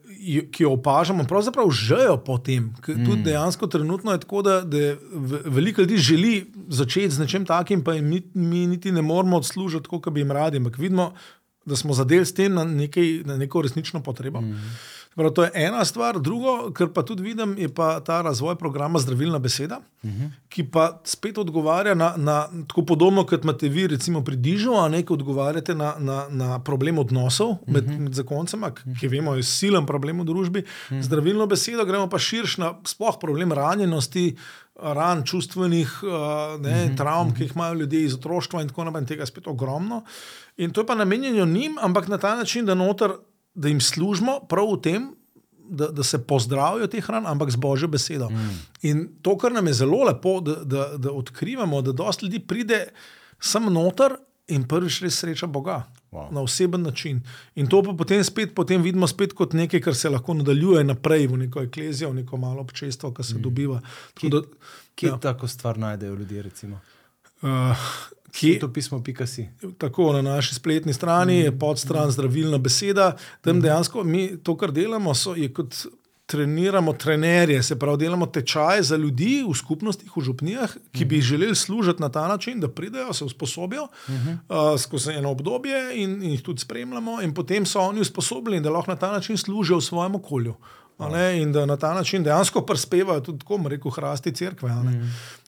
[0.50, 2.74] ki jo opažamo, pravzaprav žejo po tem.
[2.80, 6.32] ker Tudi dejansko trenutno je tako, da, da ve- veliko ljudi želi
[6.68, 10.56] začeti z nečem takim, pa mi, mi niti ne moramo odslužiti, kot bi jim radi.
[10.56, 11.12] Ampak vidimo,
[11.64, 14.40] da smo zadeli s tem na, nekaj, na neko resnično potrebo.
[14.40, 14.60] Mm.
[15.16, 18.98] Prav, to je ena stvar, drugo, kar pa tudi vidim, je pa ta razvoj programa
[18.98, 20.30] Zdravilna beseda, uh -huh.
[20.48, 24.88] ki pa spet odgovarja na, na tako podobno, kot imate vi, recimo pri Dižu, a
[24.88, 27.98] ne, ki odgovarjate na, na, na problem odnosov med, uh -huh.
[27.98, 30.58] med zakoncema, ki, ki vemo, je silen problem v družbi.
[30.58, 31.02] Uh -huh.
[31.02, 34.36] Zdravilno besedo gremo pa širš na sploh problem ranjenosti.
[34.82, 36.10] Ran, čustvenih uh,
[36.60, 36.96] ne, mm -hmm.
[36.96, 40.04] travm, ki jih imajo ljudje iz otroštva, in tako naprej, in tega je spet ogromno.
[40.56, 43.10] In to je pa namenjeno njim, ampak na ta način, da, noter,
[43.56, 45.08] da jim služimo prav v tem,
[45.68, 48.28] da, da se pozdravijo te hrane, ampak z božjo besedo.
[48.30, 48.58] Mm.
[48.82, 52.86] In to, kar nam je zelo lepo, da, da, da odkrivamo, da dosta ljudi pride
[53.40, 54.14] sem noter
[54.48, 55.84] in prvič res sreča Boga.
[56.12, 56.30] Wow.
[56.32, 57.20] Na oseben način.
[57.54, 61.26] In to pa potem spet potem vidimo spet kot nekaj, kar se lahko nadaljuje naprej
[61.26, 63.42] v neko eklezijo, v neko malo občestvo, ki se mm.
[63.42, 63.80] dobiva.
[64.14, 64.40] Kje, da,
[64.94, 65.18] kje ja.
[65.18, 66.44] tako stvar najdejo ljudje?
[67.42, 67.76] Uh,
[68.36, 69.48] Kje to pismo, pika si?
[69.78, 73.14] Tako na naši spletni strani je podstran zdravilna beseda.
[73.40, 75.86] Tam dejansko mi to, kar delamo, so, je kot
[76.26, 81.54] treniramo trenerje, se pravi, delamo tečaje za ljudi v skupnostih, v župnijah, ki bi želeli
[81.54, 86.42] služiti na ta način, da pridejo, se usposobijo uh, skozi eno obdobje in, in jih
[86.42, 90.14] tudi spremljamo, in potem so oni usposobljeni, da lahko na ta način služijo v svojem
[90.14, 90.54] okolju.
[91.40, 94.70] In da na ta način dejansko prispevajo tudi, tako rekoč, hrasti crkve.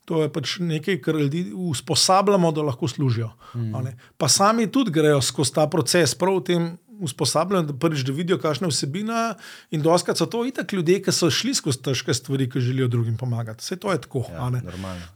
[0.08, 3.28] To je pač nekaj, kar ljudi usposabljamo, da lahko služijo.
[3.54, 3.92] Mm.
[4.16, 6.68] Pa sami tudi grejo skozi ta proces, prav v tem
[7.00, 9.34] usposabljanju, da prvič da vidijo, kakšne vsebine.
[9.70, 13.16] In doskrat so to itak ljudje, ki so šli skozi težke stvari, ki želijo drugim
[13.16, 13.62] pomagati.
[13.62, 14.24] Vse to je tako.
[14.32, 14.50] Ja,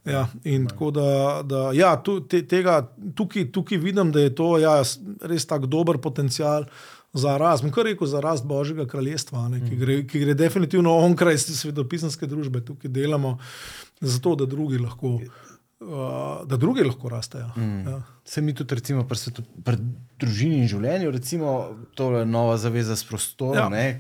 [0.05, 2.83] ja, in tako da, da ja, tu, te, tega,
[3.17, 4.83] tukaj, tukaj vidim, da je to ja,
[5.23, 6.69] res tako dober potencial.
[7.13, 11.37] Za rast, kar rekel, za rast Božjega kraljestva, ne, ki, gre, ki gre definitivno onkraj
[11.45, 13.37] svetopisanske družbe, tukaj delamo
[14.01, 17.51] zato da drugi lahko, uh, da drugi lahko rastejo.
[17.57, 17.89] Mm.
[17.89, 17.99] Ja.
[18.25, 19.77] Se mi tudi, recimo, pri, svetu, pri
[20.21, 21.53] družini in življenju, recimo,
[21.95, 23.77] to je nova zaveza s prostorom.
[23.77, 23.93] Ja.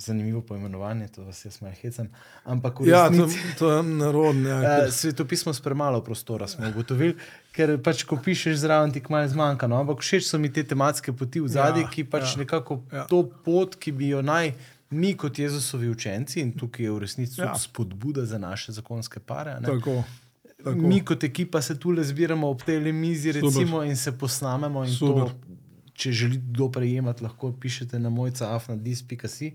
[0.00, 2.08] Zanimivo poimenovanje, to vas jaz malo hecam.
[2.44, 3.28] Ampak, ja, to,
[3.58, 4.48] to je narodno.
[4.48, 7.18] Ja, uh, svetopismo s premalo prostora smo ugotovili,
[7.52, 9.68] ker pač, ko pišeš zraven, ti kmalo zmanjka.
[9.68, 9.82] No?
[9.84, 13.04] Ampak všeč so mi te tematske poti v zadnji, ja, ki pač ja, nekako ja.
[13.10, 14.54] to pot, ki bi jo naj
[14.90, 17.52] mi, kot Jezusovi učenci, in tukaj je v resnici ja.
[17.58, 19.58] spodbuda za naše zakonske pare.
[19.64, 20.02] Tako,
[20.64, 20.76] tako.
[20.76, 24.84] Mi, kot ekipa, se tu le zbiramo ob tej mizi recimo, in se posnamemo.
[24.84, 25.30] In to,
[25.94, 29.52] če želite kdo prejemati, lahko pišete na mojca afnadis.si,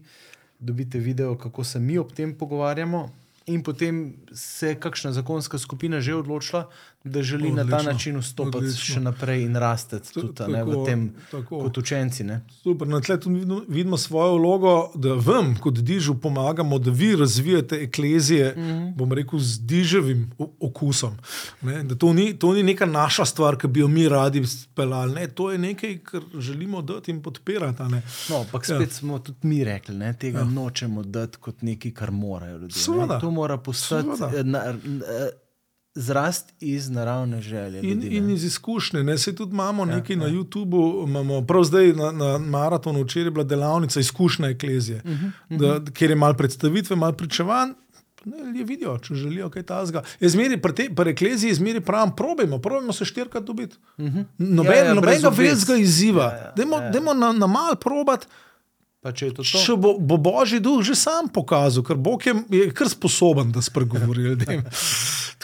[0.59, 3.09] dobite video, kako se mi ob tem pogovarjamo.
[3.45, 6.69] In potem se je kakšna zakonska skupina že odločila,
[7.05, 7.63] da želi Odlično.
[7.63, 8.95] na ta način vstopiti Odlično.
[8.95, 11.59] še naprej in rasti tudi tako, ne, v tem, tako.
[11.61, 12.23] kot učenci.
[12.23, 12.41] Ne.
[12.63, 17.75] Super, na tleh vidimo, vidimo svojo vlogo, da vam, kot dižu, pomagamo, da vi razvijate
[17.75, 18.95] eklezije, mm -hmm.
[18.95, 21.17] bom rekel, z diževim okusom.
[21.61, 25.27] Ne, to, ni, to ni neka naša stvar, ki bi jo mi radi speljali.
[25.27, 27.83] To je nekaj, kar želimo dati in podpirati.
[28.29, 28.93] No, ampak spet ja.
[28.93, 30.45] smo tudi mi rekli, da tega ja.
[30.45, 32.81] nočemo dati kot nekaj, kar morajo ljudje.
[33.21, 34.09] To mora postati
[35.95, 37.79] zrast iz naravne želje.
[37.83, 39.03] In, in iz izkušnje.
[39.03, 40.19] Ne, se tudi imamo ja, nekaj ja.
[40.19, 45.11] na YouTubu, imamo prav zdaj na, na maratonu, včeraj je bila delavnica izkušnja eklezije, uh
[45.11, 45.79] -huh, uh -huh.
[45.79, 47.69] Da, kjer je malo predstavitve, malo pričevanj.
[48.25, 50.03] Ne, vidijo, če želijo kaj tasga.
[50.95, 53.77] Pri ekleziji izmeri pravim, probujemo, probujemo se štirikrat dobiti.
[53.97, 54.25] Uh -huh.
[54.37, 56.23] Noben, ja, ja, nobenega velikega izziva.
[56.23, 57.13] Ja, ja, Dajmo ja, ja.
[57.13, 58.27] na, na mal probati.
[59.13, 59.59] Če, to to?
[59.61, 63.61] če bo, bo Božji duh že sam pokazal, ker Bog je, je kar sposoben, da
[63.61, 64.33] spregovori.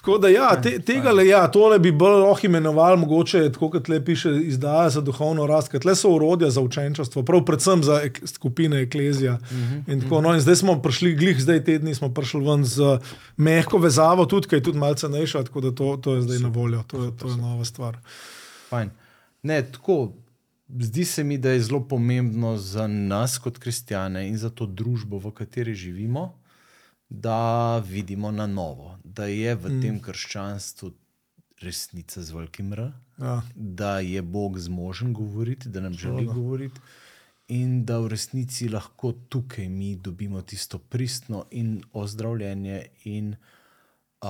[0.02, 3.90] Tako da, ja, te, tega le, ja, tole bi bolj lahko imenovali, mogoče tako, kot
[3.92, 8.00] le piše, izdaja za duhovno rast, ker le so urodja za učenčstvo, prav predvsem za
[8.08, 9.36] ek, skupine Eklezija.
[9.38, 10.28] Uh -huh, in tako, uh -huh.
[10.28, 12.98] no, in zdaj smo prišli, glih, zdaj tedni smo prišli ven z
[13.38, 16.50] mehko vezavo, tudi, ki je tudi malce cenejša, tako da to, to je zdaj na
[16.50, 17.98] voljo, to je, to je nova stvar.
[18.70, 18.90] Fajn.
[19.44, 20.14] Ne, tako,
[20.80, 25.18] zdi se mi, da je zelo pomembno za nas, kot kristijane, in za to družbo,
[25.18, 26.34] v kateri živimo,
[27.10, 29.82] da vidimo na novo, da je v mm.
[29.82, 30.92] tem krščanstvu
[31.62, 33.42] resnica z velikim R, ja.
[33.56, 36.34] da je Bog zmožen govoriti, da nam želi Soda.
[36.34, 36.82] govoriti.
[37.48, 43.36] In da v resnici lahko tukaj mi dobimo tisto pristno in ozdravljenje, in
[44.22, 44.30] uh,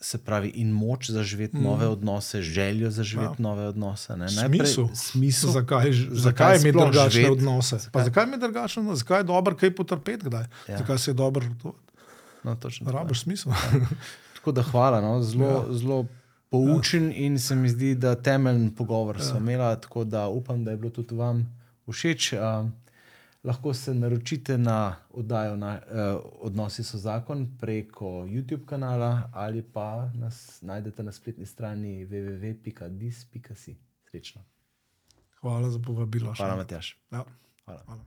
[0.00, 1.62] se pravi, in moč za živeti mm.
[1.62, 3.42] nove odnose, željo za živeti ja.
[3.42, 4.14] nove odnose.
[4.46, 4.88] Smisel.
[4.94, 5.50] Smisel.
[5.50, 7.78] Zakaj, zakaj, zakaj mi drugačne odnose?
[7.78, 8.04] Zakaj?
[8.04, 8.98] zakaj mi drugačne odnose?
[8.98, 10.26] Zakaj je dobro kaj potrpeti?
[10.68, 10.78] Ja.
[10.78, 11.46] Zakaj se je dobro?
[12.44, 12.90] No, točno.
[12.90, 13.52] Rabiš smisel.
[13.52, 13.80] Ja.
[14.34, 15.00] Tako da hvala.
[15.00, 15.22] No.
[15.22, 15.78] Zelo, ja.
[15.78, 16.06] zelo
[16.50, 17.16] poučen ja.
[17.16, 19.22] in se mi zdi, da temeljni pogovor ja.
[19.22, 19.80] smo imeli.
[19.80, 21.56] Tako da upam, da je bilo tudi vam
[21.90, 22.32] všeč.
[22.32, 22.38] Uh,
[23.44, 25.80] lahko se naročite na oddajo na,
[26.14, 33.76] uh, Odnosi so zakon preko YouTube kanala ali pa nas najdete na spletni strani www.dis.si.
[34.10, 34.42] Srečno.
[35.40, 36.34] Hvala za povabilo.
[36.36, 36.98] Hvala, Matjaš.
[37.10, 37.24] Ja.
[37.64, 37.82] Hvala.
[37.86, 38.04] Hvala.